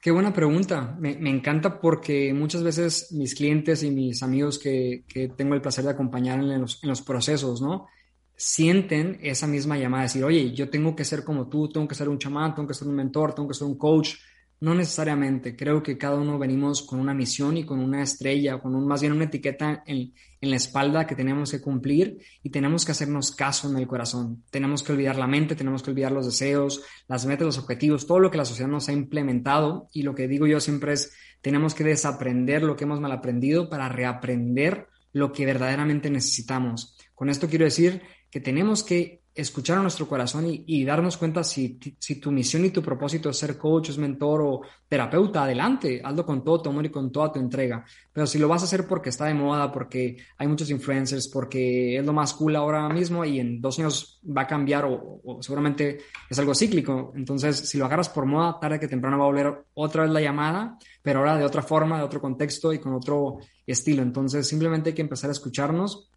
Qué 0.00 0.12
buena 0.12 0.32
pregunta. 0.32 0.96
Me, 1.00 1.10
encanta 1.28 1.80
porque 1.80 2.32
muchas 2.32 2.62
veces 2.62 3.12
mis 3.12 3.34
clientes 3.34 3.82
y 3.82 3.90
mis 3.90 4.22
amigos 4.22 4.58
que, 4.58 5.04
tengo 5.36 5.54
el 5.54 5.60
placer 5.60 5.84
de 5.84 5.90
acompañar 5.90 6.38
en 6.38 6.60
los, 6.60 6.82
en 6.82 6.88
los 6.88 7.02
procesos, 7.02 7.60
¿no? 7.60 7.88
Sienten 8.36 9.18
esa 9.22 9.46
misma 9.46 9.78
llamada, 9.78 10.02
de 10.02 10.08
decir, 10.08 10.24
oye, 10.24 10.52
yo 10.52 10.68
tengo 10.68 10.94
que 10.94 11.04
ser 11.04 11.24
como 11.24 11.48
tú, 11.48 11.68
tengo 11.68 11.88
que 11.88 11.94
ser 11.94 12.08
un 12.08 12.18
chamán, 12.18 12.54
tengo 12.54 12.68
que 12.68 12.74
ser 12.74 12.86
un 12.86 12.94
mentor, 12.94 13.34
tengo 13.34 13.48
que 13.48 13.54
ser 13.54 13.66
un 13.66 13.78
coach, 13.78 14.14
no 14.58 14.74
necesariamente, 14.74 15.54
creo 15.54 15.82
que 15.82 15.98
cada 15.98 16.16
uno 16.16 16.38
venimos 16.38 16.82
con 16.82 16.98
una 16.98 17.12
misión 17.12 17.58
y 17.58 17.64
con 17.66 17.78
una 17.78 18.02
estrella, 18.02 18.58
con 18.58 18.74
un, 18.74 18.86
más 18.86 19.02
bien 19.02 19.12
una 19.12 19.24
etiqueta 19.24 19.82
en, 19.86 20.14
la 20.40 20.56
espalda 20.56 21.08
que 21.08 21.16
tenemos 21.16 21.50
que 21.50 21.60
cumplir 21.60 22.18
y 22.40 22.50
tenemos 22.50 22.84
que 22.84 22.92
hacernos 22.92 23.32
caso 23.32 23.68
en 23.68 23.76
el 23.78 23.88
corazón. 23.88 24.44
Tenemos 24.50 24.84
que 24.84 24.92
olvidar 24.92 25.16
la 25.16 25.26
mente, 25.26 25.56
tenemos 25.56 25.82
que 25.82 25.90
olvidar 25.90 26.12
los 26.12 26.24
deseos, 26.24 26.84
las 27.08 27.26
metas, 27.26 27.46
los 27.46 27.58
objetivos, 27.58 28.06
todo 28.06 28.20
lo 28.20 28.30
que 28.30 28.38
la 28.38 28.44
sociedad 28.44 28.70
nos 28.70 28.88
ha 28.88 28.92
implementado 28.92 29.88
y 29.92 30.02
lo 30.02 30.14
que 30.14 30.28
digo 30.28 30.46
yo 30.46 30.60
siempre 30.60 30.92
es, 30.92 31.12
tenemos 31.42 31.74
que 31.74 31.82
desaprender 31.82 32.62
lo 32.62 32.76
que 32.76 32.84
hemos 32.84 33.00
mal 33.00 33.10
aprendido 33.10 33.68
para 33.68 33.88
reaprender 33.88 34.86
lo 35.12 35.32
que 35.32 35.46
verdaderamente 35.46 36.10
necesitamos. 36.10 36.96
Con 37.12 37.28
esto 37.28 37.48
quiero 37.48 37.64
decir 37.64 38.02
que 38.30 38.40
tenemos 38.40 38.84
que 38.84 39.22
escuchar 39.36 39.76
a 39.78 39.82
nuestro 39.82 40.08
corazón 40.08 40.46
y, 40.48 40.84
darnos 40.84 41.18
cuenta 41.18 41.44
si, 41.44 41.78
tu 42.20 42.32
misión 42.32 42.64
y 42.64 42.70
tu 42.70 42.82
propósito 42.82 43.28
es 43.28 43.36
ser 43.36 43.58
coach, 43.58 43.90
es 43.90 43.98
mentor 43.98 44.40
o 44.42 44.60
terapeuta, 44.88 45.44
adelante, 45.44 46.00
hazlo 46.02 46.24
con 46.24 46.42
todo 46.42 46.62
tu 46.62 46.70
amor 46.70 46.86
y 46.86 46.90
con 46.90 47.12
toda 47.12 47.30
tu 47.30 47.38
entrega. 47.38 47.84
Pero 48.12 48.26
si 48.26 48.38
lo 48.38 48.48
vas 48.48 48.62
a 48.62 48.64
hacer 48.64 48.86
porque 48.86 49.10
está 49.10 49.26
de 49.26 49.34
moda, 49.34 49.70
porque 49.70 50.16
hay 50.38 50.48
muchos 50.48 50.70
influencers, 50.70 51.28
porque 51.28 51.98
es 51.98 52.04
lo 52.04 52.14
más 52.14 52.32
cool 52.32 52.56
ahora 52.56 52.88
mismo 52.88 53.24
y 53.26 53.38
en 53.38 53.60
dos 53.60 53.78
años 53.78 54.20
va 54.26 54.42
a 54.42 54.46
cambiar 54.46 54.86
o, 54.86 55.20
o 55.22 55.42
seguramente 55.42 55.98
es 56.30 56.38
algo 56.38 56.54
cíclico, 56.54 57.12
entonces 57.14 57.68
si 57.68 57.76
lo 57.76 57.84
agarras 57.84 58.08
por 58.08 58.24
moda, 58.24 58.58
tarde 58.58 58.80
que 58.80 58.88
temprano 58.88 59.18
va 59.18 59.24
a 59.24 59.28
volver 59.28 59.64
otra 59.74 60.04
vez 60.04 60.12
la 60.12 60.20
llamada, 60.22 60.78
pero 61.02 61.18
ahora 61.18 61.36
de 61.36 61.44
otra 61.44 61.62
forma, 61.62 61.98
de 61.98 62.04
otro 62.04 62.22
contexto 62.22 62.72
y 62.72 62.78
con 62.78 62.94
otro 62.94 63.38
estilo. 63.66 64.02
Entonces 64.02 64.48
simplemente 64.48 64.90
hay 64.90 64.94
que 64.94 65.02
empezar 65.02 65.28
a 65.28 65.32
escucharnos 65.32 66.08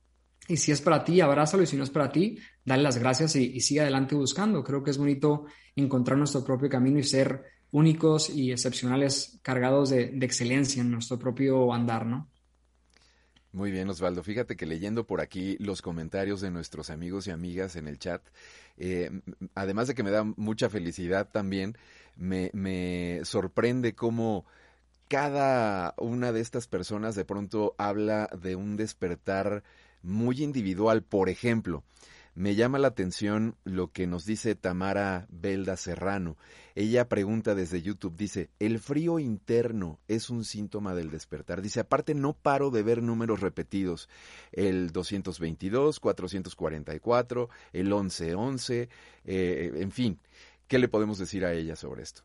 y 0.50 0.58
si 0.58 0.72
es 0.72 0.82
para 0.82 1.04
ti, 1.04 1.22
abrázalo. 1.22 1.62
Y 1.62 1.68
si 1.68 1.78
no 1.78 1.84
es 1.84 1.92
para 1.92 2.12
ti, 2.12 2.40
dale 2.66 2.82
las 2.82 2.98
gracias 2.98 3.36
y, 3.36 3.60
sigue 3.62 3.82
adelante 3.82 4.16
buscando. 4.16 4.64
Creo 4.64 4.84
que 4.84 4.90
es 4.90 4.98
bonito 4.98 5.46
encontrar 5.76 6.18
nuestro 6.18 6.44
propio 6.44 6.68
camino 6.68 6.98
y 6.98 7.04
ser 7.04 7.44
únicos 7.72 8.32
y 8.32 8.52
excepcionales, 8.52 9.40
cargados 9.44 9.92
de, 9.92 10.18
excelencia 10.22 10.82
en 10.82 10.90
nuestro 10.90 11.20
propio 11.20 11.72
andar, 11.72 12.08
¿no? 12.08 12.32
Muy 13.52 13.72
bien, 13.72 13.90
Osvaldo. 13.90 14.24
Fíjate 14.24 14.56
que 14.56 14.66
leyendo 14.66 15.06
por 15.06 15.22
aquí 15.22 15.56
los 15.60 15.84
comentarios 15.84 16.42
de 16.42 16.50
nuestros 16.50 16.90
amigos 16.90 17.28
y 17.28 17.32
amigas 17.32 17.76
en 17.76 17.88
el 17.88 18.00
chat, 18.00 18.24
eh, 18.78 19.12
además 19.54 19.88
de 19.88 19.94
que 19.94 20.04
me 20.04 20.12
da 20.12 20.24
mucha 20.24 20.70
felicidad 20.70 21.30
también, 21.32 21.78
me, 22.16 22.50
me 22.54 23.22
sorprende 23.24 23.94
cómo 23.94 24.46
cada 25.08 25.94
una 25.98 26.32
de 26.32 26.42
estas 26.42 26.68
personas 26.68 27.14
de 27.14 27.26
pronto 27.26 27.76
habla 27.78 28.30
de 28.40 28.56
un 28.56 28.78
despertar 28.78 29.64
muy 30.02 30.44
individual. 30.44 31.04
Por 31.04 31.30
ejemplo, 31.30 31.84
me 32.36 32.56
llama 32.56 32.80
la 32.80 32.88
atención 32.88 33.56
lo 33.66 33.92
que 33.92 34.08
nos 34.08 34.26
dice 34.26 34.56
Tamara 34.56 35.28
Belda 35.30 35.76
Serrano. 35.76 36.38
Ella 36.74 37.10
pregunta 37.10 37.56
desde 37.56 37.82
YouTube, 37.82 38.16
dice, 38.16 38.50
el 38.60 38.80
frío 38.80 39.20
interno 39.20 40.00
es 40.08 40.30
un 40.30 40.46
síntoma 40.46 40.96
del 40.96 41.12
despertar. 41.12 41.62
Dice, 41.62 41.82
aparte 41.82 42.16
no 42.16 42.34
paro 42.34 42.72
de 42.72 42.84
ver 42.84 43.04
números 43.04 43.42
repetidos, 43.42 44.08
el 44.54 44.92
222, 44.92 46.00
444, 46.00 47.50
el 47.74 47.88
1111, 47.88 48.90
eh, 49.26 49.72
en 49.76 49.92
fin, 49.92 50.20
¿qué 50.68 50.80
le 50.80 50.88
podemos 50.88 51.18
decir 51.18 51.44
a 51.44 51.54
ella 51.54 51.76
sobre 51.76 52.04
esto? 52.04 52.22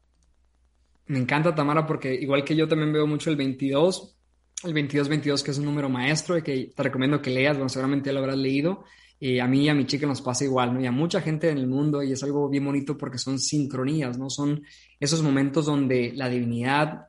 Me 1.07 1.19
encanta 1.19 1.55
Tamara 1.55 1.87
porque 1.87 2.15
igual 2.15 2.45
que 2.45 2.55
yo 2.55 2.69
también 2.69 2.93
veo 2.93 3.07
mucho 3.07 3.31
el 3.31 3.37
22, 3.37 4.17
el 4.63 4.73
2222, 4.73 5.43
que 5.43 5.51
es 5.51 5.59
un 5.59 5.65
número 5.65 5.89
maestro 5.89 6.39
y 6.39 6.43
que 6.43 6.73
te 6.75 6.83
recomiendo 6.83 7.21
que 7.21 7.31
leas, 7.31 7.57
bueno, 7.57 7.69
seguramente 7.69 8.09
ya 8.09 8.13
lo 8.13 8.21
habrás 8.21 8.39
leído. 8.39 8.85
Y 9.19 9.39
a 9.39 9.47
mí 9.47 9.65
y 9.65 9.69
a 9.69 9.75
mi 9.75 9.87
chica 9.87 10.07
nos 10.07 10.21
pasa 10.21 10.45
igual, 10.45 10.75
¿no? 10.75 10.81
Y 10.81 10.87
a 10.87 10.93
mucha 10.93 11.21
gente 11.21 11.49
en 11.49 11.59
el 11.59 11.67
mundo, 11.67 12.03
y 12.03 12.13
es 12.13 12.23
algo 12.23 12.49
bien 12.49 12.65
bonito 12.65 12.99
porque 12.99 13.19
son 13.19 13.39
sincronías, 13.39 14.19
¿no? 14.19 14.29
Son 14.29 14.63
esos 15.01 15.23
momentos 15.23 15.67
donde 15.67 16.13
la 16.15 16.29
divinidad 16.29 17.09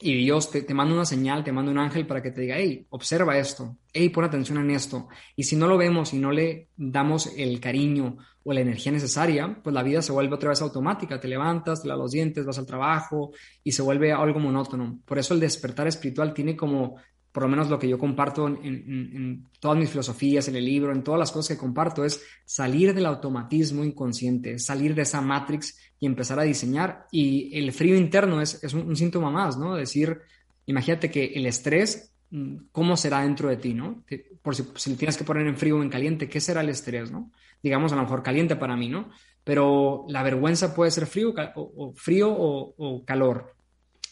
y 0.00 0.14
Dios 0.14 0.50
te, 0.50 0.62
te, 0.62 0.74
manda 0.74 0.94
una 0.94 1.04
señal, 1.04 1.42
te 1.42 1.50
manda 1.50 1.72
un 1.72 1.78
ángel 1.78 2.06
para 2.06 2.22
que 2.22 2.30
te 2.30 2.42
diga, 2.42 2.56
hey, 2.56 2.86
observa 2.90 3.36
esto, 3.36 3.78
hey, 3.92 4.08
pon 4.10 4.24
atención 4.24 4.58
en 4.58 4.70
esto. 4.70 5.08
Y 5.34 5.42
si 5.42 5.56
no 5.56 5.66
lo 5.66 5.76
vemos 5.76 6.14
y 6.14 6.18
no 6.18 6.30
le 6.30 6.68
damos 6.76 7.32
el 7.36 7.58
cariño 7.58 8.16
o 8.44 8.52
la 8.52 8.60
energía 8.60 8.92
necesaria, 8.92 9.60
pues 9.62 9.74
la 9.74 9.82
vida 9.82 10.00
se 10.00 10.12
vuelve 10.12 10.36
otra 10.36 10.50
vez 10.50 10.62
automática. 10.62 11.18
Te 11.18 11.26
levantas, 11.26 11.82
te 11.82 11.88
lavas 11.88 12.04
los 12.04 12.12
dientes, 12.12 12.46
vas 12.46 12.58
al 12.58 12.66
trabajo 12.66 13.32
y 13.64 13.72
se 13.72 13.82
vuelve 13.82 14.12
algo 14.12 14.38
monótono. 14.38 15.00
Por 15.04 15.18
eso 15.18 15.34
el 15.34 15.40
despertar 15.40 15.88
espiritual 15.88 16.32
tiene 16.32 16.56
como 16.56 16.96
por 17.32 17.42
lo 17.42 17.48
menos 17.50 17.68
lo 17.68 17.78
que 17.78 17.88
yo 17.88 17.98
comparto 17.98 18.48
en, 18.48 19.46
todas 19.60 19.78
mis 19.78 19.90
filosofías, 19.90 20.48
en 20.48 20.56
el 20.56 20.64
libro, 20.64 20.92
en 20.92 21.04
todas 21.04 21.20
las 21.20 21.30
cosas 21.30 21.56
que 21.56 21.60
comparto, 21.60 22.04
es 22.04 22.20
salir 22.44 22.94
del 22.94 23.06
automatismo 23.06 23.84
inconsciente, 23.84 24.58
salir 24.58 24.94
de 24.94 25.02
esa 25.02 25.20
matrix 25.20 25.78
y 26.00 26.06
empezar 26.06 26.38
a 26.38 26.44
diseñar. 26.44 27.06
Y 27.10 27.56
el 27.58 27.72
frío 27.72 27.96
interno 27.96 28.40
es, 28.40 28.62
un, 28.74 28.96
síntoma 28.96 29.30
más, 29.30 29.56
¿no? 29.58 29.74
Decir, 29.74 30.20
imagínate 30.66 31.10
que 31.10 31.26
el 31.34 31.46
estrés, 31.46 32.12
mm, 32.30 32.56
¿cómo 32.72 32.96
será 32.96 33.22
dentro 33.22 33.48
de 33.48 33.56
ti, 33.56 33.74
¿no? 33.74 34.04
Por 34.42 34.54
si, 34.54 34.64
si 34.76 34.96
tienes 34.96 35.16
que 35.16 35.24
poner 35.24 35.46
en 35.46 35.56
frío 35.56 35.78
o 35.78 35.82
en 35.82 35.90
caliente, 35.90 36.28
¿qué 36.28 36.40
será 36.40 36.60
el 36.60 36.68
estrés, 36.68 37.10
¿no? 37.10 37.32
Digamos, 37.62 37.92
a 37.92 37.96
lo 37.96 38.02
mejor 38.02 38.22
caliente 38.22 38.56
para 38.56 38.76
mí, 38.76 38.88
¿no? 38.88 39.10
Pero 39.44 40.04
la 40.08 40.22
vergüenza 40.22 40.74
puede 40.74 40.90
ser 40.90 41.06
frío 41.06 41.34
o, 41.54 41.92
frío 41.94 42.30
o 42.30 43.04
calor 43.04 43.57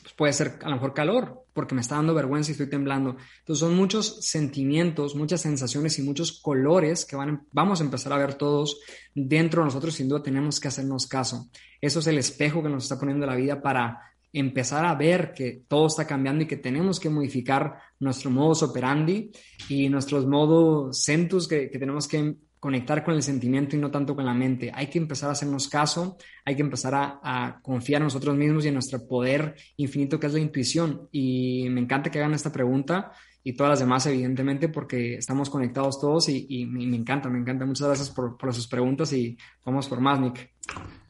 pues 0.06 0.14
puede 0.14 0.32
ser 0.32 0.58
a 0.62 0.68
lo 0.68 0.76
mejor 0.76 0.94
calor, 0.94 1.46
porque 1.52 1.74
me 1.74 1.80
está 1.80 1.96
dando 1.96 2.14
vergüenza 2.14 2.50
y 2.50 2.52
estoy 2.52 2.70
temblando. 2.70 3.16
Entonces 3.40 3.58
son 3.58 3.74
muchos 3.74 4.24
sentimientos, 4.24 5.16
muchas 5.16 5.40
sensaciones 5.40 5.98
y 5.98 6.02
muchos 6.02 6.40
colores 6.40 7.04
que 7.04 7.16
van, 7.16 7.44
vamos 7.50 7.80
a 7.80 7.84
empezar 7.84 8.12
a 8.12 8.18
ver 8.18 8.34
todos 8.34 8.78
dentro 9.12 9.62
de 9.62 9.64
nosotros. 9.64 9.94
Sin 9.94 10.08
duda 10.08 10.22
tenemos 10.22 10.60
que 10.60 10.68
hacernos 10.68 11.08
caso. 11.08 11.50
Eso 11.80 11.98
es 11.98 12.06
el 12.06 12.18
espejo 12.18 12.62
que 12.62 12.68
nos 12.68 12.84
está 12.84 13.00
poniendo 13.00 13.26
la 13.26 13.34
vida 13.34 13.60
para 13.60 14.00
empezar 14.32 14.84
a 14.84 14.94
ver 14.94 15.32
que 15.32 15.64
todo 15.66 15.88
está 15.88 16.06
cambiando 16.06 16.44
y 16.44 16.46
que 16.46 16.58
tenemos 16.58 17.00
que 17.00 17.10
modificar 17.10 17.74
nuestro 17.98 18.30
modus 18.30 18.62
operandi 18.62 19.32
y 19.68 19.88
nuestros 19.88 20.24
modos 20.24 21.02
centus 21.02 21.48
que, 21.48 21.68
que 21.68 21.78
tenemos 21.80 22.06
que 22.06 22.36
conectar 22.66 23.04
con 23.04 23.14
el 23.14 23.22
sentimiento 23.22 23.76
y 23.76 23.78
no 23.78 23.92
tanto 23.92 24.16
con 24.16 24.26
la 24.26 24.34
mente. 24.34 24.72
Hay 24.74 24.88
que 24.88 24.98
empezar 24.98 25.28
a 25.28 25.32
hacernos 25.34 25.68
caso, 25.68 26.16
hay 26.44 26.56
que 26.56 26.62
empezar 26.62 26.94
a, 26.96 27.60
confiar 27.62 28.00
en 28.00 28.06
nosotros 28.06 28.36
mismos 28.36 28.64
y 28.64 28.68
en 28.68 28.74
nuestro 28.74 29.06
poder 29.06 29.54
infinito 29.76 30.18
que 30.18 30.26
es 30.26 30.32
la 30.32 30.40
intuición. 30.40 31.08
Y 31.12 31.68
me 31.70 31.80
encanta 31.80 32.10
que 32.10 32.18
hagan 32.18 32.34
esta 32.34 32.50
pregunta 32.50 33.12
y 33.44 33.52
todas 33.52 33.70
las 33.70 33.78
demás, 33.78 34.04
evidentemente, 34.06 34.68
porque 34.68 35.14
estamos 35.14 35.48
conectados 35.48 36.00
todos 36.00 36.28
y, 36.28 36.66
me, 36.66 36.96
encanta, 36.96 37.28
me 37.28 37.38
encanta. 37.38 37.64
Muchas 37.66 37.86
gracias 37.86 38.10
por, 38.10 38.36
por 38.36 38.52
sus 38.52 38.66
preguntas 38.66 39.12
y 39.12 39.38
vamos 39.64 39.86
por 39.86 40.00
más, 40.00 40.18
Nick. 40.18 40.50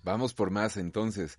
Vamos 0.05 0.35
por 0.35 0.51
más 0.51 0.77
entonces. 0.77 1.39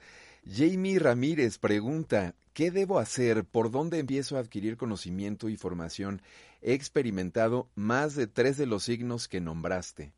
Jamie 0.52 0.98
Ramírez 0.98 1.60
pregunta, 1.60 2.34
¿qué 2.54 2.72
debo 2.72 2.98
hacer? 2.98 3.46
¿Por 3.46 3.70
dónde 3.70 4.00
empiezo 4.00 4.36
a 4.36 4.40
adquirir 4.40 4.78
conocimiento 4.78 5.48
y 5.48 5.58
formación? 5.58 6.24
He 6.62 6.74
experimentado 6.74 7.70
más 7.76 8.16
de 8.16 8.28
tres 8.28 8.58
de 8.58 8.66
los 8.66 8.84
signos 8.84 9.28
que 9.28 9.42
nombraste. 9.42 10.14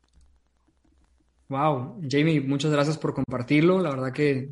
Wow, 1.48 2.00
Jamie, 2.08 2.40
muchas 2.40 2.70
gracias 2.70 2.96
por 2.96 3.12
compartirlo. 3.12 3.80
La 3.80 3.90
verdad 3.90 4.12
que 4.12 4.50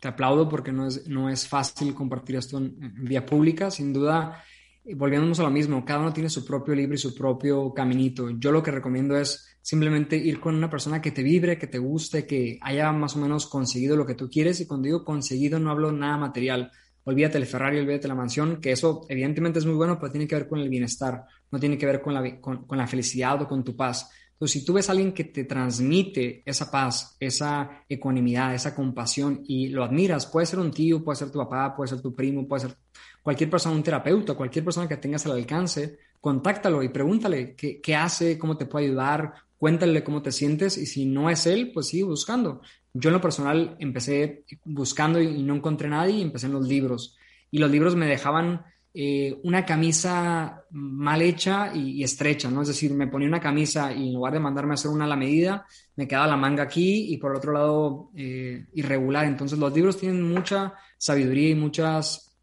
te, 0.00 0.08
aplaudo 0.08 0.48
porque 0.48 0.72
no 0.72 0.86
es, 0.86 1.06
no 1.06 1.28
es 1.28 1.46
fácil 1.46 1.94
compartir 1.94 2.36
esto 2.36 2.56
en, 2.56 2.76
en 2.82 3.04
vía 3.04 3.26
pública. 3.26 3.70
Sin 3.70 3.92
duda, 3.92 4.42
volviéndonos 4.84 5.38
a 5.40 5.42
lo 5.42 5.50
mismo, 5.50 5.84
cada 5.84 6.00
uno 6.00 6.12
tiene 6.12 6.30
su 6.30 6.44
propio 6.44 6.74
libro 6.74 6.94
y 6.94 6.98
su 6.98 7.14
propio 7.14 7.72
caminito. 7.74 8.30
Yo 8.30 8.52
lo 8.52 8.62
que 8.62 8.70
recomiendo 8.70 9.16
es 9.16 9.58
simplemente 9.60 10.16
ir 10.16 10.40
con 10.40 10.54
una 10.54 10.70
persona 10.70 11.02
que 11.02 11.10
te 11.10 11.22
vibre, 11.22 11.58
que 11.58 11.66
te 11.66 11.78
guste, 11.78 12.26
que 12.26 12.58
haya 12.62 12.90
más 12.92 13.16
o 13.16 13.18
menos 13.18 13.46
conseguido 13.46 13.96
lo 13.96 14.06
que 14.06 14.14
tú 14.14 14.30
quieres. 14.30 14.60
Y 14.60 14.66
cuando 14.66 14.86
digo 14.86 15.04
conseguido 15.04 15.58
no 15.60 15.70
hablo 15.70 15.92
nada 15.92 16.16
material. 16.16 16.72
Olvídate 17.04 17.38
el 17.38 17.46
Ferrari, 17.46 17.78
olvídate 17.78 18.08
la 18.08 18.14
mansión, 18.14 18.60
que 18.60 18.72
eso 18.72 19.06
evidentemente 19.08 19.58
es 19.58 19.66
muy 19.66 19.74
bueno, 19.74 19.98
pero 19.98 20.12
tiene 20.12 20.26
que 20.26 20.34
ver 20.34 20.48
con 20.48 20.60
el 20.60 20.68
bienestar, 20.68 21.24
no 21.50 21.58
tiene 21.58 21.78
que 21.78 21.86
ver 21.86 22.00
con 22.02 22.14
la, 22.14 22.40
con, 22.40 22.66
la 22.70 22.86
felicidad 22.86 23.40
o 23.40 23.48
con 23.48 23.64
tu 23.64 23.74
paz. 23.74 24.10
Entonces, 24.32 24.60
si 24.60 24.64
tú 24.64 24.74
ves 24.74 24.88
a 24.88 24.92
alguien 24.92 25.12
que 25.12 25.24
te 25.24 25.44
transmite 25.44 26.42
esa 26.44 26.70
paz, 26.70 27.16
esa 27.20 27.84
ecuanimidad, 27.88 28.54
esa 28.54 28.74
compasión 28.74 29.42
y 29.46 29.68
lo 29.68 29.84
admiras, 29.84 30.26
puede 30.26 30.46
ser 30.46 30.58
un 30.58 30.70
tío, 30.70 31.02
puede 31.04 31.16
ser 31.16 31.30
tu 31.30 31.38
papá, 31.38 31.74
puede 31.74 31.88
ser 31.88 32.00
tu 32.00 32.14
primo, 32.14 32.46
puede 32.46 32.68
ser 32.68 32.76
cualquier 33.22 33.50
persona, 33.50 33.74
un 33.74 33.82
terapeuta, 33.82 34.34
cualquier 34.34 34.64
persona 34.64 34.88
que 34.88 34.96
tengas 34.96 35.26
al 35.26 35.32
alcance, 35.32 35.98
contáctalo 36.20 36.82
y 36.82 36.88
pregúntale 36.88 37.54
qué, 37.54 37.80
qué 37.80 37.94
hace, 37.94 38.38
cómo 38.38 38.56
te 38.56 38.66
puede 38.66 38.86
ayudar, 38.86 39.34
cuéntale 39.58 40.02
cómo 40.02 40.22
te 40.22 40.32
sientes 40.32 40.78
y 40.78 40.86
si 40.86 41.04
no 41.04 41.28
es 41.28 41.46
él, 41.46 41.70
pues 41.72 41.88
sigue 41.88 42.04
buscando. 42.04 42.62
Yo 42.92 43.10
en 43.10 43.14
lo 43.14 43.20
personal 43.20 43.76
empecé 43.78 44.44
buscando 44.64 45.20
y 45.20 45.42
no 45.42 45.54
encontré 45.54 45.88
nadie 45.88 46.16
y 46.16 46.22
empecé 46.22 46.46
en 46.46 46.52
los 46.52 46.66
libros. 46.66 47.16
Y 47.50 47.58
los 47.58 47.70
libros 47.70 47.94
me 47.96 48.06
dejaban 48.06 48.64
eh, 48.92 49.38
una 49.44 49.64
camisa 49.64 50.64
mal 50.70 51.22
hecha 51.22 51.72
y, 51.72 52.02
estrecha, 52.02 52.50
¿no? 52.50 52.62
Es 52.62 52.68
decir, 52.68 52.92
me 52.92 53.06
ponía 53.06 53.28
una 53.28 53.40
camisa 53.40 53.92
y 53.92 54.08
en 54.08 54.14
lugar 54.14 54.32
de 54.32 54.40
mandarme 54.40 54.72
a 54.72 54.74
hacer 54.74 54.90
una 54.90 55.04
a 55.04 55.08
la 55.08 55.16
medida, 55.16 55.66
me 55.94 56.08
quedaba 56.08 56.26
la 56.26 56.36
manga 56.36 56.64
aquí 56.64 57.12
y 57.12 57.16
por 57.18 57.30
el 57.30 57.36
otro 57.36 57.52
lado 57.52 58.10
eh, 58.16 58.66
irregular. 58.74 59.26
Entonces 59.26 59.58
los 59.58 59.72
libros 59.72 59.96
tienen 59.96 60.22
mucha 60.22 60.74
sabiduría 60.98 61.50
y 61.50 61.54
muchas 61.54 62.36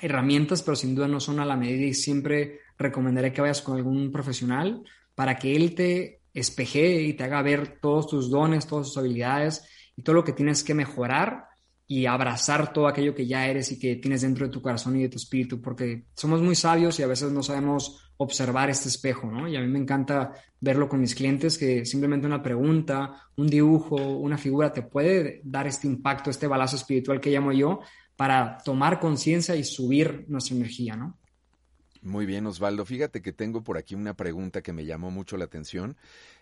herramientas, 0.00 0.62
pero 0.62 0.74
sin 0.74 0.96
duda 0.96 1.06
no 1.06 1.20
son 1.20 1.38
a 1.38 1.46
la 1.46 1.56
medida 1.56 1.86
y 1.86 1.94
siempre 1.94 2.58
recomendaré 2.76 3.32
que 3.32 3.40
vayas 3.40 3.62
con 3.62 3.76
algún 3.76 4.10
profesional 4.10 4.82
para 5.14 5.36
que 5.36 5.54
él 5.54 5.76
te 5.76 6.22
espeje 6.34 7.02
y 7.02 7.12
te 7.12 7.22
haga 7.22 7.42
ver 7.42 7.78
todos 7.80 8.08
tus 8.08 8.28
dones, 8.28 8.66
todas 8.66 8.88
tus 8.88 8.98
habilidades 8.98 9.68
todo 10.02 10.14
lo 10.16 10.24
que 10.24 10.32
tienes 10.32 10.62
que 10.64 10.74
mejorar 10.74 11.46
y 11.86 12.06
abrazar 12.06 12.72
todo 12.72 12.86
aquello 12.86 13.14
que 13.14 13.26
ya 13.26 13.46
eres 13.46 13.70
y 13.72 13.78
que 13.78 13.96
tienes 13.96 14.22
dentro 14.22 14.46
de 14.46 14.52
tu 14.52 14.62
corazón 14.62 14.96
y 14.96 15.02
de 15.02 15.08
tu 15.08 15.18
espíritu, 15.18 15.60
porque 15.60 16.06
somos 16.14 16.40
muy 16.40 16.54
sabios 16.54 16.98
y 16.98 17.02
a 17.02 17.06
veces 17.06 17.32
no 17.32 17.42
sabemos 17.42 18.10
observar 18.16 18.70
este 18.70 18.88
espejo, 18.88 19.30
¿no? 19.30 19.48
Y 19.48 19.56
a 19.56 19.60
mí 19.60 19.66
me 19.66 19.78
encanta 19.78 20.32
verlo 20.60 20.88
con 20.88 21.00
mis 21.00 21.14
clientes, 21.14 21.58
que 21.58 21.84
simplemente 21.84 22.26
una 22.26 22.42
pregunta, 22.42 23.28
un 23.36 23.48
dibujo, 23.48 23.96
una 23.96 24.38
figura 24.38 24.72
te 24.72 24.82
puede 24.82 25.40
dar 25.44 25.66
este 25.66 25.86
impacto, 25.86 26.30
este 26.30 26.46
balazo 26.46 26.76
espiritual 26.76 27.20
que 27.20 27.30
llamo 27.30 27.52
yo, 27.52 27.80
para 28.16 28.58
tomar 28.58 29.00
conciencia 29.00 29.56
y 29.56 29.64
subir 29.64 30.24
nuestra 30.28 30.56
energía, 30.56 30.96
¿no? 30.96 31.18
Muy 32.02 32.26
bien, 32.26 32.46
Osvaldo. 32.46 32.84
Fíjate 32.84 33.22
que 33.22 33.32
tengo 33.32 33.62
por 33.62 33.78
aquí 33.78 33.94
una 33.94 34.14
pregunta 34.14 34.60
que 34.60 34.72
me 34.72 34.84
llamó 34.84 35.10
mucho 35.10 35.36
la 35.36 35.44
atención, 35.44 35.96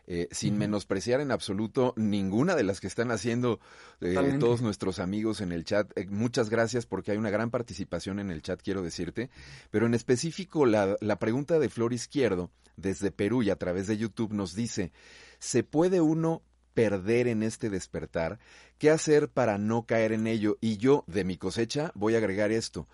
eh, 0.07 0.28
sin 0.30 0.59
menospreciar 0.59 1.20
en 1.20 1.30
absoluto 1.30 1.94
ninguna 1.96 2.57
de 2.57 2.64
las 2.64 2.80
que 2.80 2.86
están 2.86 3.11
haciendo 3.11 3.61
eh, 4.01 4.36
todos 4.40 4.62
nuestros 4.62 4.98
amigos 4.98 5.40
en 5.40 5.53
el 5.53 5.64
chat. 5.64 5.90
Eh, 5.96 6.07
muchas 6.09 6.51
gracias 6.51 6.86
porque 6.86 7.12
hay 7.12 7.18
una 7.18 7.30
gran 7.30 7.51
participación 7.51 8.18
en 8.18 8.30
el 8.30 8.42
chat, 8.42 8.61
quiero 8.62 8.82
decirte. 8.82 9.30
Pero 9.70 9.86
en 9.86 9.94
específico, 9.94 10.66
la, 10.66 10.96
la 11.01 11.16
pregunta 11.18 11.59
de 11.59 11.68
Flor 11.68 11.92
Izquierdo, 11.92 12.51
desde 12.76 13.11
Perú 13.11 13.42
y 13.42 13.51
a 13.51 13.57
través 13.57 13.86
de 13.86 13.98
YouTube, 13.98 14.32
nos 14.32 14.55
dice, 14.55 14.92
¿se 15.38 15.62
puede 15.62 16.01
uno 16.01 16.42
perder 16.74 17.28
en 17.28 17.42
este 17.42 17.70
despertar? 17.70 18.38
¿Qué 18.78 18.90
hacer 18.90 19.28
para 19.28 19.59
no 19.59 19.86
caer 19.86 20.12
en 20.12 20.26
ello? 20.26 20.57
Y 20.61 20.78
yo, 20.78 21.05
de 21.07 21.24
mi 21.24 21.36
cosecha, 21.36 21.92
voy 21.94 22.14
a 22.14 22.18
agregar 22.18 22.51
esto 22.53 22.86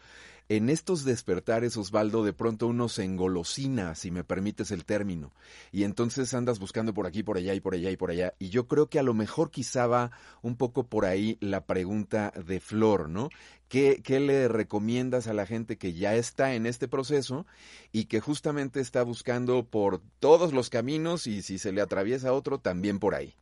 en 0.48 0.68
estos 0.70 1.04
despertares, 1.04 1.76
Osvaldo, 1.76 2.24
de 2.24 2.32
pronto 2.32 2.68
uno 2.68 2.88
se 2.88 3.02
engolosina, 3.02 3.96
si 3.96 4.12
me 4.12 4.22
permites 4.22 4.70
el 4.70 4.84
término, 4.84 5.32
y 5.72 5.82
entonces 5.82 6.32
andas 6.34 6.60
buscando 6.60 6.94
por 6.94 7.06
aquí, 7.06 7.24
por 7.24 7.36
allá 7.36 7.52
y 7.54 7.60
por 7.60 7.74
allá 7.74 7.90
y 7.90 7.96
por 7.96 8.10
allá. 8.10 8.34
Y 8.38 8.50
yo 8.50 8.68
creo 8.68 8.88
que 8.88 9.00
a 9.00 9.02
lo 9.02 9.12
mejor 9.12 9.50
quizá 9.50 9.88
va 9.88 10.12
un 10.42 10.56
poco 10.56 10.86
por 10.86 11.04
ahí 11.04 11.36
la 11.40 11.66
pregunta 11.66 12.32
de 12.46 12.60
Flor, 12.60 13.08
¿no? 13.08 13.28
¿Qué, 13.68 14.00
¿Qué, 14.04 14.20
le 14.20 14.46
recomiendas 14.46 15.26
a 15.26 15.34
la 15.34 15.46
gente 15.46 15.76
que 15.76 15.94
ya 15.94 16.14
está 16.14 16.54
en 16.54 16.66
este 16.66 16.86
proceso 16.86 17.46
y 17.90 18.04
que 18.04 18.20
justamente 18.20 18.78
está 18.78 19.02
buscando 19.02 19.64
por 19.64 20.00
todos 20.20 20.52
los 20.52 20.70
caminos 20.70 21.26
y 21.26 21.42
si 21.42 21.58
se 21.58 21.72
le 21.72 21.80
atraviesa 21.80 22.32
otro, 22.32 22.60
también 22.60 23.00
por 23.00 23.16
ahí? 23.16 23.34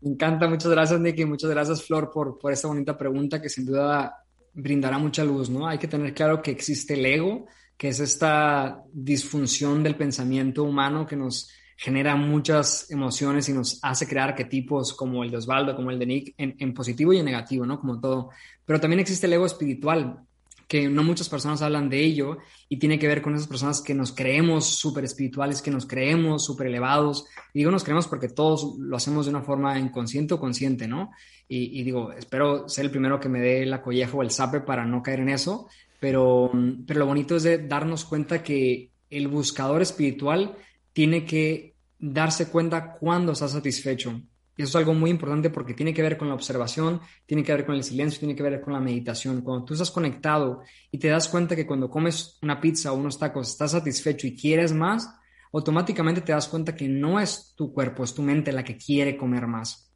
Me 0.00 0.12
encanta, 0.12 0.48
muchas 0.48 0.70
gracias 0.70 0.98
Nicky, 0.98 1.26
muchas 1.26 1.50
gracias 1.50 1.82
Flor 1.82 2.10
por 2.10 2.50
esta 2.50 2.68
bonita 2.68 2.96
pregunta 2.96 3.40
que 3.42 3.50
sin 3.50 3.66
duda 3.66 4.23
brindará 4.54 4.98
mucha 4.98 5.24
luz, 5.24 5.50
¿no? 5.50 5.66
Hay 5.66 5.78
que 5.78 5.88
tener 5.88 6.14
claro 6.14 6.40
que 6.40 6.50
existe 6.50 6.94
el 6.94 7.04
ego, 7.06 7.46
que 7.76 7.88
es 7.88 8.00
esta 8.00 8.82
disfunción 8.92 9.82
del 9.82 9.96
pensamiento 9.96 10.64
humano 10.64 11.06
que 11.06 11.16
nos 11.16 11.50
genera 11.76 12.14
muchas 12.16 12.90
emociones 12.90 13.48
y 13.48 13.52
nos 13.52 13.80
hace 13.82 14.06
crear 14.06 14.30
arquetipos 14.30 14.94
como 14.94 15.24
el 15.24 15.30
de 15.30 15.38
Osvaldo, 15.38 15.74
como 15.74 15.90
el 15.90 15.98
de 15.98 16.06
Nick, 16.06 16.34
en, 16.38 16.72
positivo 16.72 17.12
y 17.12 17.18
en 17.18 17.24
negativo, 17.24 17.66
¿no? 17.66 17.80
Como 17.80 18.00
todo. 18.00 18.30
Pero 18.64 18.80
también 18.80 19.00
existe 19.00 19.26
el 19.26 19.32
ego 19.32 19.46
espiritual, 19.46 20.20
que 20.68 20.88
no 20.88 21.02
muchas 21.02 21.28
personas 21.28 21.62
hablan 21.62 21.90
de 21.90 22.00
ello 22.00 22.38
y 22.68 22.78
tiene 22.78 22.98
que 22.98 23.06
ver 23.06 23.20
con 23.20 23.34
esas 23.34 23.48
personas 23.48 23.82
que 23.82 23.92
nos 23.92 24.12
creemos 24.12 24.64
súper 24.66 25.04
espirituales, 25.04 25.60
que 25.60 25.70
nos 25.70 25.84
creemos 25.84 26.44
súper 26.44 26.68
elevados. 26.68 27.26
Digo 27.52 27.70
nos 27.70 27.84
creemos 27.84 28.06
porque 28.06 28.28
todos 28.28 28.78
lo 28.78 28.96
hacemos 28.96 29.26
de 29.26 29.30
una 29.30 29.42
forma 29.42 29.78
inconsciente 29.78 30.34
o 30.34 30.40
consciente, 30.40 30.88
¿no? 30.88 31.10
Y, 31.46 31.82
digo, 31.82 32.10
espero 32.12 32.68
ser 32.68 32.86
el 32.86 32.90
primero 32.90 33.20
que 33.20 33.28
me 33.28 33.40
dé 33.40 33.66
la 33.66 33.82
colleja 33.82 34.16
o 34.16 34.22
el 34.22 34.30
sape 34.30 34.60
para 34.60 34.84
no 34.86 35.02
caer 35.02 35.20
en 35.20 35.28
eso, 35.28 35.68
pero, 36.00 36.50
pero 36.86 37.00
lo 37.00 37.06
bonito 37.06 37.36
es 37.36 37.42
de 37.42 37.58
darnos 37.58 38.04
cuenta 38.04 38.42
que 38.42 38.90
el 39.10 39.28
buscador 39.28 39.82
espiritual 39.82 40.56
tiene 40.92 41.24
que 41.24 41.74
darse 41.98 42.48
cuenta 42.48 42.92
cuando 42.92 43.32
está 43.32 43.46
satisfecho. 43.46 44.20
Y 44.56 44.62
eso 44.62 44.70
es 44.70 44.76
algo 44.76 44.94
muy 44.94 45.10
importante 45.10 45.50
porque 45.50 45.74
tiene 45.74 45.92
que 45.92 46.02
ver 46.02 46.16
con 46.16 46.28
la 46.28 46.34
observación, 46.34 47.00
tiene 47.26 47.42
que 47.42 47.52
ver 47.52 47.66
con 47.66 47.74
el 47.74 47.82
silencio, 47.82 48.20
tiene 48.20 48.36
que 48.36 48.42
ver 48.42 48.60
con 48.60 48.72
la 48.72 48.80
meditación. 48.80 49.42
Cuando 49.42 49.64
tú 49.64 49.74
estás 49.74 49.90
conectado 49.90 50.62
y 50.90 50.98
te 50.98 51.08
das 51.08 51.28
cuenta 51.28 51.56
que 51.56 51.66
cuando 51.66 51.90
comes 51.90 52.38
una 52.42 52.60
pizza 52.60 52.92
o 52.92 52.96
unos 52.96 53.18
tacos 53.18 53.48
estás 53.48 53.72
satisfecho 53.72 54.26
y 54.26 54.36
quieres 54.36 54.72
más, 54.72 55.08
automáticamente 55.52 56.20
te 56.20 56.32
das 56.32 56.48
cuenta 56.48 56.74
que 56.74 56.88
no 56.88 57.18
es 57.18 57.54
tu 57.56 57.72
cuerpo, 57.72 58.04
es 58.04 58.14
tu 58.14 58.22
mente 58.22 58.52
la 58.52 58.62
que 58.62 58.76
quiere 58.76 59.16
comer 59.16 59.46
más. 59.46 59.92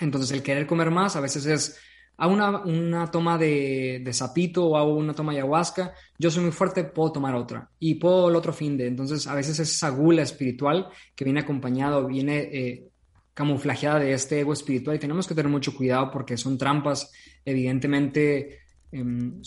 Entonces 0.00 0.30
el 0.32 0.42
querer 0.42 0.66
comer 0.66 0.90
más 0.90 1.16
a 1.16 1.20
veces 1.20 1.46
es 1.46 1.78
a 2.16 2.28
una, 2.28 2.60
una 2.64 3.10
toma 3.10 3.36
de, 3.38 4.00
de, 4.04 4.12
sapito 4.12 4.66
o 4.66 4.76
hago 4.76 4.94
una 4.94 5.14
toma 5.14 5.32
de 5.32 5.38
ayahuasca, 5.38 5.94
yo 6.18 6.30
soy 6.30 6.44
muy 6.44 6.52
fuerte, 6.52 6.84
puedo 6.84 7.12
tomar 7.12 7.34
otra 7.34 7.68
y 7.78 7.94
puedo 7.96 8.28
el 8.28 8.36
otro 8.36 8.52
fin 8.52 8.76
de. 8.76 8.86
Entonces 8.86 9.26
a 9.26 9.34
veces 9.34 9.58
es 9.58 9.70
esa 9.72 9.90
gula 9.90 10.22
espiritual 10.22 10.88
que 11.14 11.24
viene 11.24 11.40
acompañado, 11.40 12.06
viene 12.06 12.38
eh, 12.38 12.88
camuflajeada 13.34 13.98
de 13.98 14.12
este 14.12 14.40
ego 14.40 14.52
espiritual 14.52 14.96
y 14.96 15.00
tenemos 15.00 15.26
que 15.26 15.34
tener 15.34 15.50
mucho 15.50 15.74
cuidado 15.74 16.10
porque 16.10 16.36
son 16.36 16.56
trampas 16.56 17.10
evidentemente 17.44 18.60
em, 18.92 19.42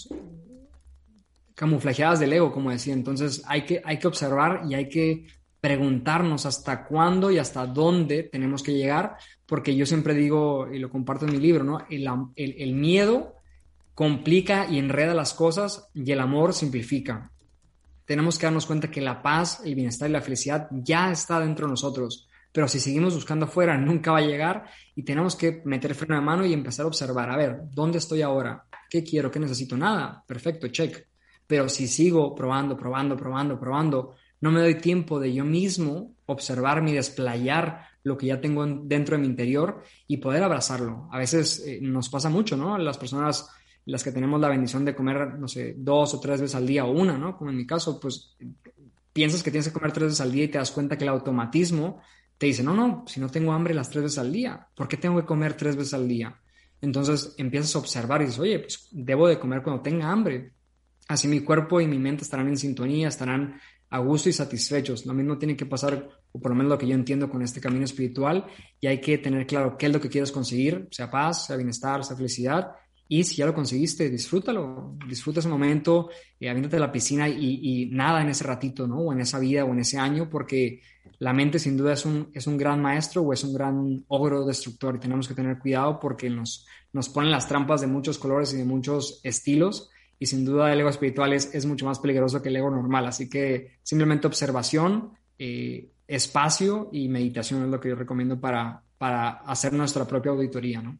camuflajeadas 1.56 2.20
del 2.20 2.34
ego, 2.34 2.52
como 2.52 2.70
decía. 2.70 2.94
Entonces 2.94 3.44
hay 3.48 3.64
que, 3.64 3.82
hay 3.84 3.98
que 3.98 4.08
observar 4.08 4.64
y 4.70 4.76
hay 4.76 4.90
que 4.90 5.26
preguntarnos 5.68 6.46
hasta 6.46 6.86
cuándo 6.86 7.30
y 7.30 7.38
hasta 7.38 7.66
dónde 7.66 8.24
tenemos 8.24 8.64
que 8.64 8.74
llegar, 8.74 9.18
porque 9.46 9.76
yo 9.76 9.86
siempre 9.86 10.14
digo, 10.14 10.72
y 10.72 10.80
lo 10.80 10.90
comparto 10.90 11.26
en 11.26 11.34
mi 11.34 11.40
libro, 11.40 11.66
¿no? 11.66 11.86
el, 11.90 12.08
el 12.38 12.74
miedo 12.74 13.36
complica 13.94 14.66
y 14.70 14.80
enreda 14.80 15.14
las 15.14 15.34
cosas 15.34 15.90
y 15.94 16.10
el 16.10 16.22
amor 16.22 16.54
simplifica. 16.54 17.32
Tenemos 18.06 18.38
que 18.38 18.46
darnos 18.46 18.66
cuenta 18.66 18.90
que 18.90 19.02
la 19.02 19.22
paz, 19.22 19.62
el 19.66 19.76
bienestar 19.76 20.10
y 20.10 20.14
la 20.14 20.22
felicidad 20.22 20.70
ya 20.72 21.12
está 21.12 21.42
dentro 21.42 21.66
de 21.66 21.72
nosotros 21.72 22.30
pero 22.58 22.68
si 22.68 22.80
seguimos 22.80 23.14
buscando 23.14 23.46
afuera 23.46 23.78
nunca 23.78 24.12
va 24.12 24.18
a 24.18 24.26
llegar 24.26 24.66
y 24.96 25.04
tenemos 25.04 25.36
que 25.36 25.62
meter 25.66 25.94
freno 25.94 26.16
de 26.16 26.22
mano 26.22 26.44
y 26.44 26.54
empezar 26.54 26.86
a 26.86 26.88
observar, 26.88 27.30
a 27.30 27.38
ver, 27.38 27.60
¿dónde 27.72 28.00
estoy 28.00 28.24
ahora? 28.24 28.66
¿Qué 28.90 29.04
quiero? 29.04 29.30
¿Qué 29.30 29.40
necesito? 29.40 29.78
Nada, 29.78 30.24
perfecto, 30.26 30.68
check. 30.70 31.06
Pero 31.46 31.70
si 31.70 31.88
sigo 31.88 32.34
probando, 32.34 32.76
probando, 32.76 33.16
probando, 33.16 33.60
probando, 33.60 34.16
no 34.42 34.52
me 34.52 34.62
doy 34.62 34.76
tiempo 34.76 35.20
de 35.20 35.34
yo 35.34 35.46
mismo 35.46 36.16
observarme 36.26 36.92
y 36.92 36.96
desplayar 36.96 37.88
lo 38.04 38.18
que 38.18 38.28
ya 38.28 38.40
tengo 38.40 38.66
dentro 38.66 39.16
de 39.16 39.22
mi 39.22 39.28
interior 39.28 39.84
y 40.08 40.18
poder 40.18 40.44
abrazarlo. 40.44 41.10
A 41.12 41.18
veces 41.18 41.64
eh, 41.66 41.80
nos 41.82 42.10
pasa 42.10 42.30
mucho, 42.30 42.56
¿no? 42.56 42.78
Las 42.78 42.98
personas, 42.98 43.50
las 43.86 44.04
que 44.04 44.12
tenemos 44.12 44.40
la 44.40 44.50
bendición 44.50 44.86
de 44.86 44.96
comer, 44.96 45.38
no 45.38 45.48
sé, 45.48 45.76
dos 45.78 46.14
o 46.14 46.20
tres 46.20 46.42
veces 46.42 46.56
al 46.56 46.68
día 46.68 46.86
o 46.86 46.92
una, 46.92 47.18
¿no? 47.18 47.38
Como 47.38 47.50
en 47.50 47.58
mi 47.58 47.66
caso, 47.66 48.00
pues 48.00 48.36
piensas 49.12 49.44
que 49.44 49.52
tienes 49.52 49.68
que 49.68 49.74
comer 49.74 49.92
tres 49.92 50.06
veces 50.06 50.22
al 50.22 50.32
día 50.32 50.44
y 50.44 50.48
te 50.48 50.58
das 50.58 50.72
cuenta 50.72 50.98
que 50.98 51.04
el 51.04 51.10
automatismo 51.10 52.02
te 52.38 52.46
dice, 52.46 52.64
no, 52.64 52.74
no, 52.74 53.04
si 53.08 53.20
no 53.20 53.30
tengo 53.30 53.52
hambre 53.52 53.74
las 53.74 53.90
tres 53.90 54.04
veces 54.04 54.20
al 54.20 54.32
día, 54.32 54.68
¿por 54.76 54.88
qué 54.88 54.98
tengo 54.98 55.20
que 55.20 55.26
comer 55.26 55.56
tres 55.56 55.76
veces 55.76 55.94
al 55.94 56.08
día? 56.08 56.40
Entonces 56.82 57.34
empiezas 57.38 57.76
a 57.76 57.80
observar 57.80 58.22
y 58.22 58.26
dices, 58.26 58.40
oye, 58.40 58.60
pues 58.60 58.90
debo 58.92 59.28
de 59.28 59.40
comer 59.40 59.64
cuando 59.64 59.82
tenga 59.82 60.12
hambre. 60.12 60.54
Así 61.08 61.28
mi 61.28 61.40
cuerpo 61.40 61.82
y 61.82 61.88
mi 61.88 61.98
mente 61.98 62.24
estarán 62.24 62.48
en 62.48 62.58
sintonía, 62.58 63.08
estarán 63.08 63.60
a 63.90 64.00
gusto 64.00 64.30
y 64.30 64.34
satisfechos. 64.34 65.06
Lo 65.06 65.14
mismo 65.14 65.38
tiene 65.38 65.56
que 65.56 65.66
pasar, 65.66 66.10
o 66.32 66.40
por 66.40 66.52
lo 66.52 66.56
menos 66.56 66.72
lo 66.72 66.78
que 66.78 66.88
yo 66.88 66.96
entiendo 66.96 67.30
con 67.30 67.42
este 67.42 67.62
camino 67.62 67.86
espiritual, 67.86 68.46
y 68.80 68.88
hay 68.88 69.00
que 69.00 69.18
tener 69.18 69.46
claro 69.48 69.78
qué 69.78 69.88
es 69.88 69.94
lo 69.94 70.02
que 70.02 70.10
quieres 70.10 70.32
conseguir, 70.32 70.88
sea 70.92 71.10
paz, 71.10 71.48
sea 71.48 71.56
bienestar, 71.56 72.04
sea 72.04 72.18
felicidad, 72.18 72.72
y 73.10 73.24
si 73.24 73.38
ya 73.38 73.46
lo 73.46 73.54
conseguiste, 73.54 74.10
disfrútalo, 74.10 74.98
disfruta 75.08 75.40
ese 75.40 75.48
momento, 75.48 76.10
eh, 76.40 76.54
de 76.54 76.80
la 76.80 76.92
piscina 76.92 77.30
y, 77.30 77.60
y, 77.62 77.86
nada 77.86 78.22
en 78.22 78.30
ese 78.30 78.44
ratito, 78.44 78.86
¿no? 78.86 78.98
O 78.98 79.14
en 79.14 79.22
esa 79.22 79.40
vida 79.40 79.64
o 79.64 79.72
en 79.72 79.80
ese 79.80 79.98
año, 79.98 80.30
porque 80.30 80.82
la 81.20 81.32
mente 81.32 81.58
sin 81.58 81.78
duda 81.78 81.94
es 81.94 82.06
un, 82.06 82.30
es 82.34 82.48
un 82.48 82.58
gran 82.58 82.82
maestro 82.82 83.22
o 83.22 83.32
es 83.32 83.44
un 83.44 83.54
gran 83.54 84.04
ogro 84.10 84.46
destructor 84.46 84.96
y 84.96 85.00
tenemos 85.00 85.28
que 85.28 85.34
tener 85.34 85.58
cuidado 85.58 86.00
porque 86.00 86.30
nos, 86.30 86.66
nos 86.92 87.08
ponen 87.10 87.32
las 87.32 87.48
trampas 87.48 87.82
de 87.82 87.88
muchos 87.88 88.18
colores 88.20 88.54
y 88.54 88.58
de 88.58 88.66
muchos 88.66 89.22
estilos 89.24 89.90
y 90.20 90.26
sin 90.26 90.46
duda 90.46 90.72
el 90.74 90.80
ego 90.80 90.90
espiritual 90.90 91.34
es, 91.34 91.54
es 91.54 91.66
mucho 91.66 91.86
más 91.86 92.00
peligroso 92.00 92.42
que 92.42 92.50
el 92.50 92.56
ego 92.56 92.72
normal. 92.72 93.06
Así 93.08 93.30
que 93.30 93.78
simplemente 93.84 94.28
observación, 94.28 95.14
eh, 95.38 95.92
espacio 96.08 96.90
y 96.92 97.08
meditación 97.10 97.64
es 97.64 97.70
lo 97.70 97.80
que 97.80 97.90
yo 97.90 97.96
recomiendo 97.96 98.40
para, 98.40 98.84
para 98.98 99.30
hacer 99.30 99.74
nuestra 99.74 100.06
propia 100.06 100.32
auditoría, 100.32 100.82
¿no? 100.82 100.98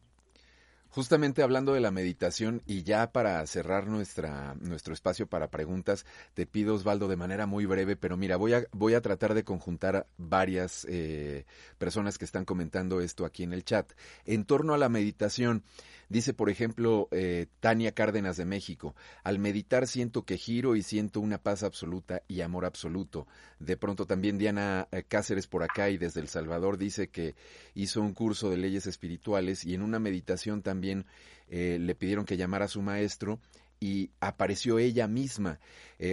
Justamente 0.90 1.42
hablando 1.42 1.74
de 1.74 1.80
la 1.80 1.90
meditación 1.90 2.62
y 2.66 2.82
ya 2.82 3.12
para 3.12 3.46
cerrar 3.46 3.86
nuestra, 3.88 4.54
nuestro 4.58 4.94
espacio 4.94 5.26
para 5.26 5.50
preguntas, 5.50 6.06
te 6.32 6.46
pido 6.46 6.74
Osvaldo 6.74 7.08
de 7.08 7.16
manera 7.16 7.46
muy 7.46 7.66
breve, 7.66 7.94
pero 7.94 8.16
mira, 8.16 8.36
voy 8.36 8.54
a, 8.54 8.64
voy 8.72 8.94
a 8.94 9.02
tratar 9.02 9.34
de 9.34 9.44
conjuntar 9.44 10.06
varias 10.16 10.86
eh, 10.88 11.44
personas 11.76 12.16
que 12.16 12.24
están 12.24 12.46
comentando 12.46 13.02
esto 13.02 13.26
aquí 13.26 13.42
en 13.42 13.52
el 13.52 13.64
chat. 13.64 13.92
En 14.24 14.44
torno 14.44 14.72
a 14.72 14.78
la 14.78 14.88
meditación, 14.88 15.62
Dice, 16.08 16.32
por 16.32 16.48
ejemplo, 16.48 17.08
eh, 17.10 17.46
Tania 17.60 17.92
Cárdenas 17.92 18.38
de 18.38 18.46
México, 18.46 18.94
al 19.24 19.38
meditar 19.38 19.86
siento 19.86 20.24
que 20.24 20.38
giro 20.38 20.74
y 20.74 20.82
siento 20.82 21.20
una 21.20 21.36
paz 21.36 21.62
absoluta 21.62 22.22
y 22.28 22.40
amor 22.40 22.64
absoluto. 22.64 23.26
De 23.58 23.76
pronto 23.76 24.06
también 24.06 24.38
Diana 24.38 24.88
eh, 24.90 25.02
Cáceres 25.06 25.46
por 25.46 25.62
acá 25.62 25.90
y 25.90 25.98
desde 25.98 26.20
El 26.20 26.28
Salvador 26.28 26.78
dice 26.78 27.08
que 27.08 27.34
hizo 27.74 28.00
un 28.00 28.14
curso 28.14 28.48
de 28.48 28.56
leyes 28.56 28.86
espirituales 28.86 29.64
y 29.64 29.74
en 29.74 29.82
una 29.82 29.98
meditación 29.98 30.62
también 30.62 31.04
eh, 31.48 31.76
le 31.78 31.94
pidieron 31.94 32.24
que 32.24 32.38
llamara 32.38 32.64
a 32.64 32.68
su 32.68 32.80
maestro 32.80 33.38
y 33.78 34.10
apareció 34.20 34.78
ella 34.78 35.06
misma. 35.06 35.60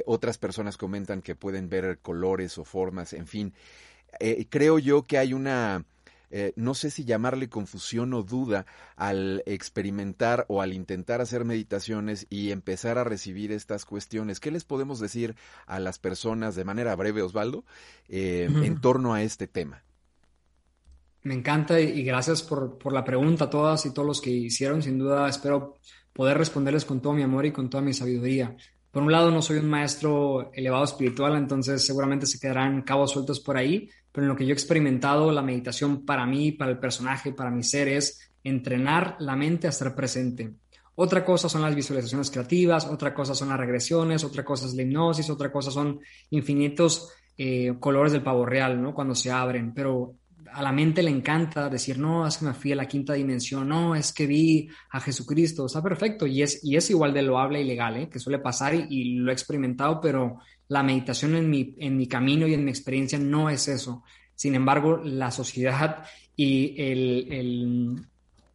otras 0.05 0.37
personas 0.37 0.77
comentan 0.77 1.21
que 1.21 1.35
pueden 1.35 1.67
ver 1.67 1.99
colores 1.99 2.59
o 2.59 2.63
formas, 2.63 3.13
en 3.13 3.25
fin. 3.25 3.53
creo 4.51 4.77
yo 4.77 5.01
que 5.01 5.17
hay 5.17 5.33
una 5.33 5.83
eh, 6.29 6.53
no 6.55 6.73
sé 6.73 6.89
si 6.89 7.05
llamarle 7.05 7.49
confusión 7.49 8.13
o 8.13 8.23
duda 8.23 8.65
al 8.95 9.43
experimentar 9.45 10.45
o 10.47 10.61
al 10.61 10.73
intentar 10.73 11.21
hacer 11.21 11.45
meditaciones 11.45 12.27
y 12.29 12.51
empezar 12.51 12.97
a 12.97 13.03
recibir 13.03 13.51
estas 13.51 13.85
cuestiones. 13.85 14.39
¿Qué 14.39 14.51
les 14.51 14.63
podemos 14.63 14.99
decir 14.99 15.35
a 15.65 15.79
las 15.79 15.99
personas 15.99 16.55
de 16.55 16.65
manera 16.65 16.95
breve, 16.95 17.21
Osvaldo, 17.21 17.65
eh, 18.09 18.49
en 18.49 18.81
torno 18.81 19.13
a 19.13 19.23
este 19.23 19.47
tema? 19.47 19.83
Me 21.23 21.33
encanta 21.33 21.79
y 21.79 22.03
gracias 22.03 22.43
por, 22.43 22.77
por 22.77 22.93
la 22.93 23.03
pregunta 23.03 23.45
a 23.45 23.49
todas 23.49 23.85
y 23.85 23.93
todos 23.93 24.07
los 24.07 24.21
que 24.21 24.29
hicieron. 24.29 24.83
Sin 24.83 24.99
duda 24.99 25.27
espero 25.27 25.77
poder 26.13 26.37
responderles 26.37 26.85
con 26.85 27.01
todo 27.01 27.13
mi 27.13 27.23
amor 27.23 27.45
y 27.45 27.51
con 27.51 27.69
toda 27.69 27.81
mi 27.81 27.93
sabiduría. 27.93 28.55
Por 28.95 29.03
un 29.03 29.11
lado, 29.11 29.29
no 29.29 29.41
soy 29.41 29.57
un 29.57 29.69
maestro 29.69 30.53
elevado 30.53 30.85
espiritual, 30.85 31.35
entonces 31.35 31.85
seguramente 31.85 32.25
se 32.25 32.39
quedarán 32.39 32.81
cabos 32.83 33.11
sueltos 33.11 33.41
por 33.41 33.57
ahí, 33.57 33.89
pero 34.09 34.23
en 34.23 34.29
lo 34.29 34.37
que 34.37 34.45
yo 34.45 34.51
he 34.51 34.53
experimentado, 34.53 35.33
la 35.33 35.41
meditación 35.41 36.05
para 36.05 36.25
mí, 36.25 36.53
para 36.53 36.71
el 36.71 36.79
personaje, 36.79 37.33
para 37.33 37.51
mi 37.51 37.61
ser 37.61 37.89
es 37.89 38.31
entrenar 38.41 39.17
la 39.19 39.35
mente 39.35 39.67
a 39.67 39.71
estar 39.71 39.93
presente. 39.93 40.53
Otra 40.95 41.25
cosa 41.25 41.49
son 41.49 41.61
las 41.61 41.75
visualizaciones 41.75 42.31
creativas, 42.31 42.85
otra 42.85 43.13
cosa 43.13 43.35
son 43.35 43.49
las 43.49 43.59
regresiones, 43.59 44.23
otra 44.23 44.45
cosa 44.45 44.65
es 44.65 44.75
la 44.75 44.83
hipnosis, 44.83 45.29
otra 45.29 45.51
cosa 45.51 45.71
son 45.71 45.99
infinitos 46.29 47.11
eh, 47.37 47.73
colores 47.81 48.13
del 48.13 48.23
pavo 48.23 48.45
real, 48.45 48.81
¿no? 48.81 48.93
Cuando 48.93 49.13
se 49.13 49.29
abren, 49.29 49.73
pero 49.73 50.13
a 50.51 50.61
la 50.61 50.71
mente 50.71 51.03
le 51.03 51.11
encanta 51.11 51.69
decir, 51.69 51.97
no, 51.97 52.27
es 52.27 52.37
que 52.37 52.45
me 52.45 52.53
fui 52.53 52.71
a 52.71 52.75
la 52.75 52.87
quinta 52.87 53.13
dimensión, 53.13 53.67
no, 53.67 53.95
es 53.95 54.13
que 54.13 54.25
vi 54.25 54.69
a 54.91 54.99
Jesucristo, 54.99 55.65
está 55.65 55.81
perfecto 55.81 56.25
y 56.25 56.41
es, 56.41 56.63
y 56.63 56.75
es 56.75 56.89
igual 56.89 57.13
de 57.13 57.21
loable 57.21 57.61
y 57.61 57.65
legal, 57.65 57.97
¿eh? 57.97 58.09
que 58.09 58.19
suele 58.19 58.39
pasar 58.39 58.73
y, 58.73 59.15
lo 59.15 59.31
he 59.31 59.33
experimentado, 59.33 59.99
pero 60.01 60.39
la 60.67 60.83
meditación 60.83 61.35
en 61.35 61.49
mi, 61.49 61.75
en 61.79 61.97
mi 61.97 62.07
camino 62.07 62.47
y 62.47 62.53
en 62.53 62.63
mi 62.63 62.71
experiencia 62.71 63.19
no 63.19 63.49
es 63.49 63.67
eso. 63.67 64.03
Sin 64.35 64.55
embargo, 64.55 64.97
la 65.03 65.31
sociedad 65.31 66.03
y 66.35 66.75
el, 66.77 68.05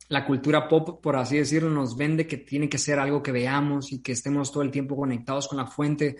la 0.08 0.26
cultura 0.26 0.68
pop, 0.68 1.00
por 1.02 1.16
así 1.16 1.38
decirlo, 1.38 1.70
nos 1.70 1.96
vende 1.96 2.26
que 2.26 2.36
tiene 2.36 2.68
que 2.68 2.78
ser 2.78 2.98
algo 2.98 3.22
que 3.22 3.32
veamos 3.32 3.92
y 3.92 4.02
que 4.02 4.12
estemos 4.12 4.52
todo 4.52 4.62
el 4.62 4.70
tiempo 4.70 4.96
conectados 4.96 5.48
con 5.48 5.58
la 5.58 5.66
fuente 5.66 6.16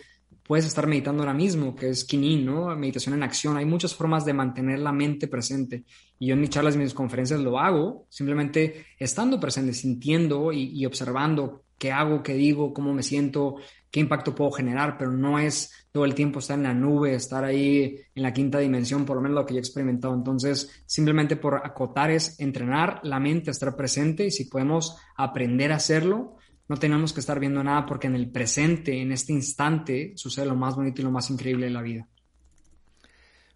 puedes 0.51 0.66
estar 0.66 0.88
meditando 0.88 1.22
ahora 1.22 1.32
mismo, 1.32 1.76
que 1.76 1.90
es 1.90 2.05
Kinin, 2.05 2.44
¿no? 2.44 2.74
Meditación 2.74 3.14
en 3.14 3.22
acción. 3.22 3.57
Hay 3.57 3.64
muchas 3.64 3.94
formas 3.94 4.24
de 4.24 4.32
mantener 4.32 4.80
la 4.80 4.90
mente 4.90 5.28
presente. 5.28 5.84
Y 6.18 6.26
yo 6.26 6.34
en 6.34 6.40
mis 6.40 6.51
charlas, 6.51 6.74
en 6.74 6.82
mis 6.82 6.92
conferencias 6.92 7.38
lo 7.38 7.61
hago, 7.61 8.09
simplemente 8.09 8.86
estando 8.98 9.38
presente, 9.38 9.72
sintiendo 9.72 10.53
y, 10.53 10.84
observando 10.86 11.66
qué 11.78 11.92
hago, 11.92 12.24
qué 12.24 12.34
digo, 12.34 12.74
cómo 12.74 12.92
me 12.92 13.05
siento, 13.05 13.59
qué 13.92 14.01
impacto 14.01 14.34
puedo 14.34 14.51
generar, 14.51 14.98
pero 14.98 15.12
no 15.12 15.38
es 15.38 15.86
todo 15.92 16.05
el 16.05 16.16
tiempo 16.16 16.40
estar 16.40 16.59
en 16.59 16.64
la 16.64 16.74
nube, 16.74 17.14
estar 17.14 17.44
ahí 17.44 18.01
en 18.12 18.22
la 18.24 18.32
quinta 18.32 18.59
dimensión, 18.59 19.05
por 19.05 19.14
lo 19.18 19.22
menos 19.22 19.36
lo 19.36 19.46
que 19.46 19.55
yo 19.55 19.59
he 19.59 19.61
experimentado. 19.61 20.14
Entonces, 20.14 20.82
simplemente 20.84 21.36
por 21.36 21.64
acotar 21.64 22.11
es 22.11 22.40
entrenar 22.40 22.98
la 23.05 23.20
mente 23.20 23.53
estar 23.53 23.76
presente 23.76 24.26
y 24.26 24.32
si 24.32 24.46
podemos 24.46 24.96
aprender 25.16 25.70
a 25.70 25.76
hacerlo, 25.76 26.38
no 26.71 26.77
tenemos 26.77 27.12
que 27.12 27.18
estar 27.18 27.41
viendo 27.41 27.64
nada 27.64 27.85
porque 27.85 28.07
en 28.07 28.14
el 28.14 28.31
presente, 28.31 29.03
en 29.03 29.11
este 29.11 29.33
instante, 29.33 30.12
sucede 30.14 30.47
lo 30.47 30.55
más 30.55 30.77
bonito 30.77 31.03
y 31.03 31.05
lo 31.05 31.11
más 31.11 31.29
increíble 31.29 31.66
de 31.66 31.73
la 31.73 31.83
vida. 31.83 32.07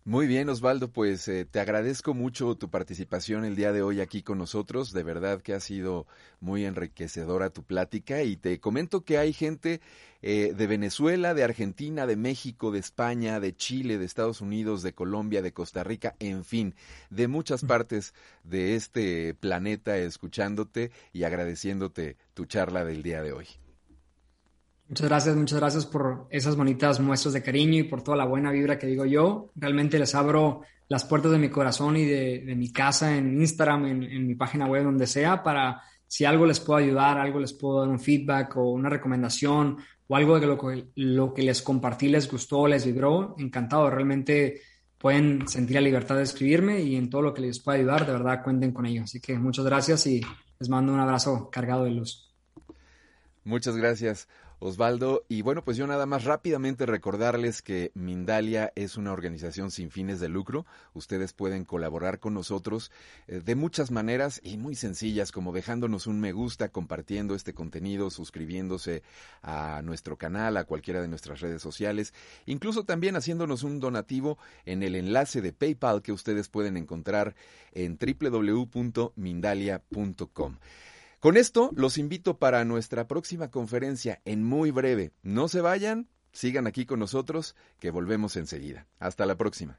Muy 0.07 0.27
bien, 0.27 0.51
Osvaldo, 0.51 0.93
pues 0.93 1.27
eh, 1.29 1.47
te 1.47 1.61
agradezco 1.61 2.13
mucho 2.13 2.57
tu 2.57 2.69
participación 2.69 3.47
el 3.47 3.57
día 3.57 3.73
de 3.73 3.81
hoy 3.81 4.03
aquí 4.03 4.23
con 4.23 4.37
nosotros. 4.37 4.93
De 4.93 5.03
verdad 5.03 5.41
que 5.41 5.55
ha 5.55 5.61
sido 5.61 6.07
muy 6.41 6.67
enriquecedora 6.67 7.49
tu 7.49 7.63
plática 7.63 8.23
y 8.23 8.37
te 8.37 8.61
comento 8.61 9.03
que 9.03 9.17
hay 9.17 9.33
gente 9.33 9.81
eh, 10.21 10.53
de 10.55 10.67
Venezuela, 10.67 11.33
de 11.33 11.43
Argentina, 11.43 12.07
de 12.07 12.17
México, 12.17 12.71
de 12.71 12.81
España, 12.81 13.41
de 13.41 13.57
Chile, 13.57 13.97
de 13.97 14.05
Estados 14.05 14.43
Unidos, 14.43 14.83
de 14.83 14.93
Colombia, 14.93 15.41
de 15.41 15.55
Costa 15.55 15.83
Rica, 15.85 16.17
en 16.19 16.45
fin, 16.45 16.75
de 17.09 17.27
muchas 17.27 17.65
partes 17.65 18.13
de 18.43 18.75
este 18.75 19.33
planeta 19.33 19.97
escuchándote 19.97 20.91
y 21.15 21.23
agradeciéndote 21.23 22.19
tu 22.35 22.45
charla 22.45 22.85
del 22.85 23.03
día 23.03 23.23
de 23.23 23.33
hoy. 23.33 23.47
Muchas 24.89 25.09
gracias, 25.09 25.37
muchas 25.37 25.59
gracias 25.59 25.87
por 25.87 26.27
esas 26.31 26.57
bonitas 26.57 27.01
muestras 27.01 27.33
de 27.33 27.43
cariño 27.43 27.79
y 27.79 27.85
por 27.85 28.03
toda 28.03 28.19
la 28.19 28.27
buena 28.27 28.53
vibra 28.53 28.79
que 28.79 28.87
digo 28.87 29.07
yo. 29.07 29.51
Realmente 29.55 29.99
les 29.99 30.15
abro 30.15 30.61
las 30.89 31.05
puertas 31.05 31.33
de 31.33 31.39
mi 31.39 31.49
corazón 31.49 31.97
y 31.97 32.05
de, 32.05 32.55
mi 32.55 32.71
casa 32.71 33.17
en 33.17 33.41
Instagram, 33.41 33.87
en, 33.87 34.27
mi 34.27 34.35
página 34.35 34.67
web, 34.67 34.85
donde 34.85 35.07
sea, 35.07 35.43
para 35.43 35.81
si 36.07 36.27
algo 36.27 36.45
les 36.45 36.61
puedo 36.61 36.79
ayudar, 36.79 37.19
algo 37.19 37.41
les 37.41 37.55
puedo 37.55 37.81
dar 37.81 37.89
un 37.89 37.99
feedback 37.99 38.57
o 38.57 38.71
una 38.73 38.91
recomendación 38.91 39.79
o 40.07 40.17
algo 40.17 40.39
de 40.39 40.47
lo 40.47 40.59
que, 40.59 40.89
lo 40.97 41.33
que 41.33 41.43
les 41.43 41.63
compartí 41.63 42.09
les 42.09 42.31
gustó, 42.31 42.69
les 42.69 42.85
vibró, 42.85 43.35
encantado. 43.39 43.89
Realmente 43.89 44.61
pueden 44.99 45.49
sentir 45.49 45.77
la 45.77 45.81
libertad 45.81 46.17
de 46.17 46.23
escribirme 46.25 46.83
y 46.83 46.97
en 46.97 47.09
todo 47.09 47.23
lo 47.23 47.33
que 47.33 47.41
les 47.41 47.59
pueda 47.59 47.79
ayudar, 47.79 48.07
de 48.07 48.13
verdad 48.13 48.43
cuenten 48.45 48.73
con 48.73 48.85
ello. 48.85 49.05
Así 49.05 49.19
que 49.19 49.39
muchas 49.39 49.65
gracias 49.65 50.07
y 50.07 50.21
les 50.59 50.69
mando 50.69 50.93
un 50.93 51.01
abrazo 51.01 51.49
cargado 51.51 51.85
de 51.85 51.91
luz. 51.91 52.31
Muchas 53.45 53.77
gracias. 53.77 54.29
Osvaldo. 54.65 55.25
Y 55.29 55.43
bueno, 55.43 55.63
pues 55.63 55.77
yo 55.77 55.87
nada 55.87 56.07
más 56.07 56.25
rápidamente 56.25 56.87
recordarles 56.87 57.61
que 57.61 57.93
Mindalia 57.93 58.73
es 58.77 58.97
una 58.97 59.13
organización 59.13 59.71
sin 59.71 59.91
fines 59.91 60.21
de 60.21 60.31
lucro. 60.31 60.65
Ustedes 60.95 61.35
pueden 61.35 61.67
colaborar 61.67 62.19
con 62.19 62.33
nosotros 62.33 62.91
eh, 63.27 63.43
de 63.45 63.57
muchas 63.57 63.91
maneras 63.91 64.41
y 64.43 64.57
muy 64.57 64.75
sencillas, 64.75 65.33
como 65.33 65.53
dejándonos 65.53 66.07
un 66.07 66.19
me 66.19 66.33
gusta, 66.33 66.71
compartiendo 66.71 67.35
este 67.35 67.53
contenido, 67.53 68.09
suscribiéndose 68.09 69.03
a 69.43 69.83
nuestro 69.85 70.17
canal, 70.17 70.57
a 70.57 70.65
cualquiera 70.65 71.03
de 71.03 71.09
nuestras 71.09 71.43
redes 71.43 71.61
sociales, 71.61 72.15
incluso 72.47 72.85
también 72.85 73.17
haciéndonos 73.17 73.65
un 73.65 73.81
donativo 73.81 74.39
en 74.65 74.83
el 74.83 74.97
enlace 74.97 75.43
de 75.43 75.53
PayPal 75.53 76.01
que 76.01 76.13
ustedes 76.13 76.49
pueden 76.49 76.79
encontrar 76.79 77.35
en 77.73 77.99
www.mindalia.com. 77.99 80.57
Con 81.25 81.39
esto 81.39 81.71
los 81.75 81.97
invito 81.97 82.37
para 82.37 82.67
nuestra 82.67 83.09
próxima 83.09 83.51
conferencia 83.51 84.21
en 84.27 84.45
muy 84.45 84.71
breve. 84.71 85.11
No 85.23 85.49
se 85.49 85.63
vayan, 85.63 86.07
sigan 86.33 86.67
aquí 86.67 86.85
con 86.85 86.99
nosotros, 86.99 87.57
que 87.79 87.91
volvemos 87.91 88.37
enseguida. 88.37 88.87
Hasta 88.99 89.25
la 89.25 89.35
próxima. 89.35 89.79